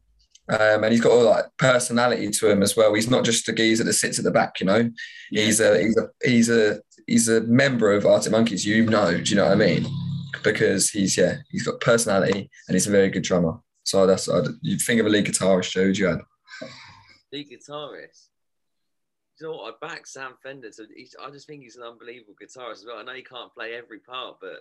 Um, 0.50 0.82
and 0.82 0.92
he's 0.92 1.00
got 1.00 1.12
a 1.12 1.22
like 1.22 1.44
personality 1.58 2.28
to 2.28 2.50
him 2.50 2.62
as 2.62 2.76
well. 2.76 2.92
He's 2.94 3.08
not 3.08 3.24
just 3.24 3.48
a 3.48 3.52
geezer 3.52 3.84
that 3.84 3.92
sits 3.92 4.18
at 4.18 4.24
the 4.24 4.32
back, 4.32 4.58
you 4.58 4.66
know. 4.66 4.90
Yeah. 5.30 5.44
He's 5.44 5.60
a 5.60 5.78
he's 5.80 5.96
a 5.96 6.08
he's 6.24 6.50
a 6.50 6.80
he's 7.06 7.28
a 7.28 7.42
member 7.42 7.92
of 7.92 8.04
Arctic 8.04 8.32
Monkeys. 8.32 8.66
You 8.66 8.84
know, 8.86 9.12
do 9.12 9.30
you 9.30 9.36
know 9.36 9.44
what 9.44 9.52
I 9.52 9.56
mean? 9.56 9.86
Because 10.42 10.90
he's 10.90 11.16
yeah, 11.16 11.36
he's 11.50 11.62
got 11.62 11.80
personality 11.80 12.50
and 12.66 12.74
he's 12.74 12.88
a 12.88 12.90
very 12.90 13.10
good 13.10 13.22
drummer. 13.22 13.60
So 13.84 14.06
that's 14.06 14.28
I'd, 14.28 14.48
you'd 14.62 14.80
think 14.80 15.00
of 15.00 15.06
a 15.06 15.08
lead 15.08 15.26
guitarist, 15.26 15.70
Joe. 15.70 15.82
you 15.82 16.06
had? 16.06 16.20
Lead 17.32 17.48
guitarist. 17.48 18.28
You 19.40 19.46
know 19.46 19.52
what? 19.52 19.74
I 19.82 19.86
back 19.86 20.06
Sam 20.06 20.32
Fender. 20.42 20.72
So 20.72 20.84
I 21.24 21.30
just 21.30 21.46
think 21.46 21.62
he's 21.62 21.76
an 21.76 21.84
unbelievable 21.84 22.34
guitarist 22.42 22.72
as 22.72 22.84
well. 22.86 22.98
I 22.98 23.04
know 23.04 23.14
he 23.14 23.22
can't 23.22 23.54
play 23.54 23.74
every 23.74 24.00
part, 24.00 24.38
but 24.40 24.60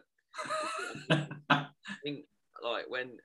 I 1.49 1.65
think 2.03 2.25
like 2.63 2.85
when 2.89 3.17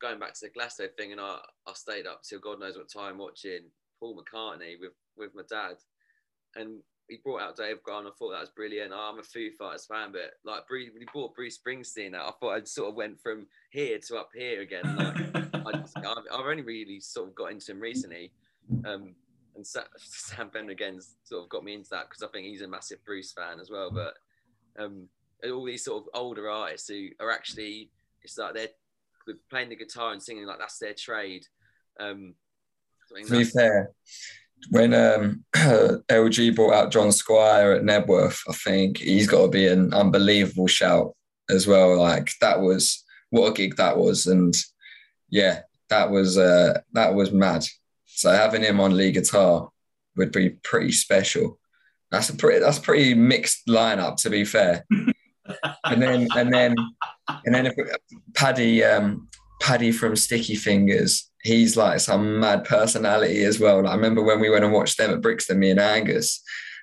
going 0.00 0.18
back 0.18 0.34
to 0.34 0.40
the 0.42 0.50
Glasto 0.50 0.88
thing, 0.96 1.12
and 1.12 1.20
I, 1.20 1.38
I 1.66 1.72
stayed 1.74 2.06
up 2.06 2.22
till 2.22 2.40
God 2.40 2.60
knows 2.60 2.76
what 2.76 2.90
time 2.90 3.18
watching 3.18 3.70
Paul 4.00 4.16
McCartney 4.16 4.78
with 4.80 4.92
with 5.16 5.34
my 5.34 5.42
dad, 5.48 5.76
and 6.56 6.80
he 7.08 7.18
brought 7.22 7.42
out 7.42 7.56
Dave 7.56 7.82
Grohl. 7.86 8.06
I 8.06 8.10
thought 8.18 8.32
that 8.32 8.40
was 8.40 8.50
brilliant. 8.56 8.92
Oh, 8.94 9.10
I'm 9.12 9.18
a 9.18 9.22
Foo 9.22 9.50
Fighters 9.58 9.86
fan, 9.86 10.12
but 10.12 10.32
like 10.44 10.66
Bruce, 10.66 10.90
when 10.92 11.02
he 11.02 11.08
brought 11.12 11.34
Bruce 11.34 11.58
Springsteen 11.58 12.14
out, 12.14 12.28
I 12.28 12.32
thought 12.40 12.54
I'd 12.54 12.68
sort 12.68 12.88
of 12.88 12.94
went 12.94 13.20
from 13.20 13.46
here 13.70 13.98
to 13.98 14.16
up 14.16 14.30
here 14.34 14.62
again. 14.62 14.96
Like, 14.96 15.54
I 15.66 15.72
just, 15.80 15.96
I've, 15.98 16.24
I've, 16.32 16.46
only 16.46 16.62
really 16.62 17.00
sort 17.00 17.28
of 17.28 17.34
got 17.34 17.52
into 17.52 17.72
him 17.72 17.80
recently, 17.80 18.32
um, 18.86 19.14
and 19.54 19.66
Sam 19.66 20.50
Fender 20.50 20.72
again 20.72 21.00
sort 21.24 21.44
of 21.44 21.50
got 21.50 21.64
me 21.64 21.74
into 21.74 21.90
that 21.90 22.08
because 22.08 22.22
I 22.22 22.28
think 22.28 22.46
he's 22.46 22.62
a 22.62 22.68
massive 22.68 23.04
Bruce 23.04 23.32
fan 23.32 23.60
as 23.60 23.70
well. 23.70 23.90
But 23.90 24.14
um, 24.82 25.08
all 25.44 25.64
these 25.64 25.84
sort 25.84 26.04
of 26.04 26.08
older 26.14 26.48
artists 26.48 26.88
who 26.88 27.08
are 27.20 27.30
actually 27.30 27.90
it's 28.24 28.38
like 28.38 28.54
they're 28.54 28.68
playing 29.50 29.68
the 29.68 29.76
guitar 29.76 30.12
and 30.12 30.22
singing 30.22 30.46
like 30.46 30.58
that's 30.58 30.78
their 30.78 30.94
trade. 30.94 31.44
Um, 31.98 32.34
to 33.26 33.30
be 33.30 33.44
fair, 33.44 33.90
when 34.70 34.94
um, 34.94 35.44
LG 35.54 36.56
brought 36.56 36.74
out 36.74 36.92
John 36.92 37.12
Squire 37.12 37.72
at 37.72 37.82
Knebworth, 37.82 38.40
I 38.48 38.52
think 38.52 38.98
he's 38.98 39.28
got 39.28 39.42
to 39.42 39.48
be 39.48 39.66
an 39.66 39.92
unbelievable 39.92 40.66
shout 40.66 41.14
as 41.50 41.66
well. 41.66 41.98
Like 41.98 42.30
that 42.40 42.60
was 42.60 43.04
what 43.30 43.50
a 43.50 43.54
gig 43.54 43.76
that 43.76 43.96
was, 43.96 44.26
and 44.26 44.54
yeah, 45.28 45.60
that 45.90 46.10
was 46.10 46.38
uh, 46.38 46.80
that 46.92 47.14
was 47.14 47.32
mad. 47.32 47.64
So 48.06 48.30
having 48.30 48.62
him 48.62 48.80
on 48.80 48.96
lead 48.96 49.14
guitar 49.14 49.68
would 50.16 50.32
be 50.32 50.50
pretty 50.62 50.92
special. 50.92 51.58
That's 52.10 52.30
a 52.30 52.36
pretty 52.36 52.60
that's 52.60 52.78
a 52.78 52.82
pretty 52.82 53.14
mixed 53.14 53.66
lineup 53.66 54.16
to 54.18 54.30
be 54.30 54.44
fair. 54.44 54.84
and 55.84 56.02
then 56.02 56.28
and 56.36 56.52
then 56.52 56.74
and 57.44 57.54
then 57.54 57.72
Paddy 58.34 58.82
um, 58.84 59.28
Paddy 59.60 59.92
from 59.92 60.16
Sticky 60.16 60.56
Fingers, 60.56 61.30
he's 61.42 61.76
like 61.76 62.00
some 62.00 62.40
mad 62.40 62.64
personality 62.64 63.44
as 63.44 63.60
well. 63.60 63.82
Like, 63.82 63.92
I 63.92 63.96
remember 63.96 64.22
when 64.22 64.40
we 64.40 64.50
went 64.50 64.64
and 64.64 64.72
watched 64.72 64.98
them 64.98 65.10
at 65.10 65.20
Brixton, 65.20 65.58
me 65.58 65.70
and 65.70 65.80
Angus, 65.80 66.42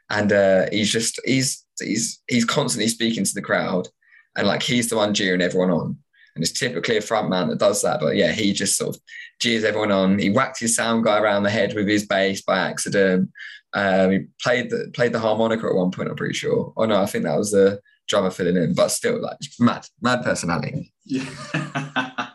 and 0.10 0.32
uh, 0.32 0.65
he's 0.71 0.91
just 0.91 1.19
he's 1.26 1.65
he's 1.80 2.21
he's 2.28 2.45
constantly 2.45 2.88
speaking 2.88 3.24
to 3.24 3.34
the 3.34 3.41
crowd, 3.41 3.88
and 4.36 4.47
like 4.47 4.63
he's 4.63 4.89
the 4.89 4.97
one 4.97 5.13
cheering 5.13 5.41
everyone 5.41 5.71
on. 5.71 5.97
And 6.34 6.43
it's 6.45 6.58
typically 6.58 6.95
a 6.95 7.02
front 7.02 7.30
man 7.30 7.50
that 7.50 7.60
does 7.60 7.82
that, 7.82 8.00
but 8.00 8.15
yeah, 8.15 8.32
he 8.32 8.54
just 8.54 8.78
sort 8.78 8.95
of 8.95 9.02
jeers 9.41 9.65
everyone 9.65 9.91
on. 9.91 10.17
He 10.17 10.30
whacked 10.30 10.62
his 10.62 10.78
sound 10.78 11.04
guy 11.04 11.19
around 11.19 11.43
the 11.43 11.50
head 11.50 11.74
with 11.76 11.89
his 11.89 12.06
bass 12.06 12.41
by 12.41 12.58
accident. 12.58 13.30
Um, 13.74 14.12
he 14.12 14.19
played 14.41 14.69
the 14.69 14.89
played 14.93 15.12
the 15.12 15.19
harmonica 15.19 15.67
at 15.67 15.76
one 15.76 15.91
point. 15.91 16.10
I'm 16.10 16.15
pretty 16.15 16.34
sure. 16.34 16.74
Oh 16.78 16.86
no, 16.86 17.02
I 17.02 17.06
think 17.06 17.26
that 17.26 17.38
was 17.38 17.52
the 17.52 17.82
drummer 18.12 18.30
filling 18.30 18.58
in, 18.58 18.76
but 18.76 18.89
still, 18.89 19.19
like 19.19 19.38
mad, 19.60 19.88
mad 20.02 20.21
personality. 20.24 20.93
Yeah. 21.06 21.26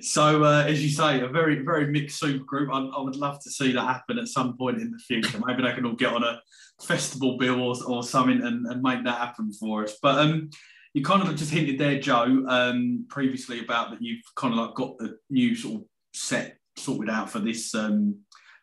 so, 0.00 0.42
uh, 0.44 0.64
as 0.66 0.82
you 0.82 0.90
say, 0.90 1.20
a 1.20 1.28
very, 1.28 1.64
very 1.64 1.86
mixed 1.86 2.18
super 2.18 2.44
group. 2.44 2.70
I, 2.72 2.80
I, 2.80 3.00
would 3.00 3.14
love 3.16 3.40
to 3.44 3.50
see 3.50 3.72
that 3.72 3.80
happen 3.86 4.18
at 4.18 4.26
some 4.26 4.58
point 4.58 4.80
in 4.80 4.90
the 4.90 4.98
future. 4.98 5.38
Maybe 5.46 5.62
they 5.62 5.72
can 5.72 5.86
all 5.86 5.92
get 5.92 6.12
on 6.12 6.24
a 6.24 6.40
festival 6.82 7.38
bill 7.38 7.62
or, 7.62 7.76
or 7.86 8.02
something 8.02 8.42
and, 8.42 8.66
and 8.66 8.82
make 8.82 9.04
that 9.04 9.18
happen 9.18 9.52
for 9.52 9.84
us. 9.84 9.96
But 10.02 10.18
um, 10.18 10.50
you 10.92 11.04
kind 11.04 11.22
of 11.22 11.36
just 11.36 11.52
hinted 11.52 11.78
there, 11.78 12.00
Joe, 12.00 12.44
um, 12.48 13.06
previously 13.08 13.60
about 13.60 13.90
that 13.90 14.02
you've 14.02 14.24
kind 14.34 14.54
of 14.54 14.58
like 14.58 14.74
got 14.74 14.98
the 14.98 15.16
new 15.30 15.54
sort 15.54 15.82
of 15.82 15.86
set 16.12 16.58
sorted 16.76 17.10
out 17.10 17.30
for 17.30 17.38
this, 17.38 17.72
um, 17.76 18.16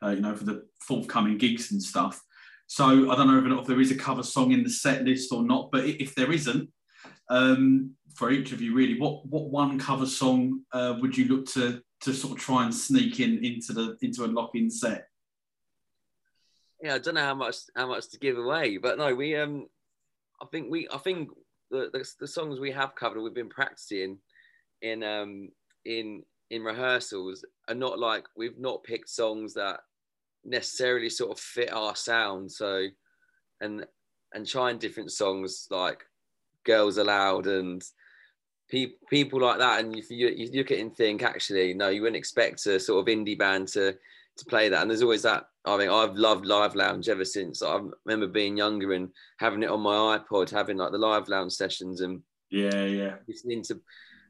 uh, 0.04 0.10
you 0.10 0.20
know, 0.20 0.36
for 0.36 0.44
the 0.44 0.66
forthcoming 0.82 1.38
gigs 1.38 1.72
and 1.72 1.82
stuff. 1.82 2.22
So 2.72 3.12
I 3.12 3.16
don't 3.18 3.28
know 3.28 3.60
if 3.60 3.68
there 3.68 3.82
is 3.82 3.92
a 3.92 3.98
cover 3.98 4.24
song 4.24 4.54
in 4.54 4.64
the 4.64 4.70
set 4.70 5.04
list 5.04 5.34
or 5.34 5.44
not, 5.44 5.74
but 5.74 5.84
if 5.84 6.16
there 6.16 6.32
isn't, 6.32 6.70
um, 7.30 7.96
for 8.16 8.32
each 8.32 8.54
of 8.54 8.62
you 8.62 8.74
really, 8.74 8.98
what 8.98 9.26
what 9.26 9.50
one 9.50 9.78
cover 9.78 10.06
song 10.06 10.62
uh, 10.72 10.96
would 11.02 11.18
you 11.18 11.26
look 11.26 11.48
to 11.48 11.82
to 12.00 12.14
sort 12.14 12.32
of 12.32 12.40
try 12.40 12.64
and 12.64 12.74
sneak 12.74 13.20
in 13.20 13.44
into 13.44 13.74
the 13.74 13.98
into 14.02 14.24
a 14.24 14.28
lock-in 14.28 14.72
set? 14.72 15.10
Yeah, 16.82 16.96
I 16.96 17.00
don't 17.00 17.16
know 17.16 17.26
how 17.26 17.36
much 17.36 17.58
how 17.76 17.88
much 17.88 18.08
to 18.12 18.18
give 18.18 18.38
away, 18.38 18.78
but 18.78 18.98
no, 18.98 19.14
we 19.14 19.36
um, 19.36 19.68
I 20.42 20.46
think 20.46 20.72
we 20.72 20.88
I 20.94 20.98
think 20.98 21.28
the, 21.72 21.90
the, 21.92 22.10
the 22.22 22.28
songs 22.28 22.62
we 22.62 22.72
have 22.72 22.96
covered, 22.96 23.22
we've 23.22 23.34
been 23.34 23.50
practicing 23.50 24.18
in 24.82 25.04
um 25.04 25.50
in 25.84 26.24
in 26.50 26.64
rehearsals, 26.64 27.44
are 27.68 27.76
not 27.76 28.00
like 28.00 28.28
we've 28.38 28.58
not 28.58 28.86
picked 28.86 29.10
songs 29.10 29.56
that 29.56 29.82
necessarily 30.44 31.10
sort 31.10 31.32
of 31.32 31.40
fit 31.40 31.72
our 31.72 31.96
sound. 31.96 32.52
So, 32.52 32.88
and 33.60 33.86
and 34.34 34.48
trying 34.48 34.78
different 34.78 35.12
songs 35.12 35.68
like 35.70 36.04
"Girls 36.64 36.98
Aloud" 36.98 37.48
and 37.48 37.84
pe- 38.70 38.94
people 39.10 39.42
like 39.42 39.60
that. 39.60 39.82
And 39.84 39.96
if 39.96 40.10
you, 40.10 40.30
you 40.30 40.50
look 40.54 40.72
at 40.72 40.78
it 40.78 40.82
and 40.82 40.96
think, 40.96 41.22
actually, 41.22 41.74
no, 41.74 41.90
you 41.90 42.02
wouldn't 42.02 42.18
expect 42.18 42.66
a 42.66 42.80
sort 42.80 43.02
of 43.08 43.14
indie 43.14 43.38
band 43.38 43.68
to 43.70 43.96
to 44.38 44.46
play 44.46 44.70
that. 44.70 44.82
And 44.82 44.90
there's 44.90 45.04
always 45.04 45.24
that. 45.24 45.46
I 45.66 45.78
mean, 45.78 45.90
I've 45.90 46.16
loved 46.16 46.46
Live 46.46 46.74
Lounge 46.74 47.10
ever 47.10 47.26
since. 47.26 47.62
I 47.62 47.80
remember 48.06 48.28
being 48.28 48.58
younger 48.58 48.94
and 48.94 49.10
having 49.38 49.62
it 49.62 49.70
on 49.70 49.82
my 49.82 50.18
iPod, 50.18 50.50
having 50.50 50.78
like 50.78 50.92
the 50.92 50.98
Live 50.98 51.28
Lounge 51.28 51.54
sessions 51.54 52.02
and 52.02 52.22
yeah, 52.50 52.86
yeah, 52.86 53.16
listening 53.28 53.62
to 53.64 53.80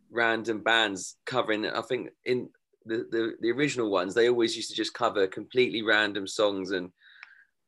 random 0.10 0.62
bands 0.62 1.16
covering. 1.26 1.66
I 1.66 1.82
think 1.82 2.10
in 2.26 2.50
the, 2.86 3.06
the, 3.12 3.34
the 3.42 3.52
original 3.52 3.92
ones, 3.92 4.14
they 4.14 4.30
always 4.30 4.56
used 4.56 4.70
to 4.70 4.76
just 4.76 4.94
cover 4.94 5.28
completely 5.28 5.82
random 5.82 6.28
songs. 6.28 6.72
And 6.72 6.92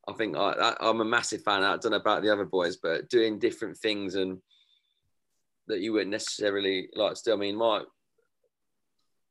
I 0.08 0.14
think 0.14 0.36
I, 0.36 0.76
I'm 0.80 1.02
a 1.02 1.06
massive 1.06 1.44
fan. 1.44 1.64
I 1.64 1.78
don't 1.78 1.92
know 1.92 1.98
about 1.98 2.24
the 2.24 2.32
other 2.32 2.46
boys, 2.46 2.78
but 2.78 3.10
doing 3.10 3.40
different 3.40 3.78
things 3.78 4.16
and 4.16 4.40
that 5.68 5.80
you 5.80 5.94
wouldn't 5.94 6.12
necessarily 6.12 6.90
like. 6.96 7.16
Still, 7.16 7.36
I 7.36 7.40
mean, 7.40 7.56
my 7.56 7.84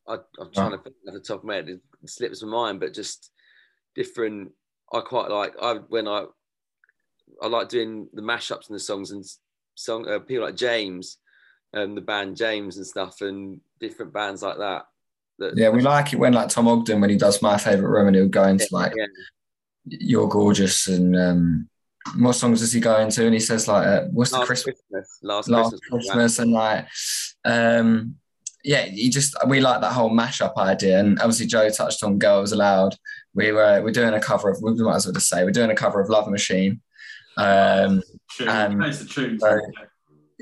I, 0.09 0.15
am 0.41 0.51
trying 0.53 0.73
oh. 0.73 0.77
to 0.77 0.83
think 0.83 0.97
at 1.07 1.15
the 1.15 1.21
top 1.21 1.41
of 1.41 1.45
my 1.45 1.57
head, 1.57 1.69
it 1.69 1.81
slips 2.07 2.43
my 2.43 2.49
mind, 2.49 2.81
but 2.81 2.95
just 2.95 3.31
different. 3.95 4.53
I 4.93 5.01
quite 5.01 5.31
like 5.31 5.55
I 5.61 5.75
when 5.89 6.09
I 6.09 6.25
I 7.41 7.47
like 7.47 7.69
doing 7.69 8.09
the 8.13 8.23
mashups 8.23 8.69
and 8.69 8.75
the 8.75 8.81
songs 8.81 9.11
and 9.11 9.25
song 9.75 10.09
uh, 10.09 10.19
people 10.19 10.45
like 10.45 10.57
James 10.57 11.19
and 11.73 11.83
um, 11.83 11.95
the 11.95 12.01
band 12.01 12.37
James 12.37 12.77
and 12.77 12.87
stuff 12.87 13.21
and 13.21 13.61
different 13.81 14.13
bands 14.13 14.43
like 14.43 14.59
that. 14.59 14.85
That 15.43 15.57
yeah, 15.57 15.69
we 15.69 15.83
like 15.83 16.13
it 16.13 16.19
when 16.19 16.33
like 16.33 16.49
Tom 16.49 16.69
Ogden 16.69 17.01
when 17.01 17.11
he 17.11 17.17
does 17.17 17.43
my 17.43 17.59
favorite 17.59 17.89
room 17.89 18.09
and 18.09 18.17
he'll 18.17 18.29
go 18.29 18.45
into 18.45 18.67
like 18.71 18.93
yeah. 18.97 19.07
"You're 19.85 20.29
Gorgeous" 20.29 20.89
and 20.89 21.17
um, 21.17 21.69
what 22.19 22.35
songs 22.35 22.61
does 22.61 22.73
he 22.73 22.81
go 22.81 22.99
into? 23.01 23.25
And 23.25 23.35
he 23.35 23.41
says 23.41 23.69
like, 23.69 23.87
uh, 23.87 24.05
"What's 24.13 24.33
last 24.33 24.41
the 24.41 24.47
Christmas, 24.47 24.83
Christmas 24.91 25.19
last, 25.23 25.49
last 25.49 25.71
Christmas, 25.71 26.07
Christmas 26.07 26.39
and 26.39 26.53
like." 26.53 26.87
Um, 27.45 28.17
yeah, 28.65 28.85
you 28.85 29.11
just 29.11 29.37
we 29.49 29.61
like 29.61 29.81
that 29.81 29.93
whole 29.93 30.11
mashup 30.11 30.57
idea, 30.57 31.01
and 31.01 31.19
obviously 31.19 31.47
Joe 31.47 31.69
touched 31.71 32.03
on 32.05 32.19
"Girls 32.19 32.53
Aloud." 32.53 32.95
We 33.35 33.51
were 33.51 33.83
we're 33.83 33.93
doing 33.93 34.15
a 34.15 34.21
cover 34.21 34.51
of 34.51 34.63
we 34.63 34.75
might 34.75 34.97
as 34.97 35.07
well 35.07 35.15
just 35.15 35.29
say 35.29 35.45
we're 35.45 35.51
doing 35.51 35.71
a 35.71 35.75
cover 35.75 36.01
of 36.01 36.09
Love 36.09 36.29
Machine. 36.29 36.81
Um, 37.37 38.03
and 38.41 38.83
the 38.83 39.09
tune. 39.11 39.39
So, 39.39 39.59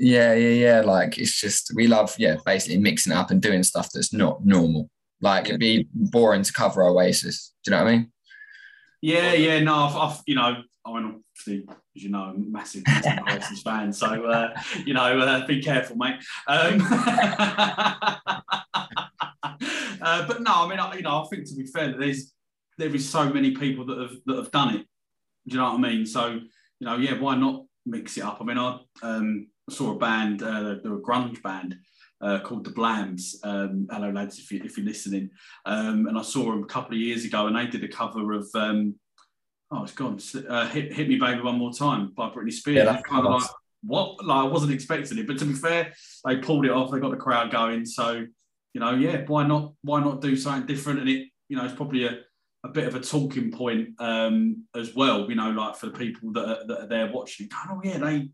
yeah, 0.01 0.33
yeah, 0.33 0.49
yeah. 0.49 0.81
Like 0.81 1.19
it's 1.19 1.39
just 1.39 1.71
we 1.75 1.85
love 1.87 2.15
yeah, 2.17 2.37
basically 2.43 2.79
mixing 2.79 3.13
up 3.13 3.29
and 3.29 3.39
doing 3.39 3.61
stuff 3.61 3.89
that's 3.93 4.11
not 4.11 4.43
normal. 4.43 4.89
Like 5.21 5.47
it'd 5.47 5.59
be 5.59 5.87
boring 5.93 6.41
to 6.41 6.51
cover 6.51 6.81
Oasis. 6.83 7.53
Do 7.63 7.69
you 7.69 7.77
know 7.77 7.83
what 7.83 7.91
I 7.91 7.95
mean? 7.95 8.11
Yeah, 9.01 9.33
yeah. 9.33 9.59
No, 9.59 9.75
I've, 9.75 9.95
I've 9.95 10.21
you 10.25 10.33
know, 10.35 10.63
I 10.85 10.93
mean, 10.93 11.21
obviously, 11.37 11.67
as 11.95 12.03
you 12.03 12.09
know, 12.09 12.21
I'm 12.21 12.35
a 12.37 12.39
massive, 12.39 12.81
massive 12.87 13.19
Oasis 13.27 13.61
fan. 13.61 13.93
So 13.93 14.25
uh, 14.25 14.59
you 14.85 14.95
know, 14.95 15.19
uh, 15.19 15.45
be 15.45 15.61
careful, 15.61 15.97
mate. 15.97 16.15
Um, 16.47 16.81
uh, 20.01 20.25
but 20.27 20.41
no, 20.41 20.51
I 20.51 20.67
mean, 20.67 20.79
I, 20.79 20.95
you 20.95 21.03
know, 21.03 21.23
I 21.23 21.27
think 21.29 21.47
to 21.47 21.55
be 21.55 21.67
fair, 21.67 21.95
there's 21.95 22.33
there 22.79 22.93
is 22.95 23.07
so 23.07 23.29
many 23.29 23.51
people 23.51 23.85
that 23.85 23.99
have 23.99 24.15
that 24.25 24.37
have 24.37 24.51
done 24.51 24.77
it. 24.77 24.87
Do 25.47 25.53
you 25.53 25.57
know 25.57 25.73
what 25.73 25.85
I 25.85 25.89
mean? 25.91 26.07
So 26.07 26.27
you 26.79 26.87
know, 26.87 26.97
yeah, 26.97 27.19
why 27.19 27.35
not 27.35 27.65
mix 27.85 28.17
it 28.17 28.23
up? 28.23 28.39
I 28.41 28.43
mean, 28.43 28.57
I 28.57 28.79
um, 29.03 29.50
saw 29.69 29.91
a 29.91 29.97
band, 29.97 30.43
uh, 30.43 30.75
they're 30.83 30.95
a 30.95 31.01
grunge 31.01 31.41
band 31.41 31.75
uh, 32.21 32.39
called 32.39 32.65
the 32.65 32.71
Blams. 32.71 33.35
Um, 33.43 33.87
hello, 33.91 34.09
lads, 34.09 34.39
if, 34.39 34.51
you, 34.51 34.61
if 34.63 34.77
you're 34.77 34.85
listening. 34.85 35.29
Um, 35.65 36.07
and 36.07 36.17
I 36.17 36.21
saw 36.21 36.45
them 36.45 36.63
a 36.63 36.67
couple 36.67 36.95
of 36.95 37.01
years 37.01 37.25
ago, 37.25 37.47
and 37.47 37.55
they 37.55 37.67
did 37.67 37.83
a 37.83 37.87
cover 37.87 38.33
of 38.33 38.47
um, 38.55 38.95
oh, 39.71 39.83
it's 39.83 39.93
gone. 39.93 40.19
Uh, 40.47 40.67
hit, 40.67 40.93
hit 40.93 41.09
me, 41.09 41.17
baby, 41.17 41.41
one 41.41 41.57
more 41.57 41.73
time 41.73 42.11
by 42.15 42.29
Britney 42.29 42.53
Spears. 42.53 42.77
Yeah, 42.77 42.85
that's 42.85 43.07
kind 43.07 43.25
of 43.25 43.41
like 43.41 43.49
what? 43.83 44.23
Like 44.25 44.45
I 44.45 44.47
wasn't 44.47 44.73
expecting 44.73 45.17
it, 45.17 45.27
but 45.27 45.37
to 45.39 45.45
be 45.45 45.53
fair, 45.53 45.93
they 46.25 46.37
pulled 46.37 46.65
it 46.65 46.71
off. 46.71 46.91
They 46.91 46.99
got 46.99 47.11
the 47.11 47.17
crowd 47.17 47.51
going. 47.51 47.85
So 47.85 48.25
you 48.73 48.79
know, 48.79 48.95
yeah, 48.95 49.23
why 49.27 49.45
not? 49.45 49.73
Why 49.81 50.01
not 50.01 50.21
do 50.21 50.35
something 50.35 50.67
different? 50.67 50.99
And 50.99 51.09
it, 51.09 51.27
you 51.49 51.57
know, 51.57 51.65
it's 51.65 51.75
probably 51.75 52.05
a 52.05 52.19
a 52.63 52.69
bit 52.69 52.87
of 52.87 52.95
a 52.95 52.99
talking 52.99 53.51
point 53.51 53.89
um, 53.99 54.65
as 54.75 54.93
well, 54.95 55.27
you 55.29 55.35
know, 55.35 55.49
like 55.49 55.75
for 55.75 55.87
the 55.87 55.93
people 55.93 56.31
that 56.33 56.47
are, 56.47 56.67
that 56.67 56.79
are 56.81 56.87
there 56.87 57.11
watching, 57.11 57.49
oh 57.69 57.81
yeah, 57.83 57.97
they, 57.97 58.29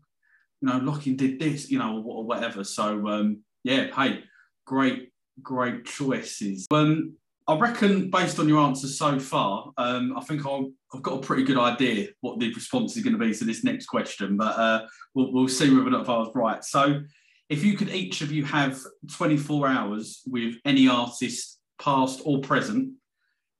you 0.60 0.68
know, 0.68 0.78
Lockin 0.78 1.16
did 1.16 1.38
this, 1.38 1.70
you 1.70 1.78
know, 1.78 2.02
or 2.04 2.24
whatever. 2.24 2.64
So 2.64 3.08
um, 3.08 3.42
yeah, 3.64 3.94
hey, 3.94 4.24
great, 4.66 5.12
great 5.42 5.84
choices. 5.84 6.66
Um, 6.70 7.14
I 7.46 7.58
reckon 7.58 8.10
based 8.10 8.38
on 8.38 8.48
your 8.48 8.60
answers 8.60 8.98
so 8.98 9.18
far, 9.18 9.72
um, 9.78 10.14
I 10.16 10.20
think 10.20 10.46
i 10.46 10.62
have 10.92 11.02
got 11.02 11.18
a 11.18 11.26
pretty 11.26 11.44
good 11.44 11.58
idea 11.58 12.08
what 12.20 12.38
the 12.38 12.52
response 12.52 12.96
is 12.96 13.02
going 13.02 13.18
to 13.18 13.18
be 13.18 13.34
to 13.34 13.44
this 13.44 13.64
next 13.64 13.86
question, 13.86 14.36
but 14.36 14.58
uh, 14.58 14.86
we'll, 15.14 15.32
we'll 15.32 15.48
see 15.48 15.70
whether 15.70 15.86
or 15.86 15.90
not 15.90 16.08
I 16.08 16.18
was 16.18 16.30
right. 16.34 16.62
So 16.62 17.00
if 17.48 17.64
you 17.64 17.76
could 17.76 17.88
each 17.88 18.20
of 18.20 18.30
you 18.30 18.44
have 18.44 18.78
24 19.10 19.66
hours 19.66 20.22
with 20.26 20.56
any 20.66 20.88
artist, 20.88 21.58
past 21.80 22.20
or 22.24 22.40
present, 22.40 22.92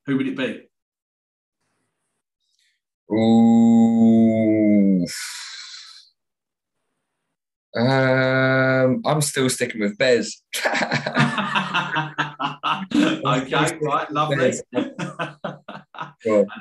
who 0.07 0.18
would 0.18 0.28
it 0.28 0.36
be? 0.36 0.68
Ooh. 3.14 5.07
Um, 7.76 9.02
I'm 9.04 9.20
still 9.20 9.50
sticking 9.50 9.80
with 9.80 9.98
Bez. 9.98 10.42
okay, 10.66 10.78
right, 13.82 14.10
lovely. 14.10 14.54
and, 14.72 14.94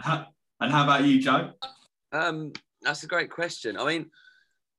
how, 0.04 0.28
and, 0.60 0.72
how, 0.72 0.84
about 0.84 1.06
you, 1.06 1.22
Joe? 1.22 1.52
Um, 2.12 2.52
that's 2.82 3.04
a 3.04 3.08
great 3.08 3.32
question. 3.32 3.78
I 3.78 3.86
mean, 3.86 4.12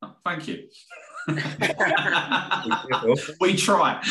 oh, 0.03 0.15
thank 0.25 0.49
you. 0.49 0.69
we 3.41 3.57
try. 3.57 4.03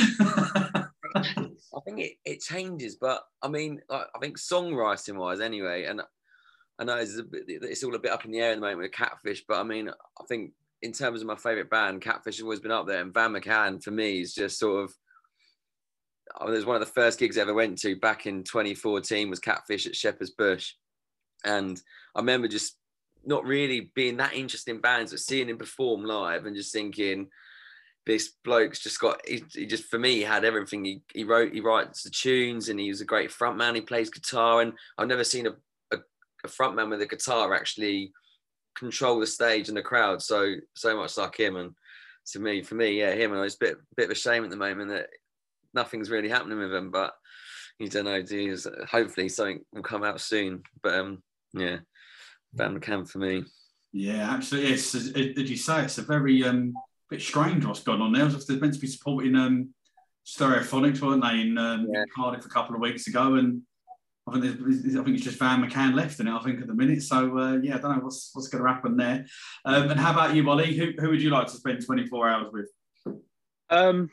I 1.78 1.82
think 1.86 1.99
it, 1.99 2.13
it 2.26 2.41
changes, 2.41 2.97
but 2.99 3.22
I 3.43 3.47
mean, 3.47 3.80
like, 3.89 4.07
I 4.15 4.20
think 4.20 4.39
songwriting 4.39 5.18
wise, 5.18 5.39
anyway, 5.39 5.86
and 5.86 6.01
I 6.80 6.84
know 6.84 6.97
it's, 6.97 7.18
a 7.18 7.24
bit, 7.24 7.43
it's 7.47 7.84
all 7.84 7.95
a 7.95 7.99
bit 7.99 8.11
up 8.11 8.26
in 8.26 8.32
the 8.32 8.39
air 8.39 8.51
at 8.51 8.55
the 8.55 8.61
moment 8.61 8.80
with 8.80 8.91
Catfish, 8.91 9.43
but 9.47 9.59
I 9.59 9.63
mean, 9.63 9.89
I 9.89 10.24
think 10.28 10.51
in 10.82 10.91
terms 10.91 11.21
of 11.21 11.28
my 11.28 11.36
favorite 11.36 11.69
band, 11.69 12.01
Catfish 12.01 12.38
has 12.38 12.43
always 12.43 12.59
been 12.59 12.71
up 12.71 12.88
there, 12.88 13.01
and 13.01 13.13
Van 13.13 13.34
McCann 13.34 13.84
for 13.84 13.91
me 13.91 14.21
is 14.21 14.34
just 14.34 14.59
sort 14.59 14.84
of. 14.84 14.93
Oh, 16.39 16.47
it 16.47 16.51
was 16.51 16.65
one 16.65 16.75
of 16.75 16.82
the 16.82 16.93
first 16.93 17.19
gigs 17.19 17.38
I 17.38 17.41
ever 17.41 17.53
went 17.53 17.78
to 17.80 17.95
back 17.95 18.25
in 18.25 18.43
2014 18.43 19.30
was 19.30 19.39
Catfish 19.39 19.88
at 19.88 19.95
Shepherd's 19.95 20.32
Bush, 20.32 20.73
and 21.43 21.82
I 22.15 22.19
remember 22.19 22.47
just 22.47 22.78
not 23.25 23.45
really 23.45 23.91
being 23.95 24.17
that 24.17 24.34
interested 24.34 24.71
in 24.71 24.82
bands, 24.82 25.11
but 25.11 25.19
seeing 25.19 25.49
him 25.49 25.57
perform 25.57 26.03
live 26.03 26.45
and 26.45 26.55
just 26.55 26.73
thinking, 26.73 27.28
this 28.07 28.34
bloke's 28.43 28.80
just 28.80 28.99
got 29.01 29.19
he, 29.28 29.43
he, 29.53 29.65
just 29.65 29.84
for 29.86 29.99
me 29.99 30.21
had 30.21 30.45
everything. 30.45 30.86
He, 30.86 31.01
he 31.13 31.23
wrote 31.25 31.53
he 31.53 31.59
writes 31.59 32.03
the 32.03 32.09
tunes 32.09 32.69
and 32.69 32.80
he 32.80 32.88
was 32.88 33.01
a 33.01 33.05
great 33.05 33.30
frontman. 33.30 33.75
He 33.75 33.82
plays 33.82 34.09
guitar. 34.09 34.61
And 34.61 34.73
i've 34.97 35.09
never 35.09 35.25
seen 35.25 35.45
a, 35.45 35.51
a, 35.93 35.97
a 36.45 36.47
frontman 36.47 36.89
with 36.89 37.01
a 37.01 37.05
guitar 37.05 37.53
actually 37.53 38.13
control 38.78 39.19
the 39.19 39.28
stage 39.28 39.67
and 39.67 39.78
the 39.78 39.82
crowd. 39.82 40.21
So 40.21 40.55
so 40.75 40.95
much 40.97 41.17
like 41.17 41.39
him. 41.39 41.55
And 41.55 41.71
to 42.28 42.39
me 42.39 42.61
for 42.61 42.75
me 42.75 42.99
yeah 42.99 43.13
him 43.13 43.34
and 43.34 43.43
it's 43.43 43.55
a 43.55 43.59
bit 43.59 43.78
bit 43.95 44.05
of 44.05 44.11
a 44.11 44.15
shame 44.15 44.43
at 44.43 44.49
the 44.49 44.57
moment 44.57 44.89
that 44.89 45.07
nothing's 45.73 46.09
really 46.09 46.28
happening 46.28 46.59
with 46.59 46.73
him 46.73 46.91
but 46.91 47.13
you 47.80 47.88
don't 47.88 48.03
know 48.03 48.21
geez, 48.21 48.67
hopefully 48.89 49.30
something 49.30 49.61
will 49.71 49.82
come 49.82 50.03
out 50.03 50.19
soon. 50.19 50.63
But 50.84 50.95
um 50.95 51.23
yeah 51.53 51.78
Van 52.53 52.78
McCann 52.78 53.09
for 53.09 53.19
me. 53.19 53.45
Yeah 53.93 54.30
absolutely. 54.30 54.73
It's 54.73 54.93
as 54.93 55.15
you 55.15 55.57
say 55.57 55.84
it's 55.84 55.97
a 55.97 56.01
very 56.01 56.43
um 56.43 56.73
bit 57.09 57.21
strange 57.21 57.65
what's 57.65 57.84
going 57.84 58.01
on 58.01 58.11
there. 58.11 58.28
They're 58.28 58.57
meant 58.57 58.73
to 58.73 58.80
be 58.80 58.88
supporting 58.88 59.36
um, 59.36 59.73
Stereophonics, 60.25 61.01
weren't 61.01 61.23
they, 61.23 61.41
in, 61.41 61.57
um, 61.57 61.88
yeah. 61.91 62.03
Cardiff 62.15 62.45
a 62.45 62.49
couple 62.49 62.75
of 62.75 62.82
weeks 62.82 63.07
ago, 63.07 63.36
and 63.36 63.61
I 64.28 64.39
think 64.39 64.55
I 64.55 65.03
think 65.03 65.15
it's 65.15 65.23
just 65.23 65.39
Van 65.39 65.63
McCann 65.63 65.95
left 65.95 66.19
in 66.19 66.28
it. 66.28 66.34
I 66.34 66.43
think 66.43 66.61
at 66.61 66.67
the 66.67 66.73
minute. 66.73 67.01
So 67.03 67.38
uh, 67.38 67.57
yeah, 67.57 67.75
I 67.75 67.80
don't 67.80 67.97
know 67.97 68.03
what's 68.03 68.32
what's 68.34 68.49
going 68.49 68.63
to 68.63 68.69
happen 68.69 68.97
there. 68.97 69.25
Um, 69.65 69.89
and 69.89 69.99
how 69.99 70.11
about 70.11 70.36
you, 70.36 70.43
Molly? 70.43 70.75
Who 70.75 70.91
who 70.99 71.09
would 71.09 71.21
you 71.21 71.30
like 71.30 71.47
to 71.47 71.53
spend 71.53 71.86
24 71.86 72.30
hours 72.30 72.51
with? 72.51 72.69
Um, 73.69 74.09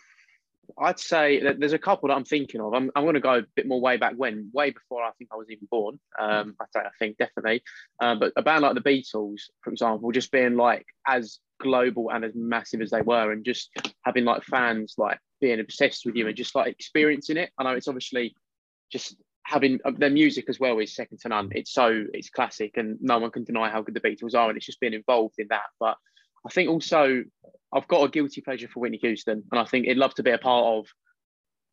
I'd 0.78 0.98
say 0.98 1.42
that 1.42 1.60
there's 1.60 1.72
a 1.72 1.78
couple 1.78 2.08
that 2.08 2.14
I'm 2.14 2.24
thinking 2.24 2.60
of. 2.60 2.74
I'm, 2.74 2.90
I'm 2.96 3.04
going 3.04 3.14
to 3.14 3.20
go 3.20 3.34
a 3.34 3.42
bit 3.54 3.66
more 3.66 3.80
way 3.80 3.96
back 3.96 4.14
when, 4.16 4.50
way 4.52 4.70
before 4.70 5.02
I 5.02 5.10
think 5.18 5.30
I 5.32 5.36
was 5.36 5.50
even 5.50 5.68
born. 5.70 6.00
Um, 6.18 6.56
I, 6.60 6.78
I 6.78 6.90
think 6.98 7.16
definitely. 7.18 7.62
Uh, 8.00 8.16
but 8.16 8.32
a 8.36 8.42
band 8.42 8.62
like 8.62 8.74
the 8.74 8.80
Beatles, 8.80 9.42
for 9.62 9.70
example, 9.70 10.10
just 10.10 10.32
being 10.32 10.56
like 10.56 10.86
as 11.06 11.38
global 11.60 12.10
and 12.10 12.24
as 12.24 12.32
massive 12.34 12.80
as 12.80 12.90
they 12.90 13.02
were, 13.02 13.32
and 13.32 13.44
just 13.44 13.70
having 14.04 14.24
like 14.24 14.42
fans 14.42 14.94
like 14.98 15.18
being 15.40 15.60
obsessed 15.60 16.06
with 16.06 16.16
you 16.16 16.26
and 16.26 16.36
just 16.36 16.54
like 16.54 16.72
experiencing 16.72 17.36
it. 17.36 17.50
I 17.58 17.64
know 17.64 17.70
it's 17.70 17.88
obviously 17.88 18.34
just 18.90 19.16
having 19.44 19.78
uh, 19.84 19.92
their 19.96 20.10
music 20.10 20.46
as 20.48 20.58
well 20.58 20.78
is 20.78 20.94
second 20.94 21.18
to 21.20 21.28
none. 21.28 21.50
It's 21.52 21.72
so 21.72 22.04
it's 22.12 22.30
classic, 22.30 22.76
and 22.76 22.98
no 23.00 23.18
one 23.18 23.30
can 23.30 23.44
deny 23.44 23.70
how 23.70 23.82
good 23.82 23.94
the 23.94 24.00
Beatles 24.00 24.34
are, 24.34 24.48
and 24.48 24.56
it's 24.56 24.66
just 24.66 24.80
being 24.80 24.94
involved 24.94 25.36
in 25.38 25.48
that. 25.50 25.66
But 25.78 25.96
I 26.46 26.50
think 26.50 26.68
also 26.68 27.24
I've 27.72 27.88
got 27.88 28.04
a 28.04 28.10
guilty 28.10 28.40
pleasure 28.40 28.68
for 28.68 28.80
Whitney 28.80 28.98
Houston, 28.98 29.44
and 29.50 29.60
I 29.60 29.64
think 29.64 29.86
it'd 29.86 29.98
love 29.98 30.14
to 30.14 30.22
be 30.22 30.30
a 30.30 30.38
part 30.38 30.64
of 30.64 30.86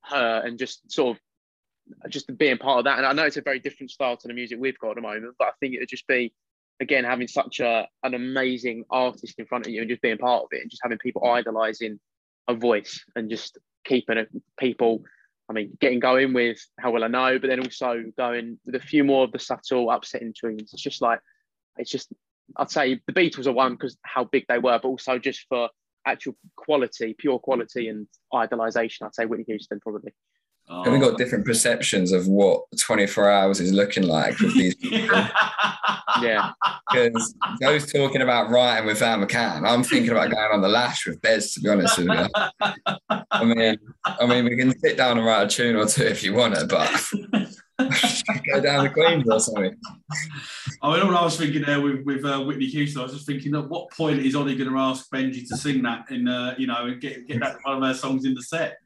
her 0.05 0.41
and 0.45 0.57
just 0.57 0.91
sort 0.91 1.15
of 1.15 2.11
just 2.11 2.35
being 2.37 2.57
part 2.57 2.79
of 2.79 2.85
that. 2.85 2.97
And 2.97 3.07
I 3.07 3.13
know 3.13 3.25
it's 3.25 3.37
a 3.37 3.41
very 3.41 3.59
different 3.59 3.91
style 3.91 4.17
to 4.17 4.27
the 4.27 4.33
music 4.33 4.57
we've 4.59 4.77
got 4.79 4.91
at 4.91 4.95
the 4.95 5.01
moment, 5.01 5.35
but 5.39 5.47
I 5.47 5.51
think 5.59 5.73
it 5.73 5.79
would 5.79 5.89
just 5.89 6.07
be 6.07 6.33
again 6.79 7.03
having 7.03 7.27
such 7.27 7.59
a 7.59 7.87
an 8.03 8.13
amazing 8.13 8.83
artist 8.89 9.35
in 9.37 9.45
front 9.45 9.67
of 9.67 9.71
you 9.71 9.81
and 9.81 9.89
just 9.89 10.01
being 10.01 10.17
part 10.17 10.43
of 10.43 10.49
it 10.51 10.61
and 10.61 10.71
just 10.71 10.81
having 10.83 10.97
people 10.97 11.25
idolizing 11.25 11.99
a 12.47 12.55
voice 12.55 13.03
and 13.15 13.29
just 13.29 13.57
keeping 13.85 14.25
people 14.59 15.03
I 15.49 15.53
mean, 15.53 15.77
getting 15.79 15.99
going 15.99 16.33
with 16.33 16.59
how 16.79 16.91
well 16.91 17.03
I 17.03 17.07
know, 17.07 17.39
but 17.39 17.47
then 17.47 17.59
also 17.59 18.03
going 18.17 18.59
with 18.65 18.75
a 18.75 18.79
few 18.79 19.03
more 19.03 19.25
of 19.25 19.31
the 19.31 19.39
subtle 19.39 19.91
upsetting 19.91 20.33
tunes. 20.39 20.71
It's 20.73 20.81
just 20.81 21.01
like, 21.01 21.19
it's 21.77 21.91
just, 21.91 22.11
I'd 22.57 22.71
say 22.71 23.01
the 23.05 23.13
Beatles 23.13 23.47
are 23.47 23.51
one 23.51 23.73
because 23.73 23.97
how 24.03 24.23
big 24.25 24.45
they 24.47 24.59
were, 24.59 24.79
but 24.81 24.87
also 24.87 25.19
just 25.19 25.45
for 25.49 25.69
actual 26.05 26.35
quality, 26.55 27.15
pure 27.17 27.39
quality 27.39 27.89
and 27.89 28.07
idolization, 28.33 29.03
I'd 29.03 29.15
say 29.15 29.25
Whitney 29.25 29.45
Houston 29.47 29.79
probably. 29.79 30.13
Oh. 30.69 30.83
And 30.83 30.93
we 30.93 30.99
got 30.99 31.17
different 31.17 31.45
perceptions 31.45 32.13
of 32.13 32.27
what 32.27 32.63
24 32.79 33.29
hours 33.29 33.59
is 33.59 33.73
looking 33.73 34.03
like 34.03 34.39
with 34.39 34.53
these 34.53 34.75
people. 34.81 35.17
yeah. 36.21 36.51
Because 36.89 37.35
those 37.59 37.91
talking 37.91 38.21
about 38.21 38.49
writing 38.49 38.85
with 38.85 38.99
Van 38.99 39.21
McCann, 39.21 39.67
I'm 39.67 39.83
thinking 39.83 40.11
about 40.11 40.31
going 40.31 40.51
on 40.53 40.61
the 40.61 40.69
lash 40.69 41.05
with 41.05 41.21
Bez, 41.21 41.53
to 41.53 41.59
be 41.59 41.69
honest 41.69 41.97
with 41.97 42.07
you. 42.07 42.27
I 43.31 43.43
mean, 43.43 43.77
I 44.05 44.25
mean, 44.25 44.45
we 44.45 44.55
can 44.55 44.77
sit 44.79 44.95
down 44.95 45.17
and 45.17 45.25
write 45.25 45.43
a 45.43 45.47
tune 45.49 45.75
or 45.75 45.85
two 45.87 46.03
if 46.03 46.23
you 46.23 46.33
want 46.33 46.55
it, 46.55 46.69
but 46.69 46.89
go 48.51 48.61
down 48.61 48.83
the 48.85 48.91
Queens 48.93 49.29
or 49.29 49.39
something. 49.39 49.75
I 50.81 50.93
mean, 50.93 51.01
all 51.01 51.17
I 51.17 51.23
was 51.23 51.37
thinking 51.37 51.63
there 51.63 51.81
with, 51.81 52.05
with 52.05 52.23
uh, 52.23 52.41
Whitney 52.41 52.67
Houston, 52.67 53.01
I 53.01 53.03
was 53.03 53.13
just 53.13 53.25
thinking 53.25 53.55
at 53.55 53.67
what 53.67 53.91
point 53.91 54.19
is 54.19 54.35
Ollie 54.35 54.55
going 54.55 54.69
to 54.69 54.77
ask 54.77 55.09
Benji 55.11 55.47
to 55.49 55.57
sing 55.57 55.81
that 55.83 56.09
in, 56.11 56.27
uh, 56.27 56.55
you 56.57 56.67
know, 56.67 56.85
and 56.85 57.01
get, 57.01 57.27
get 57.27 57.39
that 57.41 57.57
one 57.63 57.77
of 57.77 57.83
our 57.83 57.93
songs 57.93 58.25
in 58.25 58.33
the 58.33 58.43
set? 58.43 58.77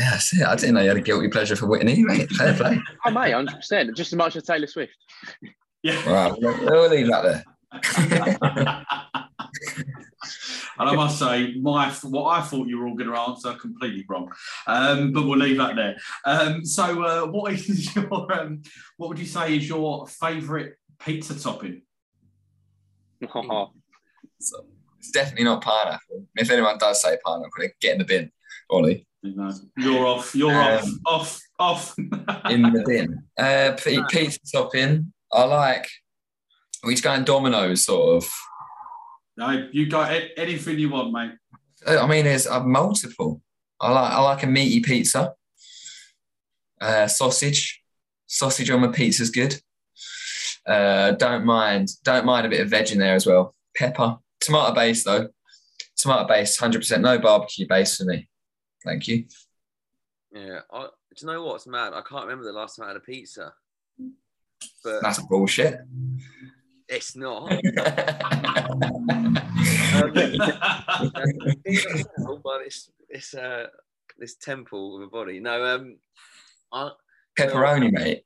Yeah, 0.00 0.12
that's 0.12 0.32
it. 0.32 0.46
I 0.46 0.56
didn't 0.56 0.76
know 0.76 0.80
you 0.80 0.88
had 0.88 0.96
a 0.96 1.02
guilty 1.02 1.28
pleasure 1.28 1.56
for 1.56 1.66
Whitney, 1.66 2.02
mate. 2.02 2.30
Fair 2.30 2.54
play. 2.54 2.80
oh, 3.04 3.10
mate, 3.10 3.32
100%. 3.32 3.94
Just 3.94 4.14
as 4.14 4.16
much 4.16 4.34
as 4.34 4.44
Taylor 4.44 4.66
Swift. 4.66 4.92
Yeah. 5.82 6.06
Right, 6.06 6.34
we'll 6.38 6.90
leave 6.90 7.06
that 7.06 7.22
there. 7.22 7.42
and 10.78 10.88
I 10.90 10.94
must 10.94 11.18
say, 11.18 11.54
my 11.54 11.90
what 12.02 12.38
I 12.38 12.42
thought 12.42 12.68
you 12.68 12.78
were 12.78 12.86
all 12.86 12.94
going 12.94 13.08
to 13.08 13.16
answer 13.18 13.54
completely 13.54 14.04
wrong, 14.06 14.30
um, 14.66 15.10
but 15.12 15.26
we'll 15.26 15.38
leave 15.38 15.56
that 15.56 15.76
there. 15.76 15.96
Um, 16.26 16.66
so, 16.66 17.02
uh, 17.02 17.26
what 17.28 17.54
is 17.54 17.96
your 17.96 18.30
um, 18.38 18.60
what 18.98 19.08
would 19.08 19.18
you 19.18 19.24
say 19.24 19.56
is 19.56 19.66
your 19.66 20.06
favourite 20.06 20.72
pizza 20.98 21.40
topping? 21.40 21.80
Oh. 23.34 23.70
So, 24.38 24.66
it's 24.98 25.12
definitely 25.12 25.44
not 25.44 25.62
pineapple. 25.62 26.26
If 26.36 26.50
anyone 26.50 26.76
does 26.76 27.00
say 27.00 27.16
pineapple, 27.24 27.68
get 27.80 27.92
in 27.92 28.00
the 28.00 28.04
bin, 28.04 28.30
Ollie. 28.68 29.06
You're 29.22 30.06
off. 30.06 30.34
You're 30.34 30.50
um, 30.50 31.00
off. 31.06 31.40
Off. 31.58 31.94
Off. 31.96 31.98
in 32.50 32.62
the 32.62 32.82
bin. 32.86 33.22
Uh, 33.38 33.76
pizza 34.08 34.38
topping. 34.52 35.12
I 35.32 35.44
like. 35.44 35.88
We 36.82 36.94
just 36.94 37.04
going 37.04 37.24
Domino's, 37.24 37.84
sort 37.84 38.16
of. 38.16 38.30
No, 39.36 39.68
you 39.72 39.88
got 39.88 40.12
anything 40.36 40.78
you 40.78 40.90
want, 40.90 41.12
mate. 41.12 41.32
I 41.86 42.06
mean, 42.06 42.24
there's 42.24 42.46
uh, 42.46 42.62
multiple. 42.62 43.42
I 43.80 43.92
like. 43.92 44.12
I 44.12 44.20
like 44.20 44.42
a 44.42 44.46
meaty 44.46 44.80
pizza. 44.80 45.34
Uh, 46.80 47.06
sausage. 47.06 47.82
Sausage 48.26 48.70
on 48.70 48.80
my 48.80 48.88
pizza's 48.88 49.30
good. 49.30 49.60
Uh, 50.66 51.12
don't 51.12 51.44
mind. 51.44 51.90
Don't 52.04 52.24
mind 52.24 52.46
a 52.46 52.50
bit 52.50 52.60
of 52.60 52.70
veg 52.70 52.90
in 52.90 52.98
there 52.98 53.14
as 53.14 53.26
well. 53.26 53.54
Pepper. 53.76 54.18
Tomato 54.40 54.74
base 54.74 55.04
though. 55.04 55.28
Tomato 55.96 56.26
base, 56.26 56.56
hundred 56.56 56.78
percent. 56.78 57.02
No 57.02 57.18
barbecue 57.18 57.66
base 57.66 57.96
for 57.96 58.04
me. 58.04 58.28
Thank 58.84 59.08
you. 59.08 59.24
Yeah, 60.32 60.60
I, 60.72 60.82
do 60.82 60.88
you 61.20 61.26
know 61.26 61.44
what's 61.44 61.66
mad? 61.66 61.92
I 61.92 62.02
can't 62.08 62.24
remember 62.24 62.44
the 62.44 62.52
last 62.52 62.76
time 62.76 62.84
I 62.84 62.88
had 62.88 62.96
a 62.96 63.00
pizza. 63.00 63.52
But 64.84 65.02
that's 65.02 65.20
bullshit. 65.22 65.80
It's 66.88 67.16
not. 67.16 67.52
um, 67.52 67.60
but 72.44 72.62
it's 72.62 72.90
it's 73.08 73.34
uh 73.34 73.66
this 74.18 74.36
temple 74.36 74.96
of 74.96 75.02
a 75.02 75.06
body. 75.08 75.40
No, 75.40 75.64
um, 75.64 75.96
I, 76.72 76.90
pepperoni, 77.38 77.92
well, 77.92 78.04
mate. 78.04 78.24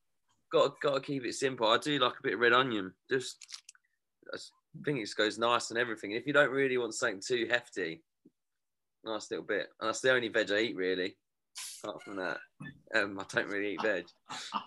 Got 0.52 0.80
got 0.80 0.94
to 0.94 1.00
keep 1.00 1.24
it 1.24 1.34
simple. 1.34 1.66
I 1.66 1.78
do 1.78 1.98
like 1.98 2.14
a 2.18 2.22
bit 2.22 2.34
of 2.34 2.40
red 2.40 2.52
onion. 2.52 2.92
Just 3.10 3.38
I 4.32 4.36
think 4.84 4.98
it 4.98 5.02
just 5.02 5.16
goes 5.16 5.38
nice 5.38 5.70
and 5.70 5.78
everything. 5.78 6.12
If 6.12 6.26
you 6.26 6.32
don't 6.32 6.50
really 6.50 6.78
want 6.78 6.94
something 6.94 7.22
too 7.24 7.46
hefty, 7.50 8.02
nice 9.04 9.30
little 9.30 9.46
bit. 9.46 9.68
And 9.80 9.88
that's 9.88 10.00
the 10.00 10.12
only 10.12 10.28
veg 10.28 10.50
I 10.50 10.60
eat 10.60 10.76
really. 10.76 11.16
Apart 11.82 12.02
from 12.02 12.16
that, 12.16 12.38
um, 12.94 13.18
I 13.18 13.24
don't 13.32 13.48
really 13.48 13.74
eat 13.74 13.82
veg. 13.82 14.06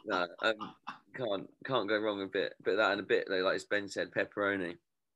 No, 0.05 0.25
um, 0.41 0.73
can't 1.15 1.49
can't 1.65 1.89
go 1.89 1.97
wrong 1.97 2.19
with 2.19 2.29
a 2.29 2.31
bit, 2.31 2.53
of 2.65 2.77
that 2.77 2.91
and 2.91 3.01
a 3.01 3.03
bit 3.03 3.27
like 3.29 3.55
as 3.55 3.65
Ben 3.65 3.89
said, 3.89 4.11
pepperoni. 4.11 4.75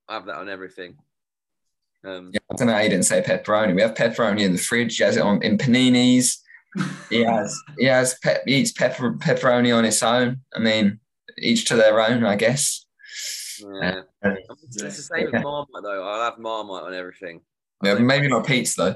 I 0.09 0.15
have 0.15 0.25
that 0.25 0.37
on 0.37 0.49
everything. 0.49 0.95
Um, 2.03 2.31
yeah, 2.33 2.39
I 2.51 2.55
don't 2.55 2.67
know 2.67 2.73
how 2.73 2.79
you 2.79 2.89
didn't 2.89 3.05
say 3.05 3.21
pepperoni. 3.21 3.75
We 3.75 3.81
have 3.81 3.93
pepperoni 3.93 4.41
in 4.41 4.53
the 4.53 4.57
fridge. 4.57 4.97
He 4.97 5.03
has 5.03 5.17
it 5.17 5.23
on 5.23 5.41
in 5.43 5.57
paninis. 5.57 6.39
He 7.09 7.21
has 7.23 7.57
he 7.77 7.85
has 7.85 8.17
pe- 8.23 8.41
he 8.45 8.55
eats 8.55 8.71
pepper 8.71 9.13
pepperoni 9.13 9.75
on 9.75 9.85
its 9.85 10.01
own. 10.01 10.41
I 10.55 10.59
mean, 10.59 10.99
each 11.37 11.65
to 11.65 11.75
their 11.75 12.01
own, 12.01 12.25
I 12.25 12.35
guess. 12.35 12.85
Yeah. 13.59 14.01
Uh, 14.23 14.35
it's 14.63 14.77
the 14.77 14.91
same 14.91 15.27
yeah. 15.27 15.31
with 15.31 15.43
Marmite 15.43 15.83
though. 15.83 16.03
I'll 16.03 16.23
have 16.23 16.39
Marmite 16.39 16.83
on 16.83 16.93
everything. 16.93 17.41
Yeah, 17.83 17.95
maybe 17.95 18.27
not 18.27 18.45
pizza 18.45 18.81
though. 18.81 18.95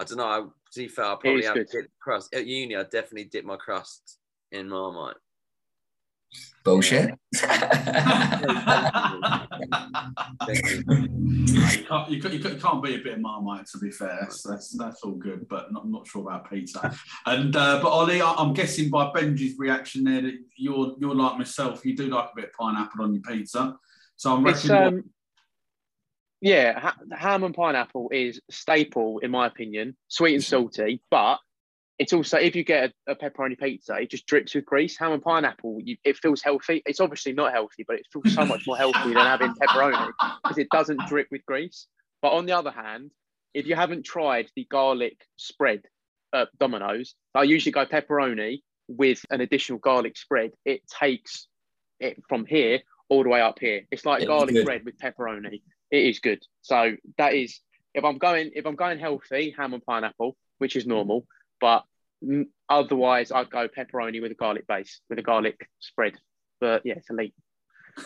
I 0.00 0.04
don't 0.04 0.18
know. 0.18 0.26
I, 0.26 0.40
to 0.40 0.80
be 0.80 0.88
fair, 0.88 1.06
I 1.06 1.16
probably 1.20 1.44
have 1.44 1.54
dip 1.54 1.90
crust 2.00 2.34
at 2.34 2.46
uni. 2.46 2.76
I 2.76 2.84
definitely 2.84 3.24
dip 3.24 3.44
my 3.44 3.56
crust 3.56 4.18
in 4.52 4.68
Marmite. 4.68 5.16
Bullshit. 6.62 7.10
you, 7.32 7.48
can't, 11.86 12.10
you, 12.10 12.20
can't, 12.20 12.34
you 12.34 12.40
can't 12.40 12.82
beat 12.82 13.00
a 13.00 13.02
bit 13.02 13.14
of 13.14 13.20
marmite, 13.20 13.66
to 13.68 13.78
be 13.78 13.90
fair. 13.90 14.18
That's, 14.20 14.42
that's, 14.42 14.76
that's 14.76 15.02
all 15.02 15.12
good, 15.12 15.48
but 15.48 15.72
not, 15.72 15.88
not 15.88 16.06
sure 16.06 16.22
about 16.22 16.50
pizza. 16.50 16.94
And 17.24 17.56
uh, 17.56 17.80
but 17.82 17.88
Ollie, 17.88 18.20
I- 18.20 18.34
I'm 18.36 18.52
guessing 18.52 18.90
by 18.90 19.06
Benji's 19.06 19.58
reaction 19.58 20.04
there 20.04 20.20
that 20.20 20.38
you're 20.56 20.94
you're 20.98 21.14
like 21.14 21.38
myself. 21.38 21.84
You 21.86 21.96
do 21.96 22.08
like 22.08 22.26
a 22.26 22.36
bit 22.36 22.44
of 22.46 22.52
pineapple 22.52 23.02
on 23.04 23.14
your 23.14 23.22
pizza. 23.22 23.76
So 24.16 24.36
I'm 24.36 24.46
It's 24.46 24.66
reckoning. 24.68 25.04
Yeah, 26.40 26.78
ha- 26.78 26.96
ham 27.12 27.44
and 27.44 27.54
pineapple 27.54 28.10
is 28.12 28.40
staple 28.50 29.18
in 29.18 29.30
my 29.30 29.46
opinion, 29.46 29.96
sweet 30.08 30.34
and 30.34 30.44
salty. 30.44 31.00
But 31.10 31.38
it's 31.98 32.12
also 32.12 32.38
if 32.38 32.54
you 32.54 32.62
get 32.64 32.92
a, 33.08 33.12
a 33.12 33.16
pepperoni 33.16 33.58
pizza, 33.58 33.94
it 33.96 34.10
just 34.10 34.26
drips 34.26 34.54
with 34.54 34.64
grease. 34.64 34.96
Ham 34.98 35.12
and 35.12 35.22
pineapple, 35.22 35.78
you, 35.82 35.96
it 36.04 36.16
feels 36.16 36.42
healthy. 36.42 36.82
It's 36.86 37.00
obviously 37.00 37.32
not 37.32 37.52
healthy, 37.52 37.84
but 37.86 37.96
it 37.96 38.06
feels 38.12 38.32
so 38.34 38.44
much 38.44 38.66
more 38.66 38.76
healthy 38.76 39.14
than 39.14 39.16
having 39.16 39.52
pepperoni 39.54 40.10
because 40.44 40.58
it 40.58 40.68
doesn't 40.70 41.00
drip 41.08 41.26
with 41.30 41.44
grease. 41.46 41.86
But 42.22 42.32
on 42.32 42.46
the 42.46 42.52
other 42.52 42.70
hand, 42.70 43.10
if 43.54 43.66
you 43.66 43.74
haven't 43.74 44.04
tried 44.04 44.48
the 44.54 44.64
garlic 44.70 45.18
spread 45.36 45.82
at 46.32 46.48
Domino's, 46.58 47.14
I 47.34 47.42
usually 47.44 47.72
go 47.72 47.86
pepperoni 47.86 48.60
with 48.86 49.24
an 49.30 49.40
additional 49.40 49.78
garlic 49.80 50.16
spread. 50.16 50.52
It 50.64 50.82
takes 50.88 51.48
it 51.98 52.22
from 52.28 52.46
here 52.46 52.80
all 53.08 53.22
the 53.24 53.28
way 53.28 53.40
up 53.40 53.58
here. 53.58 53.82
It's 53.90 54.04
like 54.04 54.20
It's 54.22 54.28
garlic 54.28 54.54
good. 54.54 54.64
bread 54.64 54.84
with 54.84 54.98
pepperoni. 54.98 55.62
It 55.90 56.06
is 56.06 56.20
good. 56.20 56.42
So 56.62 56.96
that 57.16 57.34
is 57.34 57.60
if 57.94 58.04
I'm 58.04 58.18
going 58.18 58.50
if 58.54 58.66
I'm 58.66 58.76
going 58.76 58.98
healthy, 58.98 59.54
ham 59.56 59.74
and 59.74 59.84
pineapple, 59.84 60.36
which 60.58 60.76
is 60.76 60.86
normal. 60.86 61.26
But 61.60 61.84
otherwise, 62.68 63.32
I'd 63.32 63.50
go 63.50 63.68
pepperoni 63.68 64.20
with 64.20 64.32
a 64.32 64.36
garlic 64.36 64.66
base 64.66 65.00
with 65.08 65.18
a 65.18 65.22
garlic 65.22 65.68
spread. 65.80 66.14
But 66.60 66.82
yeah, 66.84 66.94
it's 66.94 67.10
elite. 67.10 67.34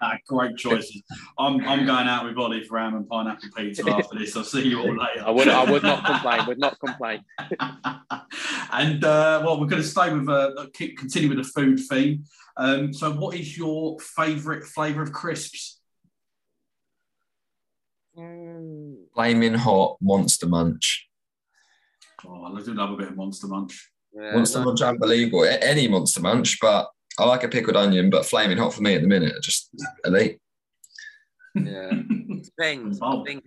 Ah, 0.00 0.16
great 0.26 0.56
choices. 0.56 1.02
I'm, 1.38 1.60
I'm 1.66 1.84
going 1.84 2.06
out 2.06 2.24
with 2.24 2.38
Ollie 2.38 2.64
for 2.64 2.78
ham 2.78 2.94
and 2.94 3.06
pineapple 3.06 3.48
pizza 3.56 3.82
after 3.90 4.18
this. 4.18 4.36
I'll 4.36 4.44
see 4.44 4.68
you 4.68 4.80
all 4.80 4.96
later. 4.96 5.24
I 5.26 5.30
would 5.30 5.48
I 5.48 5.70
would 5.70 5.82
not 5.82 6.04
complain. 6.04 6.46
Would 6.46 6.58
not 6.58 6.78
complain. 6.80 7.24
and 8.72 9.04
uh, 9.04 9.42
well, 9.44 9.60
we're 9.60 9.66
going 9.66 9.82
to 9.82 9.88
stay 9.88 10.12
with 10.12 10.28
uh, 10.28 10.66
continue 10.72 11.28
with 11.28 11.38
the 11.38 11.44
food 11.44 11.80
theme. 11.90 12.24
Um, 12.56 12.92
so, 12.92 13.12
what 13.12 13.36
is 13.36 13.58
your 13.58 13.98
favourite 14.00 14.64
flavour 14.64 15.02
of 15.02 15.12
crisps? 15.12 15.77
Mm, 18.18 18.96
Flaming 19.14 19.54
hot 19.54 19.96
monster 20.00 20.46
munch. 20.46 21.08
Oh, 22.26 22.44
I 22.56 22.60
do 22.62 22.74
love 22.74 22.90
a 22.90 22.96
bit 22.96 23.08
of 23.08 23.16
Monster 23.16 23.46
Munch. 23.46 23.90
yeah, 24.12 24.34
Monster 24.34 24.60
munch 24.60 24.82
unbelievable. 24.82 25.44
Any 25.44 25.86
monster 25.86 26.20
munch, 26.20 26.58
but 26.60 26.88
I 27.16 27.24
like 27.24 27.44
a 27.44 27.48
pickled 27.48 27.76
onion, 27.76 28.10
but 28.10 28.26
flaming 28.26 28.58
hot 28.58 28.74
for 28.74 28.82
me 28.82 28.96
at 28.96 29.02
the 29.02 29.06
minute, 29.08 29.40
just 29.40 29.70
elite. 30.04 30.38
yeah. 31.54 31.92
Depends. 32.42 32.98
I 33.00 33.22
think 33.24 33.44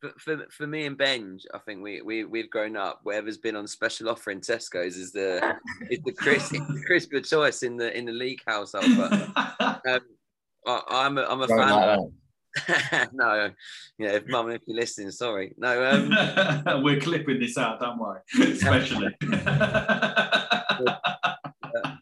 for, 0.00 0.12
for, 0.18 0.46
for 0.50 0.66
me 0.66 0.86
and 0.86 0.96
Benj, 0.96 1.44
I 1.52 1.58
think 1.58 1.82
we, 1.82 2.00
we 2.02 2.24
we've 2.24 2.50
grown 2.50 2.76
up. 2.76 3.00
Whatever's 3.02 3.38
been 3.38 3.56
on 3.56 3.66
special 3.66 4.08
offer 4.08 4.30
in 4.30 4.40
Tesco's 4.40 4.96
is 4.96 5.12
the 5.12 5.56
is 5.90 6.00
the 6.04 6.12
crisp 6.12 6.52
the 6.52 6.82
crisper 6.86 7.20
choice 7.20 7.62
in 7.62 7.76
the 7.76 7.94
in 7.96 8.04
the 8.06 8.12
league 8.12 8.40
household. 8.46 8.86
But 8.96 9.12
um, 9.86 10.00
I, 10.66 10.80
I'm 10.90 11.18
a, 11.18 11.22
I'm 11.24 11.42
a 11.42 11.46
Don't 11.46 11.58
fan. 11.58 11.70
like 11.70 11.98
of- 11.98 12.12
no, 13.12 13.50
yeah, 13.98 14.12
if 14.12 14.26
mum, 14.28 14.50
if 14.50 14.62
you're 14.66 14.76
listening, 14.76 15.10
sorry. 15.10 15.54
No, 15.56 15.84
um, 15.84 16.82
We're 16.84 17.00
clipping 17.00 17.40
this 17.40 17.58
out, 17.58 17.80
don't 17.80 17.98
worry. 17.98 18.20
Especially. 18.40 19.08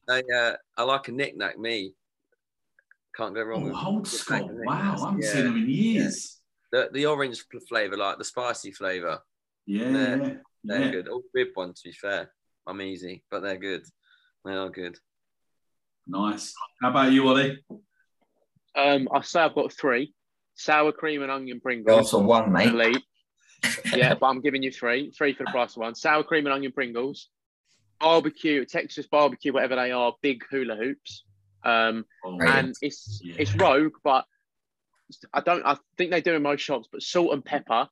I, 0.09 0.23
uh, 0.35 0.53
I 0.77 0.83
like 0.83 1.09
a 1.09 1.13
Nik 1.13 1.37
Nak. 1.37 1.59
Me, 1.59 1.95
can't 3.17 3.35
go 3.35 3.43
wrong 3.43 3.65
with 3.65 3.73
oh, 3.77 3.87
old 3.87 4.07
school. 4.09 4.51
Wow, 4.65 4.97
I 4.99 5.05
haven't 5.07 5.23
Yeah. 5.23 5.29
seen 5.33 5.45
them 5.45 5.57
in 5.57 5.69
years. 5.69 6.41
the 6.71 6.89
the 6.93 7.07
orange 7.07 7.45
flavour, 7.69 7.97
like 7.97 8.19
the 8.19 8.25
spicy 8.25 8.73
flavour. 8.73 9.21
Yeah, 9.67 9.91
They're- 9.91 10.43
They're 10.65 10.81
yeah. 10.83 10.91
good. 10.91 11.09
All 11.09 11.23
rib 11.35 11.49
one, 11.55 11.73
to 11.75 11.81
be 11.85 11.93
fair. 11.93 12.31
I'm 12.67 12.81
easy, 12.81 13.25
but 13.31 13.41
they're 13.41 13.57
good. 13.59 13.83
They 14.45 14.53
are 14.53 14.71
good. 14.71 14.97
Nice. 16.07 16.55
How 16.81 16.91
about 16.91 17.13
you, 17.13 17.27
Ollie? 17.29 17.65
Um, 18.77 19.09
I 19.13 19.21
say 19.23 19.41
I've 19.41 19.55
got 19.55 19.73
three: 19.73 20.15
sour 20.55 20.93
cream 20.93 21.23
and 21.23 21.31
onion 21.31 21.61
Pringles. 21.61 21.97
Also 21.97 22.21
one, 22.21 22.53
mate. 22.53 22.69
Elite. 22.69 23.03
yeah, 23.95 24.15
but 24.15 24.27
I'm 24.27 24.41
giving 24.41 24.63
you 24.63 24.71
three, 24.73 25.11
three 25.11 25.33
for 25.35 25.45
the 25.45 25.51
price 25.51 25.73
of 25.77 25.79
one. 25.83 25.95
Sour 25.95 26.25
cream 26.25 26.47
and 26.47 26.53
onion 26.53 26.73
Pringles, 26.73 27.29
barbecue, 28.01 28.65
Texas 28.65 29.07
barbecue, 29.07 29.53
whatever 29.53 29.77
they 29.77 29.93
are, 29.93 30.15
big 30.23 30.43
hula 30.51 30.77
hoops. 30.77 31.25
Um, 31.65 32.05
Oh, 32.25 32.39
and 32.41 32.75
it's 32.83 33.21
Yeah. 33.25 33.37
it's 33.39 33.55
rogue, 33.55 33.95
but 34.03 34.25
I 35.33 35.41
don't. 35.41 35.65
I 35.65 35.77
think 35.99 36.11
they 36.11 36.21
do 36.23 36.35
in 36.35 36.43
most 36.43 36.61
shops, 36.63 36.89
but 36.91 37.03
salt 37.03 37.33
and 37.33 37.45
pepper 37.45 37.89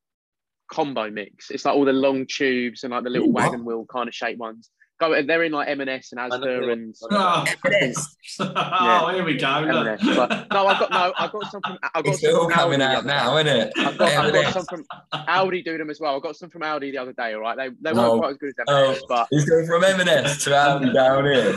combo 0.72 1.10
mix. 1.10 1.50
It's 1.50 1.64
like 1.64 1.74
all 1.74 1.84
the 1.84 1.92
long 1.92 2.26
tubes 2.26 2.82
and 2.84 2.92
like 2.92 3.04
the 3.04 3.10
little 3.10 3.28
Ooh, 3.28 3.32
what? 3.32 3.44
wagon 3.50 3.64
wheel 3.64 3.84
kind 3.92 4.08
of 4.08 4.14
shaped 4.14 4.38
ones. 4.38 4.70
Go, 5.00 5.22
they're 5.22 5.44
in 5.44 5.52
like 5.52 5.66
M&S 5.68 6.12
and 6.12 6.20
I 6.20 6.28
know 6.28 6.36
Asda 6.38 6.60
what- 6.60 6.70
and 6.70 6.94
Oh, 7.10 7.44
Yes. 7.70 8.16
oh, 8.40 9.10
here 9.14 9.24
we 9.24 9.34
go. 9.38 9.60
Look. 9.66 9.86
M&S. 9.86 10.16
But 10.16 10.28
no, 10.52 10.66
I 10.66 10.78
got 10.78 10.90
no. 10.90 11.12
I 11.18 11.26
got 11.28 11.50
some 11.50 11.60
from. 11.66 11.78
I 11.82 12.02
got 12.02 12.06
It's 12.06 12.20
some 12.20 12.34
all 12.34 12.42
from 12.44 12.52
coming 12.52 12.80
Aldi 12.80 12.94
out 12.96 13.06
now, 13.06 13.36
isn't 13.38 13.46
it? 13.56 13.72
I've 13.78 13.96
got, 13.96 14.12
I've 14.12 14.32
got 14.32 14.52
some 14.52 14.64
from 14.66 14.84
Aldi 15.14 15.64
do 15.64 15.78
them 15.78 15.88
as 15.88 16.00
well. 16.00 16.16
I 16.16 16.20
got 16.20 16.36
some 16.36 16.50
from 16.50 16.60
Aldi 16.60 16.90
the 16.92 16.98
other 16.98 17.14
day. 17.14 17.32
All 17.32 17.40
right, 17.40 17.56
they 17.56 17.70
they 17.80 17.90
Oh. 17.98 18.18
weren't 18.18 18.20
quite 18.20 18.30
as 18.32 18.36
good 18.36 18.48
as 18.50 18.54
M&S, 18.68 19.00
Oh. 19.02 19.06
but 19.08 19.26
He's 19.30 19.48
going 19.48 19.66
from 19.66 19.84
M&S 19.84 20.44
to 20.44 20.50
Aldi 20.50 20.92
down 20.92 21.24
here. 21.24 21.54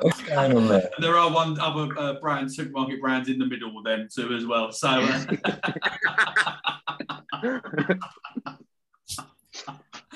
What's 0.00 0.22
going 0.22 0.56
on 0.56 0.68
there? 0.68 0.88
there 1.00 1.18
are 1.18 1.30
one 1.30 1.60
other 1.60 1.88
uh, 1.98 2.14
brand, 2.14 2.50
supermarket 2.50 3.02
brands 3.02 3.28
in 3.28 3.38
the 3.38 3.44
middle 3.46 3.82
then 3.84 4.08
too 4.14 4.32
as 4.34 4.46
well. 4.46 4.72
So, 4.72 4.88
uh, 4.88 5.20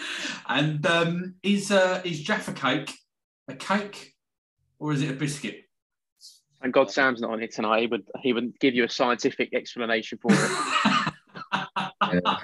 and 0.49 0.85
um, 0.87 1.35
is 1.43 1.71
uh, 1.71 2.01
is 2.05 2.21
Jaffa 2.23 2.53
cake 2.53 2.93
a 3.49 3.55
cake 3.55 4.15
or 4.79 4.93
is 4.93 5.03
it 5.03 5.11
a 5.11 5.15
biscuit? 5.15 5.65
and 6.61 6.73
God 6.73 6.91
Sam's 6.91 7.21
not 7.21 7.31
on 7.31 7.43
it 7.43 7.55
tonight. 7.55 7.81
He 7.83 7.87
would 7.87 8.05
he 8.21 8.33
would 8.33 8.59
give 8.59 8.75
you 8.75 8.85
a 8.85 8.89
scientific 8.89 9.55
explanation 9.55 10.19
for 10.21 10.31
it. 10.33 11.13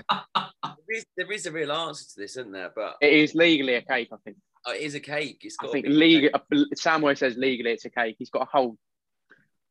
There 0.86 0.98
is, 0.98 1.06
there 1.16 1.32
is 1.32 1.46
a 1.46 1.52
real 1.52 1.72
answer 1.72 2.04
to 2.04 2.20
this, 2.20 2.36
isn't 2.36 2.52
there? 2.52 2.70
But 2.74 2.96
It 3.00 3.12
is 3.12 3.34
legally 3.34 3.74
a 3.74 3.82
cake, 3.82 4.08
I 4.12 4.16
think. 4.24 4.36
uh, 4.68 4.72
it 4.72 4.82
is 4.82 4.94
a 4.94 5.00
cake. 5.00 5.38
It's 5.42 5.56
I 5.60 5.64
got 5.64 5.72
think 5.72 5.86
to 5.86 5.90
be 5.90 5.96
legal. 5.96 6.30
Samway 6.76 7.16
says 7.16 7.36
legally 7.36 7.70
it's 7.72 7.84
a 7.86 7.90
cake. 7.90 8.16
He's 8.18 8.30
got 8.30 8.42
a 8.42 8.50
whole 8.50 8.76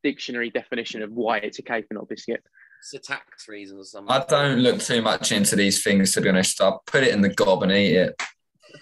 dictionary 0.01 0.49
definition 0.49 1.03
of 1.03 1.11
why 1.11 1.37
it's 1.37 1.59
a 1.59 1.61
cake 1.61 1.85
and 1.89 1.97
not 1.97 2.05
a 2.05 2.07
biscuit. 2.07 2.43
It's 2.83 2.93
a 2.93 2.99
tax 2.99 3.47
reason 3.47 3.77
or 3.77 3.85
something. 3.85 4.13
I 4.13 4.25
don't 4.27 4.59
look 4.59 4.81
too 4.81 5.01
much 5.01 5.31
into 5.31 5.55
these 5.55 5.81
things, 5.81 6.11
to 6.13 6.21
be 6.21 6.27
honest. 6.27 6.59
I'll 6.59 6.83
put 6.85 7.03
it 7.03 7.13
in 7.13 7.21
the 7.21 7.29
gob 7.29 7.63
and 7.63 7.71
eat 7.71 7.95
it. 7.95 8.21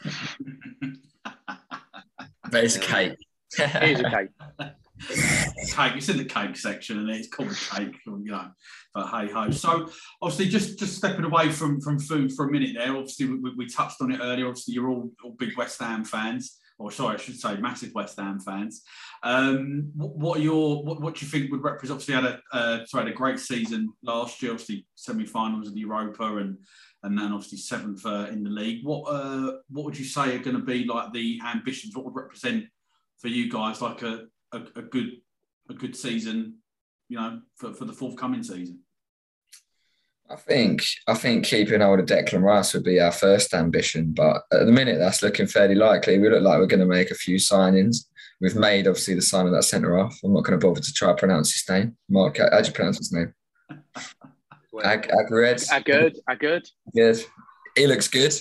But 2.52 2.66
it's 2.66 2.76
a 2.76 2.80
cake. 2.80 3.16
It 3.58 3.92
is 3.92 4.00
a 4.02 4.10
cake. 4.10 4.30
cake. 4.60 5.94
It's 5.96 6.10
in 6.10 6.18
the 6.18 6.26
cake 6.26 6.58
section, 6.58 7.00
and 7.00 7.10
it's 7.10 7.30
called 7.30 7.56
cake. 7.74 7.96
You 8.06 8.24
know, 8.26 8.50
but 8.94 9.08
hey 9.08 9.32
ho. 9.32 9.50
So 9.52 9.90
obviously, 10.22 10.50
just 10.50 10.78
just 10.78 10.98
stepping 10.98 11.24
away 11.24 11.50
from 11.50 11.80
from 11.80 11.98
food 11.98 12.34
for 12.34 12.48
a 12.48 12.52
minute 12.52 12.76
there. 12.78 12.96
Obviously, 12.96 13.28
we, 13.28 13.54
we 13.56 13.68
touched 13.68 14.02
on 14.02 14.12
it 14.12 14.20
earlier. 14.22 14.48
Obviously, 14.48 14.74
you're 14.74 14.90
all, 14.90 15.12
all 15.24 15.36
big 15.40 15.58
West 15.58 15.82
Ham 15.82 16.04
fans, 16.04 16.60
or 16.82 16.92
sorry, 16.92 17.16
I 17.16 17.20
should 17.20 17.40
say, 17.40 17.58
massive 17.58 17.94
West 17.94 18.20
Ham 18.20 18.40
fans. 18.40 18.84
Um, 19.24 19.92
what, 19.96 20.40
are 20.40 20.42
your 20.42 20.84
what, 20.84 21.02
what 21.02 21.16
do 21.16 21.26
you 21.26 21.32
think 21.32 21.52
would 21.52 21.64
represent? 21.64 22.02
Obviously, 22.02 22.16
had 22.16 22.26
a 22.26 22.40
uh, 22.52 22.86
sorry, 22.86 23.06
had 23.06 23.14
a 23.14 23.16
great 23.16 23.40
season 23.40 23.94
last 24.04 24.42
year. 24.42 24.52
Obviously, 24.52 24.86
semi-finals 24.96 25.68
of 25.68 25.74
the 25.74 25.82
Europa 25.82 26.38
and. 26.38 26.58
And 27.04 27.18
then 27.18 27.32
obviously 27.32 27.58
seventh 27.58 28.06
uh, 28.06 28.28
in 28.30 28.44
the 28.44 28.52
league. 28.52 28.86
What 28.86 29.06
uh, 29.06 29.54
what 29.70 29.86
would 29.86 29.98
you 29.98 30.06
say 30.06 30.36
are 30.36 30.44
going 30.44 30.56
to 30.56 30.62
be 30.62 30.86
like 30.86 31.12
the 31.12 31.40
ambitions? 31.44 31.96
What 31.96 32.06
would 32.06 32.14
represent 32.16 32.66
for 33.18 33.28
you 33.28 33.50
guys 33.50 33.82
like 33.82 34.04
a, 34.04 34.26
a, 34.52 34.62
a 34.76 34.82
good 34.84 35.14
a 35.70 35.74
good 35.74 35.96
season, 35.96 36.58
you 37.10 37.18
know, 37.18 37.42
for, 37.56 37.74
for 37.74 37.86
the 37.86 37.94
forthcoming 37.94 38.44
season. 38.44 38.82
I 40.32 40.36
think 40.38 40.84
I 41.08 41.14
think 41.14 41.46
keeping 41.46 41.82
hold 41.82 42.00
of 42.00 42.06
Declan 42.06 42.42
Rice 42.42 42.74
would 42.74 42.84
be 42.84 43.02
our 43.02 43.12
first 43.12 43.54
ambition, 43.54 44.14
but 44.14 44.44
at 44.52 44.66
the 44.66 44.72
minute 44.72 44.98
that's 44.98 45.22
looking 45.22 45.48
fairly 45.48 45.76
likely. 45.76 46.18
We 46.18 46.30
look 46.30 46.42
like 46.42 46.60
we're 46.60 46.68
going 46.68 46.80
to 46.80 46.86
make 46.86 47.12
a 47.12 47.16
few 47.16 47.36
signings. 47.36 48.06
We've 48.40 48.56
made 48.56 48.88
obviously 48.88 49.16
the 49.16 49.22
sign 49.22 49.46
of 49.46 49.52
that 49.52 49.64
centre 49.64 50.00
off. 50.00 50.18
I'm 50.24 50.34
not 50.34 50.46
going 50.46 50.58
to 50.60 50.66
bother 50.66 50.80
to 50.80 50.94
try 50.94 51.10
to 51.10 51.16
pronounce 51.16 51.52
his 51.52 51.70
name. 51.70 51.98
Mark, 52.10 52.38
how 52.38 52.62
do 52.62 52.68
you 52.68 52.74
pronounce 52.74 52.98
his 52.98 53.12
name? 53.12 53.34
Ag- 54.84 55.12
Agred. 55.12 55.64
Good? 55.84 56.18
Are 56.28 56.36
good? 56.36 57.24
He 57.76 57.88
looks 57.88 58.08
good. 58.08 58.34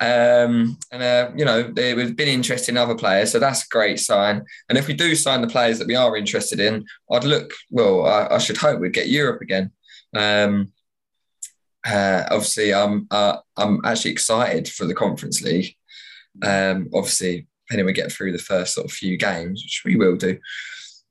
Um, 0.00 0.78
and, 0.90 1.02
uh, 1.02 1.30
you 1.36 1.44
know, 1.44 1.72
we've 1.76 2.16
been 2.16 2.28
interested 2.28 2.72
in 2.72 2.78
other 2.78 2.94
players, 2.94 3.32
so 3.32 3.38
that's 3.38 3.64
a 3.64 3.68
great 3.68 4.00
sign. 4.00 4.44
And 4.68 4.78
if 4.78 4.86
we 4.86 4.94
do 4.94 5.14
sign 5.14 5.40
the 5.40 5.46
players 5.46 5.78
that 5.78 5.88
we 5.88 5.94
are 5.94 6.16
interested 6.16 6.58
in, 6.58 6.84
I'd 7.10 7.24
look, 7.24 7.52
well, 7.70 8.06
I, 8.06 8.36
I 8.36 8.38
should 8.38 8.56
hope 8.56 8.80
we'd 8.80 8.92
get 8.92 9.08
Europe 9.08 9.42
again. 9.42 9.70
Um, 10.16 10.72
uh, 11.84 12.24
obviously, 12.30 12.72
I'm, 12.72 13.06
uh, 13.10 13.38
I'm 13.56 13.80
actually 13.84 14.12
excited 14.12 14.68
for 14.68 14.86
the 14.86 14.94
Conference 14.94 15.42
League. 15.42 15.74
Um, 16.42 16.88
obviously, 16.92 17.46
and 17.70 17.84
we 17.86 17.92
get 17.92 18.12
through 18.12 18.32
the 18.32 18.38
first 18.38 18.74
sort 18.74 18.86
of 18.86 18.92
few 18.92 19.16
games, 19.16 19.62
which 19.62 19.82
we 19.84 19.96
will 19.96 20.16
do. 20.16 20.38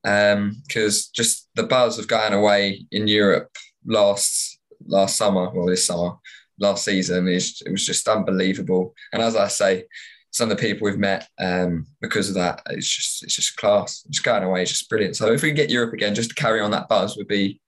Because 0.04 0.36
um, 0.36 1.12
just 1.14 1.50
the 1.56 1.64
buzz 1.64 1.98
of 1.98 2.08
going 2.08 2.34
away 2.34 2.86
in 2.92 3.08
Europe 3.08 3.56
last 3.86 4.60
last 4.86 5.16
summer, 5.16 5.50
well, 5.50 5.66
this 5.66 5.88
summer, 5.88 6.12
last 6.60 6.84
season, 6.84 7.28
is 7.28 7.62
it 7.66 7.72
was 7.72 7.86
just 7.86 8.08
unbelievable. 8.08 8.94
And 9.14 9.22
as 9.22 9.36
I 9.36 9.48
say, 9.48 9.86
some 10.32 10.52
of 10.52 10.58
the 10.58 10.62
people 10.62 10.86
we've 10.86 10.98
met 10.98 11.28
um, 11.40 11.86
because 12.02 12.28
of 12.28 12.36
that, 12.36 12.62
it's 12.70 12.88
just 12.88 13.24
it's 13.24 13.36
just 13.36 13.56
class. 13.58 14.04
Just 14.10 14.26
going 14.26 14.44
away 14.44 14.64
is 14.64 14.70
just 14.70 14.90
brilliant. 14.90 15.16
So 15.16 15.32
if 15.32 15.42
we 15.42 15.50
can 15.50 15.56
get 15.56 15.70
Europe 15.70 15.94
again, 15.94 16.16
just 16.16 16.30
to 16.30 16.36
carry 16.36 16.60
on 16.60 16.72
that 16.72 16.90
buzz 16.90 17.16
would 17.16 17.28
be 17.28 17.62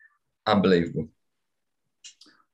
unbelievable. 0.45 1.08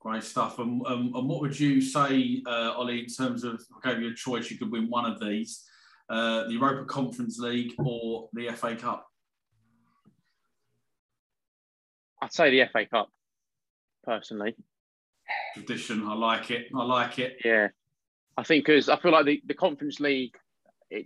Great 0.02 0.24
stuff. 0.24 0.58
And, 0.58 0.82
um, 0.88 1.14
and 1.16 1.30
what 1.30 1.41
would 1.41 1.60
you 1.60 1.80
say, 1.80 2.41
uh, 2.47 2.74
Ollie, 2.76 3.02
in 3.02 3.06
terms 3.06 3.43
of 3.43 3.64
I 3.84 3.91
gave 3.91 4.02
you 4.02 4.10
a 4.10 4.16
choice, 4.16 4.49
you 4.49 4.58
could 4.58 4.72
win 4.72 4.89
one 4.89 5.06
of 5.06 5.20
these, 5.20 5.64
uh, 6.10 6.45
the 6.45 6.54
Europa 6.54 6.86
Conference 6.86 7.38
League 7.38 7.74
or 7.78 8.28
the 8.34 8.49
FA 8.52 8.76
Cup? 8.76 9.06
I'd 12.20 12.34
say 12.34 12.49
the 12.49 12.68
FA 12.72 12.88
Cup, 12.88 13.10
personally. 14.04 14.56
Tradition, 15.54 16.04
I 16.08 16.16
like 16.16 16.49
it. 16.49 16.68
I 16.76 16.84
like 16.84 17.20
it. 17.20 17.38
Yeah, 17.45 17.68
I 18.38 18.43
think 18.43 18.66
because 18.66 18.89
I 18.89 18.97
feel 18.97 19.12
like 19.12 19.26
the, 19.26 19.41
the 19.45 19.54
Conference 19.54 19.99
League, 19.99 20.36
it, 20.89 21.06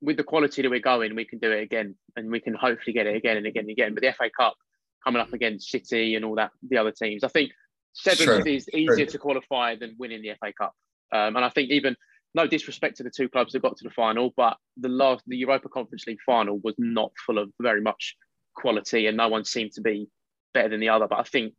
with 0.00 0.16
the 0.16 0.24
quality 0.24 0.62
that 0.62 0.70
we're 0.70 0.80
going, 0.80 1.14
we 1.14 1.26
can 1.26 1.38
do 1.38 1.52
it 1.52 1.62
again, 1.62 1.96
and 2.16 2.30
we 2.30 2.40
can 2.40 2.54
hopefully 2.54 2.94
get 2.94 3.06
it 3.06 3.14
again 3.14 3.36
and 3.36 3.46
again 3.46 3.64
and 3.64 3.70
again. 3.70 3.92
But 3.92 4.02
the 4.02 4.12
FA 4.12 4.30
Cup 4.34 4.56
coming 5.04 5.20
up 5.20 5.34
against 5.34 5.70
City 5.70 6.14
and 6.14 6.24
all 6.24 6.36
that, 6.36 6.52
the 6.66 6.78
other 6.78 6.92
teams, 6.92 7.24
I 7.24 7.28
think 7.28 7.52
seventh 7.92 8.46
is 8.46 8.68
easier 8.72 8.96
True. 8.96 9.06
to 9.06 9.18
qualify 9.18 9.76
than 9.76 9.96
winning 9.98 10.22
the 10.22 10.34
FA 10.40 10.52
Cup. 10.52 10.74
Um, 11.12 11.36
and 11.36 11.44
I 11.44 11.50
think 11.50 11.70
even 11.70 11.96
no 12.34 12.46
disrespect 12.46 12.96
to 12.96 13.02
the 13.02 13.10
two 13.10 13.28
clubs 13.28 13.52
that 13.52 13.62
got 13.62 13.76
to 13.76 13.84
the 13.84 13.90
final, 13.90 14.32
but 14.36 14.56
the 14.76 14.88
last 14.88 15.22
the 15.26 15.36
Europa 15.36 15.68
Conference 15.68 16.06
League 16.06 16.20
final 16.24 16.58
was 16.58 16.74
not 16.78 17.12
full 17.26 17.38
of 17.38 17.50
very 17.60 17.80
much 17.80 18.16
quality, 18.54 19.06
and 19.06 19.16
no 19.16 19.28
one 19.28 19.44
seemed 19.44 19.72
to 19.72 19.80
be 19.80 20.08
better 20.54 20.70
than 20.70 20.80
the 20.80 20.88
other. 20.88 21.06
But 21.06 21.20
I 21.20 21.24
think 21.24 21.54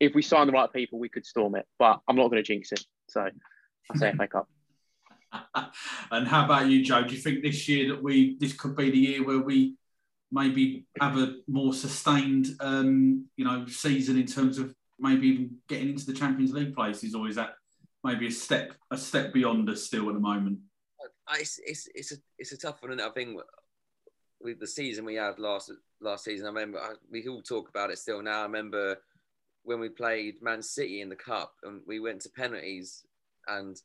if 0.00 0.14
we 0.14 0.22
sign 0.22 0.46
the 0.46 0.52
right 0.52 0.72
people, 0.72 0.98
we 0.98 1.08
could 1.08 1.24
storm 1.24 1.54
it. 1.54 1.66
But 1.78 2.00
I'm 2.06 2.16
not 2.16 2.28
going 2.30 2.42
to 2.42 2.46
jinx 2.46 2.72
it, 2.72 2.84
so 3.08 3.28
I 3.90 3.96
say 3.96 4.12
FA 4.12 4.28
Cup. 4.28 4.48
and 6.10 6.28
how 6.28 6.44
about 6.44 6.68
you, 6.68 6.84
Joe? 6.84 7.04
Do 7.04 7.14
you 7.14 7.20
think 7.20 7.42
this 7.42 7.68
year 7.68 7.88
that 7.94 8.02
we 8.02 8.36
this 8.38 8.52
could 8.52 8.76
be 8.76 8.90
the 8.90 8.98
year 8.98 9.24
where 9.24 9.40
we 9.40 9.76
maybe 10.30 10.86
have 11.00 11.16
a 11.18 11.36
more 11.46 11.72
sustained, 11.72 12.48
um, 12.60 13.26
you 13.36 13.44
know, 13.44 13.66
season 13.66 14.18
in 14.18 14.26
terms 14.26 14.58
of 14.58 14.74
maybe 14.98 15.28
even 15.28 15.56
getting 15.68 15.90
into 15.90 16.06
the 16.06 16.12
Champions 16.12 16.52
League 16.52 16.74
places, 16.74 17.14
or 17.14 17.28
is 17.28 17.36
that 17.36 17.54
maybe 18.04 18.26
a 18.26 18.30
step 18.30 18.74
a 18.90 18.96
step 18.96 19.32
beyond 19.32 19.68
us 19.70 19.84
still 19.84 20.08
at 20.08 20.14
the 20.14 20.20
moment? 20.20 20.58
Uh, 21.02 21.34
it's 21.38 21.60
it's 21.64 21.88
it's 21.94 22.12
a 22.12 22.16
it's 22.38 22.52
a 22.52 22.58
tough 22.58 22.82
one, 22.82 22.92
and 22.92 23.00
I 23.00 23.10
think 23.10 23.38
with 24.40 24.60
the 24.60 24.66
season 24.66 25.04
we 25.04 25.14
had 25.14 25.38
last 25.38 25.70
last 26.00 26.24
season, 26.24 26.46
I 26.46 26.50
remember 26.50 26.98
we 27.10 27.26
all 27.28 27.42
talk 27.42 27.68
about 27.68 27.90
it 27.90 27.98
still 27.98 28.22
now. 28.22 28.40
I 28.40 28.44
remember 28.44 28.98
when 29.64 29.80
we 29.80 29.88
played 29.88 30.42
Man 30.42 30.62
City 30.62 31.00
in 31.00 31.08
the 31.08 31.16
cup 31.16 31.54
and 31.62 31.80
we 31.86 32.00
went 32.00 32.20
to 32.22 32.30
penalties, 32.30 33.04
and 33.46 33.80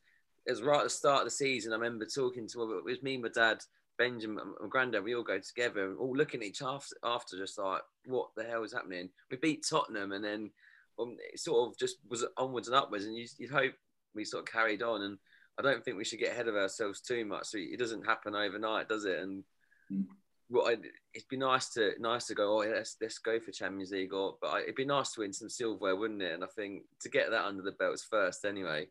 it 0.45 0.51
was 0.51 0.61
right 0.61 0.79
at 0.79 0.85
the 0.85 0.89
start 0.89 1.19
of 1.19 1.25
the 1.25 1.31
season. 1.31 1.73
I 1.73 1.75
remember 1.75 2.05
talking 2.05 2.47
to 2.49 2.77
it 2.77 2.85
was 2.85 3.03
me, 3.03 3.17
my 3.17 3.29
dad, 3.29 3.59
Benjamin, 3.97 4.53
my 4.61 4.67
granddad. 4.67 5.03
We 5.03 5.15
all 5.15 5.23
go 5.23 5.39
together, 5.39 5.95
all 5.95 6.15
looking 6.15 6.41
at 6.41 6.47
each 6.47 6.61
after, 6.61 6.95
after 7.03 7.37
just 7.37 7.57
like 7.57 7.81
what 8.05 8.29
the 8.35 8.43
hell 8.43 8.63
is 8.63 8.73
happening. 8.73 9.09
We 9.29 9.37
beat 9.37 9.65
Tottenham, 9.69 10.11
and 10.11 10.23
then 10.23 10.51
um, 10.99 11.15
it 11.33 11.39
sort 11.39 11.69
of 11.69 11.77
just 11.77 11.97
was 12.09 12.25
onwards 12.37 12.67
and 12.67 12.75
upwards, 12.75 13.05
and 13.05 13.15
you, 13.15 13.27
would 13.41 13.49
hope 13.49 13.73
we 14.15 14.25
sort 14.25 14.47
of 14.47 14.51
carried 14.51 14.81
on. 14.81 15.01
And 15.01 15.17
I 15.59 15.61
don't 15.61 15.83
think 15.83 15.97
we 15.97 16.05
should 16.05 16.19
get 16.19 16.33
ahead 16.33 16.47
of 16.47 16.55
ourselves 16.55 17.01
too 17.01 17.25
much. 17.25 17.47
So 17.47 17.57
it 17.57 17.79
doesn't 17.79 18.05
happen 18.05 18.35
overnight, 18.35 18.89
does 18.89 19.05
it? 19.05 19.19
And 19.19 19.43
mm. 19.91 20.05
well, 20.49 20.67
it'd 20.67 21.27
be 21.29 21.37
nice 21.37 21.69
to 21.73 21.91
nice 21.99 22.27
to 22.27 22.35
go. 22.35 22.57
Oh, 22.57 22.61
yeah, 22.63 22.75
let's 22.75 22.97
let's 23.01 23.19
go 23.19 23.39
for 23.39 23.51
Champions 23.51 23.91
League, 23.91 24.13
or 24.13 24.35
but 24.41 24.61
it'd 24.61 24.75
be 24.75 24.85
nice 24.85 25.13
to 25.13 25.21
win 25.21 25.33
some 25.33 25.49
silverware, 25.49 25.95
wouldn't 25.95 26.21
it? 26.21 26.33
And 26.33 26.43
I 26.43 26.47
think 26.55 26.83
to 27.01 27.09
get 27.09 27.31
that 27.31 27.45
under 27.45 27.63
the 27.63 27.71
belts 27.73 28.05
first, 28.09 28.45
anyway, 28.45 28.87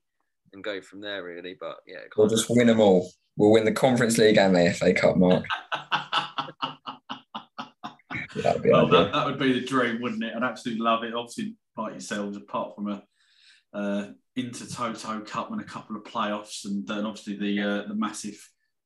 and 0.52 0.64
go 0.64 0.80
from 0.80 1.00
there, 1.00 1.24
really. 1.24 1.57
But 1.59 1.76
yeah, 1.86 2.00
we'll 2.16 2.28
just 2.28 2.46
win 2.48 2.66
them 2.66 2.80
all. 2.80 3.11
We'll 3.36 3.52
win 3.52 3.64
the 3.64 3.72
Conference 3.72 4.16
League 4.16 4.38
and 4.38 4.57
the 4.57 4.72
FA 4.72 4.94
Cup, 4.94 5.16
Mark. 5.16 5.44
well, 8.44 8.88
that, 8.88 9.11
that 9.12 9.26
would 9.26 9.38
be 9.38 9.52
the 9.52 9.66
dream, 9.66 10.00
wouldn't 10.00 10.24
it? 10.24 10.32
I'd 10.34 10.42
absolutely 10.42 10.82
love 10.82 11.04
it. 11.04 11.14
Obviously, 11.14 11.54
like 11.77 11.93
yourselves, 11.93 12.37
apart 12.37 12.74
from 12.74 12.89
a 12.89 13.03
uh, 13.72 14.09
Intertoto 14.37 15.27
Cup 15.27 15.51
and 15.51 15.61
a 15.61 15.64
couple 15.64 15.97
of 15.97 16.05
playoffs, 16.05 16.64
and 16.64 16.87
then 16.87 17.05
obviously 17.05 17.37
the 17.37 17.62
uh, 17.62 17.89
the 17.89 17.95
massive 17.95 18.39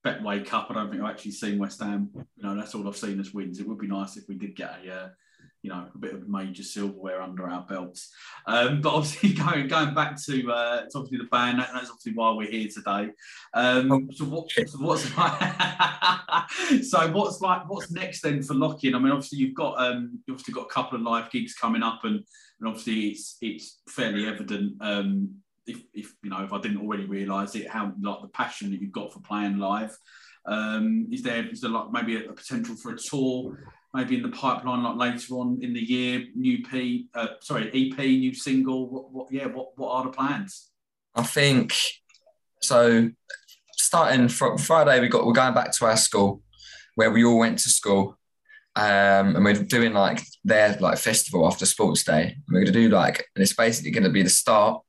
Betway 0.05 0.45
Cup. 0.45 0.69
I 0.71 0.75
don't 0.75 0.91
think 0.91 1.03
I've 1.03 1.11
actually 1.11 1.33
seen 1.33 1.59
West 1.59 1.81
Ham. 1.81 2.11
You 2.15 2.43
know, 2.43 2.57
that's 2.57 2.75
all 2.75 2.87
I've 2.87 2.97
seen 2.97 3.21
as 3.21 3.33
wins. 3.33 3.61
It 3.61 3.69
would 3.69 3.79
be 3.79 3.87
nice 3.87 4.17
if 4.17 4.25
we 4.29 4.37
did 4.37 4.57
get 4.57 4.85
a 4.85 4.93
uh, 4.93 5.09
you 5.63 5.71
know 5.71 5.87
a 5.95 5.99
bit 5.99 6.15
of 6.15 6.29
major 6.29 6.63
silverware 6.63 7.21
under 7.21 7.49
our 7.49 7.63
belts. 7.63 8.11
Um, 8.47 8.81
but 8.81 8.95
obviously 8.95 9.33
going 9.45 9.69
going 9.69 9.95
back 9.95 10.21
to 10.25 10.53
uh, 10.53 10.81
it's 10.85 10.95
obviously 10.95 11.19
the 11.19 11.25
band. 11.25 11.59
That, 11.59 11.71
that's 11.73 11.91
obviously 11.91 12.13
why 12.15 12.33
we're 12.33 12.51
here 12.51 12.69
today. 12.69 13.11
Um, 13.55 13.93
oh, 13.93 14.09
so 14.13 14.25
what 14.25 14.51
so 14.51 14.79
what's 14.79 15.17
like, 15.17 16.83
so 16.83 17.13
what's 17.13 17.41
like 17.41 17.69
what's 17.69 17.91
next 17.91 18.23
then 18.23 18.43
for 18.43 18.55
Lockin? 18.55 18.95
I 18.95 18.99
mean, 18.99 19.13
obviously 19.13 19.39
you've 19.39 19.55
got 19.55 19.81
um, 19.81 20.19
you 20.27 20.35
obviously 20.35 20.55
got 20.55 20.67
a 20.67 20.73
couple 20.73 20.97
of 20.97 21.03
live 21.03 21.31
gigs 21.31 21.55
coming 21.55 21.83
up, 21.83 22.01
and 22.05 22.25
and 22.61 22.69
obviously 22.69 23.09
it's 23.09 23.37
it's 23.41 23.81
fairly 23.89 24.27
evident. 24.27 24.75
Um, 24.81 25.35
if, 25.67 25.83
if 25.93 26.15
you 26.23 26.31
know 26.31 26.43
if 26.43 26.53
I 26.53 26.61
didn't 26.61 26.81
already 26.81 27.05
realise 27.05 27.55
it, 27.55 27.69
how 27.69 27.93
like 28.01 28.23
the 28.23 28.29
passion 28.29 28.71
that 28.71 28.81
you've 28.81 28.93
got 28.93 29.13
for 29.13 29.21
playing 29.21 29.59
live. 29.59 29.97
Um, 30.47 31.07
is 31.13 31.23
there 31.23 31.47
is 31.47 31.61
there 31.61 31.71
like 31.71 31.93
maybe 31.93 32.17
a, 32.17 32.31
a 32.31 32.33
potential 32.33 32.75
for 32.75 32.95
a 32.95 32.99
tour 32.99 33.59
maybe 33.95 34.17
in 34.17 34.23
the 34.23 34.29
pipeline 34.29 34.83
like 34.83 34.97
later 34.97 35.35
on 35.35 35.59
in 35.63 35.73
the 35.73 35.81
year 35.81 36.25
new 36.35 36.63
p 36.63 37.09
uh, 37.15 37.29
sorry 37.41 37.67
ep 37.69 37.99
new 37.99 38.35
single 38.35 38.89
what, 38.89 39.13
what 39.13 39.33
yeah 39.33 39.47
what, 39.47 39.77
what 39.77 39.91
are 39.93 40.05
the 40.05 40.11
plans? 40.11 40.71
I 41.15 41.23
think 41.23 41.75
so 42.61 43.11
starting 43.73 44.29
from 44.29 44.59
friday 44.59 45.01
we 45.01 45.09
got 45.09 45.27
we're 45.27 45.33
going 45.33 45.55
back 45.55 45.73
to 45.73 45.87
our 45.87 45.97
school 45.97 46.43
where 46.95 47.11
we 47.11 47.25
all 47.25 47.39
went 47.39 47.59
to 47.59 47.71
school 47.71 48.17
um, 48.77 49.35
and 49.35 49.45
we're 49.45 49.55
doing 49.55 49.93
like 49.93 50.23
their 50.45 50.77
like 50.81 50.99
festival 50.99 51.47
after 51.47 51.67
sports 51.67 52.05
day 52.05 52.23
and 52.23 52.43
we're 52.49 52.61
going 52.61 52.73
to 52.73 52.73
do 52.73 52.89
like 52.89 53.27
and 53.35 53.43
it's 53.43 53.55
basically 53.55 53.91
going 53.91 54.05
to 54.05 54.11
be 54.11 54.23
the 54.23 54.31
start 54.31 54.81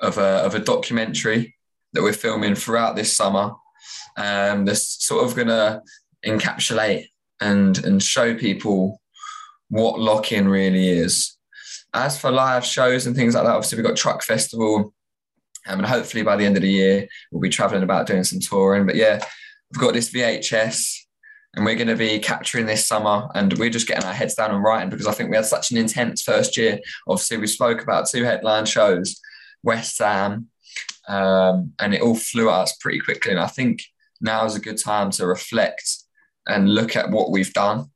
of 0.00 0.18
a, 0.18 0.44
of 0.44 0.54
a 0.54 0.58
documentary 0.58 1.54
that 1.92 2.02
we're 2.02 2.12
filming 2.12 2.54
throughout 2.54 2.96
this 2.96 3.14
summer. 3.16 3.52
Um, 4.16 4.64
that's 4.64 5.06
sort 5.06 5.24
of 5.24 5.34
going 5.34 5.48
to 5.48 5.82
encapsulate 6.26 7.06
and 7.42 7.84
and 7.84 8.02
show 8.02 8.34
people 8.34 9.00
what 9.68 9.98
lock-in 9.98 10.48
really 10.48 10.88
is. 10.88 11.36
As 11.94 12.18
for 12.18 12.30
live 12.30 12.64
shows 12.64 13.06
and 13.06 13.14
things 13.16 13.34
like 13.34 13.44
that, 13.44 13.54
obviously 13.54 13.76
we've 13.76 13.86
got 13.86 13.96
Truck 13.96 14.22
Festival, 14.22 14.94
um, 15.66 15.78
and 15.78 15.86
hopefully 15.86 16.22
by 16.22 16.36
the 16.36 16.46
end 16.46 16.56
of 16.56 16.62
the 16.62 16.70
year 16.70 17.06
we'll 17.30 17.42
be 17.42 17.48
traveling 17.48 17.82
about 17.82 18.06
doing 18.06 18.24
some 18.24 18.40
touring. 18.40 18.86
But 18.86 18.96
yeah, 18.96 19.22
we've 19.70 19.80
got 19.80 19.92
this 19.92 20.10
VHS, 20.10 20.96
and 21.54 21.64
we're 21.64 21.74
going 21.76 21.88
to 21.88 21.96
be 21.96 22.18
capturing 22.18 22.66
this 22.66 22.86
summer, 22.86 23.28
and 23.34 23.52
we're 23.58 23.70
just 23.70 23.88
getting 23.88 24.04
our 24.04 24.14
heads 24.14 24.34
down 24.34 24.54
and 24.54 24.62
writing 24.62 24.90
because 24.90 25.06
I 25.06 25.12
think 25.12 25.30
we 25.30 25.36
had 25.36 25.46
such 25.46 25.70
an 25.70 25.76
intense 25.76 26.22
first 26.22 26.56
year. 26.56 26.78
Obviously, 27.08 27.38
we 27.38 27.46
spoke 27.46 27.82
about 27.82 28.08
two 28.08 28.24
headline 28.24 28.66
shows, 28.66 29.20
West 29.62 29.98
Ham, 29.98 30.48
um, 31.08 31.72
and 31.78 31.92
it 31.92 32.02
all 32.02 32.14
flew 32.14 32.48
at 32.48 32.60
us 32.60 32.76
pretty 32.76 33.00
quickly. 33.00 33.32
And 33.32 33.40
I 33.40 33.48
think 33.48 33.82
now 34.20 34.44
is 34.44 34.54
a 34.54 34.60
good 34.60 34.78
time 34.78 35.10
to 35.12 35.26
reflect 35.26 36.01
and 36.46 36.74
look 36.74 36.96
at 36.96 37.10
what 37.10 37.30
we've 37.30 37.52
done 37.52 37.90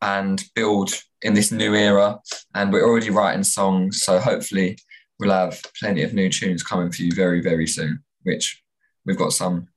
and 0.00 0.44
build 0.54 0.92
in 1.22 1.34
this 1.34 1.52
new 1.52 1.74
era. 1.74 2.20
And 2.54 2.72
we're 2.72 2.86
already 2.86 3.10
writing 3.10 3.44
songs, 3.44 4.02
so 4.02 4.18
hopefully 4.18 4.78
we'll 5.18 5.30
have 5.30 5.62
plenty 5.78 6.02
of 6.02 6.14
new 6.14 6.28
tunes 6.28 6.62
coming 6.62 6.90
for 6.90 7.02
you 7.02 7.12
very, 7.12 7.40
very 7.40 7.66
soon. 7.66 8.02
Which 8.24 8.62
we've 9.04 9.18
got 9.18 9.32
some 9.32 9.68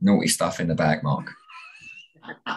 naughty 0.00 0.28
stuff 0.28 0.60
in 0.60 0.68
the 0.68 0.74
bag, 0.74 1.02
Mark. 1.02 1.32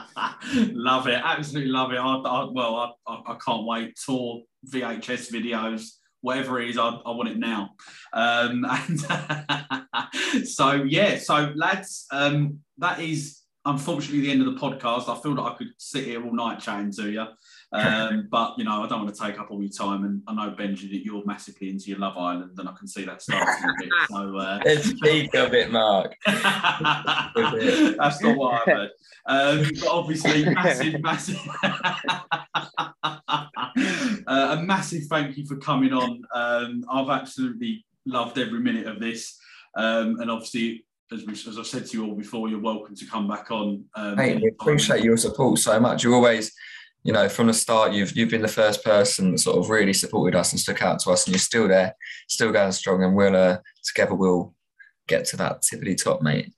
love 0.55 1.07
it, 1.07 1.21
absolutely 1.23 1.71
love 1.71 1.91
it. 1.91 1.97
I, 1.97 2.15
I, 2.15 2.49
well, 2.51 2.97
I, 3.07 3.13
I, 3.27 3.37
can't 3.43 3.65
wait. 3.65 3.97
Tour 4.03 4.43
VHS 4.69 5.31
videos, 5.31 5.89
whatever 6.21 6.59
it 6.59 6.69
is, 6.69 6.77
I, 6.77 6.89
I 6.89 7.11
want 7.11 7.29
it 7.29 7.37
now. 7.37 7.71
Um, 8.13 8.65
and 8.69 10.47
so 10.47 10.73
yeah, 10.73 11.17
so 11.17 11.51
lads, 11.55 12.05
um, 12.11 12.59
that 12.77 12.99
is 12.99 13.41
unfortunately 13.65 14.21
the 14.21 14.31
end 14.31 14.41
of 14.41 14.53
the 14.53 14.59
podcast. 14.59 15.09
I 15.09 15.19
feel 15.21 15.35
that 15.35 15.41
I 15.41 15.53
could 15.55 15.69
sit 15.77 16.05
here 16.05 16.23
all 16.23 16.33
night 16.33 16.59
chatting 16.59 16.91
to 16.93 17.11
you. 17.11 17.25
Um, 17.71 18.27
but 18.31 18.53
you 18.57 18.63
know, 18.63 18.83
I 18.83 18.87
don't 18.87 19.03
want 19.03 19.13
to 19.15 19.21
take 19.21 19.39
up 19.39 19.51
all 19.51 19.61
your 19.61 19.71
time, 19.71 20.03
and 20.05 20.21
I 20.27 20.33
know 20.33 20.51
Benji 20.51 20.89
that 20.91 21.03
you're 21.03 21.25
massively 21.25 21.69
into 21.69 21.89
your 21.89 21.99
Love 21.99 22.17
Island, 22.17 22.57
and 22.57 22.69
I 22.69 22.73
can 22.73 22.87
see 22.87 23.05
that 23.05 23.21
starting 23.21 23.69
a 23.69 23.73
bit. 23.79 23.89
So 24.09 24.37
uh, 24.37 24.59
it's 24.65 24.93
peak 24.99 25.33
of 25.35 25.53
it, 25.53 25.71
Mark. 25.71 26.15
That's 26.25 28.21
not 28.21 28.37
what 28.37 28.61
I've 28.61 28.75
heard. 28.75 28.89
Um, 29.27 29.69
but 29.79 29.89
obviously, 29.89 30.45
massive, 30.45 31.01
massive, 31.01 31.41
uh, 31.63 33.47
a 34.27 34.61
massive 34.63 35.05
thank 35.05 35.35
you 35.37 35.45
for 35.47 35.57
coming 35.57 35.93
on. 35.93 36.21
Um, 36.33 36.85
I've 36.91 37.09
absolutely 37.09 37.85
loved 38.05 38.37
every 38.37 38.59
minute 38.59 38.85
of 38.85 38.99
this, 38.99 39.39
um, 39.75 40.19
and 40.19 40.29
obviously 40.29 40.85
as, 41.11 41.25
we, 41.25 41.33
as 41.33 41.57
I've 41.57 41.67
said 41.67 41.85
to 41.85 41.97
you 41.97 42.05
all 42.05 42.15
before, 42.15 42.49
you're 42.49 42.59
welcome 42.59 42.95
to 42.95 43.05
come 43.05 43.27
back 43.27 43.51
on. 43.51 43.85
Um, 43.95 44.15
Mate, 44.15 44.41
we 44.41 44.49
appreciate 44.49 45.03
your 45.03 45.17
support 45.17 45.59
so 45.59 45.79
much. 45.79 46.03
You 46.03 46.13
always, 46.13 46.51
you 47.03 47.13
know, 47.13 47.29
from 47.29 47.47
the 47.47 47.53
start, 47.53 47.93
you've 47.93 48.15
you've 48.15 48.29
been 48.29 48.41
the 48.41 48.47
first 48.47 48.83
person 48.83 49.31
that 49.31 49.37
sort 49.39 49.57
of 49.57 49.69
really 49.69 49.93
supported 49.93 50.37
us 50.37 50.51
and 50.51 50.59
stuck 50.59 50.81
out 50.81 50.99
to 51.01 51.11
us, 51.11 51.25
and 51.25 51.33
you're 51.33 51.39
still 51.39 51.67
there, 51.67 51.95
still 52.27 52.51
going 52.51 52.71
strong, 52.71 53.03
and 53.03 53.15
we'll 53.15 53.35
uh, 53.35 53.57
together 53.83 54.15
we'll 54.15 54.53
get 55.07 55.25
to 55.25 55.37
that 55.37 55.61
tippity 55.61 56.01
top, 56.01 56.21
mate. 56.21 56.51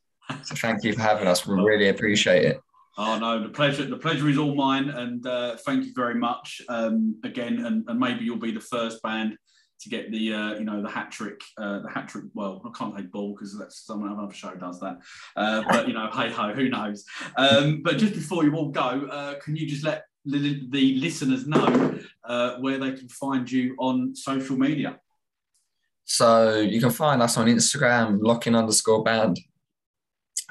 So 0.43 0.55
thank 0.55 0.83
you 0.83 0.93
for 0.93 1.01
having 1.01 1.27
us. 1.27 1.45
We 1.45 1.55
really 1.55 1.89
appreciate 1.89 2.45
it. 2.45 2.61
Oh 2.97 3.19
no, 3.19 3.43
the 3.43 3.49
pleasure 3.49 3.85
the 3.85 3.97
pleasure 3.97 4.29
is 4.29 4.37
all 4.37 4.55
mine, 4.55 4.89
and 4.89 5.25
uh, 5.27 5.57
thank 5.57 5.85
you 5.85 5.93
very 5.93 6.15
much 6.15 6.61
um, 6.69 7.19
again. 7.23 7.65
And, 7.65 7.83
and, 7.87 7.99
maybe 7.99 8.25
you'll 8.25 8.37
be 8.37 8.51
the 8.51 8.59
first 8.59 9.01
band 9.03 9.37
to 9.81 9.89
get 9.89 10.11
the 10.11 10.33
uh, 10.33 10.53
you 10.55 10.63
know 10.63 10.81
the 10.81 10.89
hat 10.89 11.11
trick 11.11 11.41
uh, 11.57 11.79
the 11.79 11.89
hat 11.89 12.07
trick. 12.07 12.25
Well, 12.33 12.61
I 12.65 12.77
can't 12.77 12.95
say 12.95 13.03
ball 13.03 13.33
because 13.33 13.57
that's 13.57 13.85
someone 13.85 14.11
another 14.11 14.33
show 14.33 14.53
does 14.55 14.79
that. 14.79 14.99
Uh, 15.35 15.63
but 15.69 15.87
you 15.87 15.93
know, 15.93 16.09
hey 16.13 16.31
ho, 16.31 16.53
who 16.53 16.69
knows? 16.69 17.05
Um, 17.37 17.81
but 17.83 17.97
just 17.97 18.13
before 18.13 18.43
you 18.43 18.53
all 18.53 18.69
go, 18.69 19.07
uh, 19.11 19.35
can 19.39 19.55
you 19.55 19.67
just 19.67 19.83
let 19.83 20.05
the, 20.25 20.67
the 20.69 20.95
listeners 20.95 21.47
know 21.47 21.97
uh, 22.23 22.55
where 22.57 22.77
they 22.77 22.91
can 22.91 23.07
find 23.09 23.49
you 23.49 23.75
on 23.79 24.15
social 24.15 24.57
media? 24.57 24.99
So 26.05 26.59
you 26.59 26.79
can 26.79 26.91
find 26.91 27.21
us 27.21 27.37
on 27.37 27.47
Instagram, 27.47 28.19
lockin 28.21 28.55
underscore 28.55 29.03
band. 29.03 29.39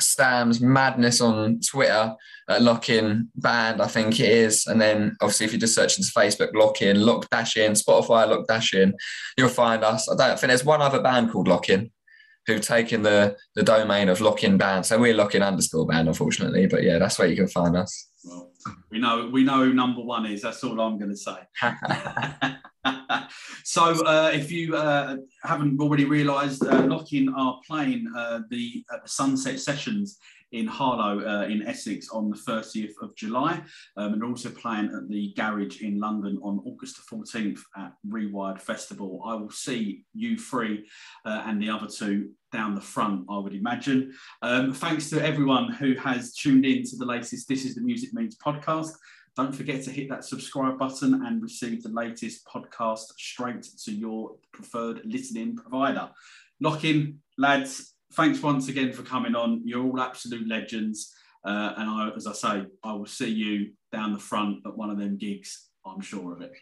Sam's 0.00 0.60
madness 0.60 1.20
on 1.20 1.60
Twitter 1.60 2.14
uh, 2.48 2.52
at 2.52 2.62
Lockin 2.62 3.28
Band, 3.36 3.80
I 3.80 3.86
think 3.86 4.20
it 4.20 4.28
is. 4.28 4.66
And 4.66 4.80
then 4.80 5.16
obviously 5.20 5.46
if 5.46 5.52
you 5.52 5.58
just 5.58 5.74
search 5.74 5.98
into 5.98 6.10
Facebook, 6.10 6.54
Lockin, 6.54 7.04
Lock 7.04 7.28
Dash 7.30 7.56
In, 7.56 7.72
Spotify, 7.72 8.28
Lock 8.28 8.46
Dash 8.46 8.74
In, 8.74 8.94
you'll 9.36 9.48
find 9.48 9.84
us. 9.84 10.08
I 10.08 10.16
don't 10.16 10.38
think 10.38 10.48
there's 10.48 10.64
one 10.64 10.82
other 10.82 11.02
band 11.02 11.30
called 11.30 11.48
Lockin 11.48 11.90
who've 12.46 12.60
taken 12.60 13.02
the 13.02 13.36
the 13.54 13.62
domain 13.62 14.08
of 14.08 14.20
Lockin 14.20 14.56
Band. 14.56 14.86
So 14.86 14.98
we're 14.98 15.14
Lockin 15.14 15.42
underscore 15.42 15.86
band, 15.86 16.08
unfortunately. 16.08 16.66
But 16.66 16.82
yeah, 16.84 16.98
that's 16.98 17.18
where 17.18 17.28
you 17.28 17.36
can 17.36 17.48
find 17.48 17.76
us. 17.76 18.08
Well, 18.24 18.50
we 18.90 18.98
know 18.98 19.28
we 19.32 19.44
know 19.44 19.64
who 19.64 19.72
number 19.74 20.00
one 20.00 20.26
is. 20.26 20.42
That's 20.42 20.62
all 20.64 20.80
I'm 20.80 20.98
going 20.98 21.10
to 21.10 21.16
say. 21.16 21.36
so, 23.64 24.04
uh, 24.04 24.30
if 24.32 24.50
you 24.50 24.76
uh, 24.76 25.16
haven't 25.42 25.80
already 25.80 26.04
realised, 26.04 26.64
uh, 26.64 26.82
Lockin 26.82 27.28
are 27.34 27.60
playing 27.66 28.06
uh, 28.16 28.40
the 28.50 28.84
Sunset 29.04 29.60
Sessions 29.60 30.18
in 30.52 30.66
Harlow 30.66 31.20
uh, 31.26 31.46
in 31.46 31.66
Essex 31.66 32.08
on 32.10 32.30
the 32.30 32.36
30th 32.36 32.94
of 33.02 33.14
July, 33.16 33.62
um, 33.96 34.14
and 34.14 34.24
also 34.24 34.50
playing 34.50 34.86
at 34.86 35.08
the 35.08 35.32
Garage 35.36 35.82
in 35.82 35.98
London 35.98 36.38
on 36.42 36.60
August 36.64 36.96
the 36.96 37.16
14th 37.16 37.60
at 37.76 37.92
Rewired 38.08 38.60
Festival. 38.60 39.22
I 39.26 39.34
will 39.34 39.50
see 39.50 40.04
you 40.14 40.38
three 40.38 40.88
uh, 41.24 41.42
and 41.46 41.60
the 41.60 41.70
other 41.70 41.86
two 41.86 42.30
down 42.52 42.74
the 42.74 42.80
front, 42.80 43.26
I 43.28 43.38
would 43.38 43.54
imagine. 43.54 44.12
Um, 44.42 44.72
thanks 44.72 45.10
to 45.10 45.24
everyone 45.24 45.72
who 45.72 45.94
has 45.94 46.32
tuned 46.32 46.64
in 46.64 46.84
to 46.84 46.96
the 46.96 47.04
latest 47.04 47.48
This 47.48 47.64
is 47.64 47.74
the 47.74 47.82
Music 47.82 48.14
Means 48.14 48.36
podcast. 48.38 48.92
Don't 49.36 49.54
forget 49.54 49.82
to 49.82 49.90
hit 49.90 50.08
that 50.08 50.24
subscribe 50.24 50.78
button 50.78 51.26
and 51.26 51.42
receive 51.42 51.82
the 51.82 51.90
latest 51.90 52.46
podcast 52.46 53.12
straight 53.18 53.66
to 53.84 53.92
your 53.92 54.36
preferred 54.52 55.02
listening 55.04 55.56
provider. 55.56 56.08
Lockin, 56.60 57.20
lads, 57.36 57.95
thanks 58.16 58.42
once 58.42 58.68
again 58.68 58.92
for 58.92 59.02
coming 59.02 59.34
on. 59.34 59.62
You're 59.64 59.84
all 59.84 60.00
absolute 60.00 60.48
legends. 60.48 61.14
Uh, 61.44 61.74
and 61.76 61.88
I, 61.88 62.10
as 62.16 62.26
I 62.26 62.32
say, 62.32 62.66
I 62.82 62.92
will 62.94 63.06
see 63.06 63.28
you 63.28 63.72
down 63.92 64.12
the 64.12 64.18
front 64.18 64.66
at 64.66 64.76
one 64.76 64.90
of 64.90 64.98
them 64.98 65.16
gigs. 65.16 65.68
I'm 65.84 66.00
sure 66.00 66.32
of 66.32 66.40
it. 66.40 66.52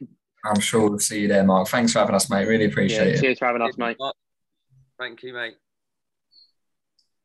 I'm 0.44 0.60
sure 0.60 0.90
we'll 0.90 0.98
see 0.98 1.22
you 1.22 1.28
there, 1.28 1.44
Mark. 1.44 1.68
Thanks 1.68 1.92
for 1.92 2.00
having 2.00 2.14
us, 2.14 2.28
mate. 2.28 2.46
Really 2.46 2.66
appreciate 2.66 3.08
yeah, 3.08 3.14
it. 3.14 3.20
Cheers 3.20 3.38
for 3.38 3.46
having 3.46 3.62
us, 3.62 3.78
mate. 3.78 3.96
Thank 4.98 5.22
you, 5.22 5.32
mate. 5.32 5.54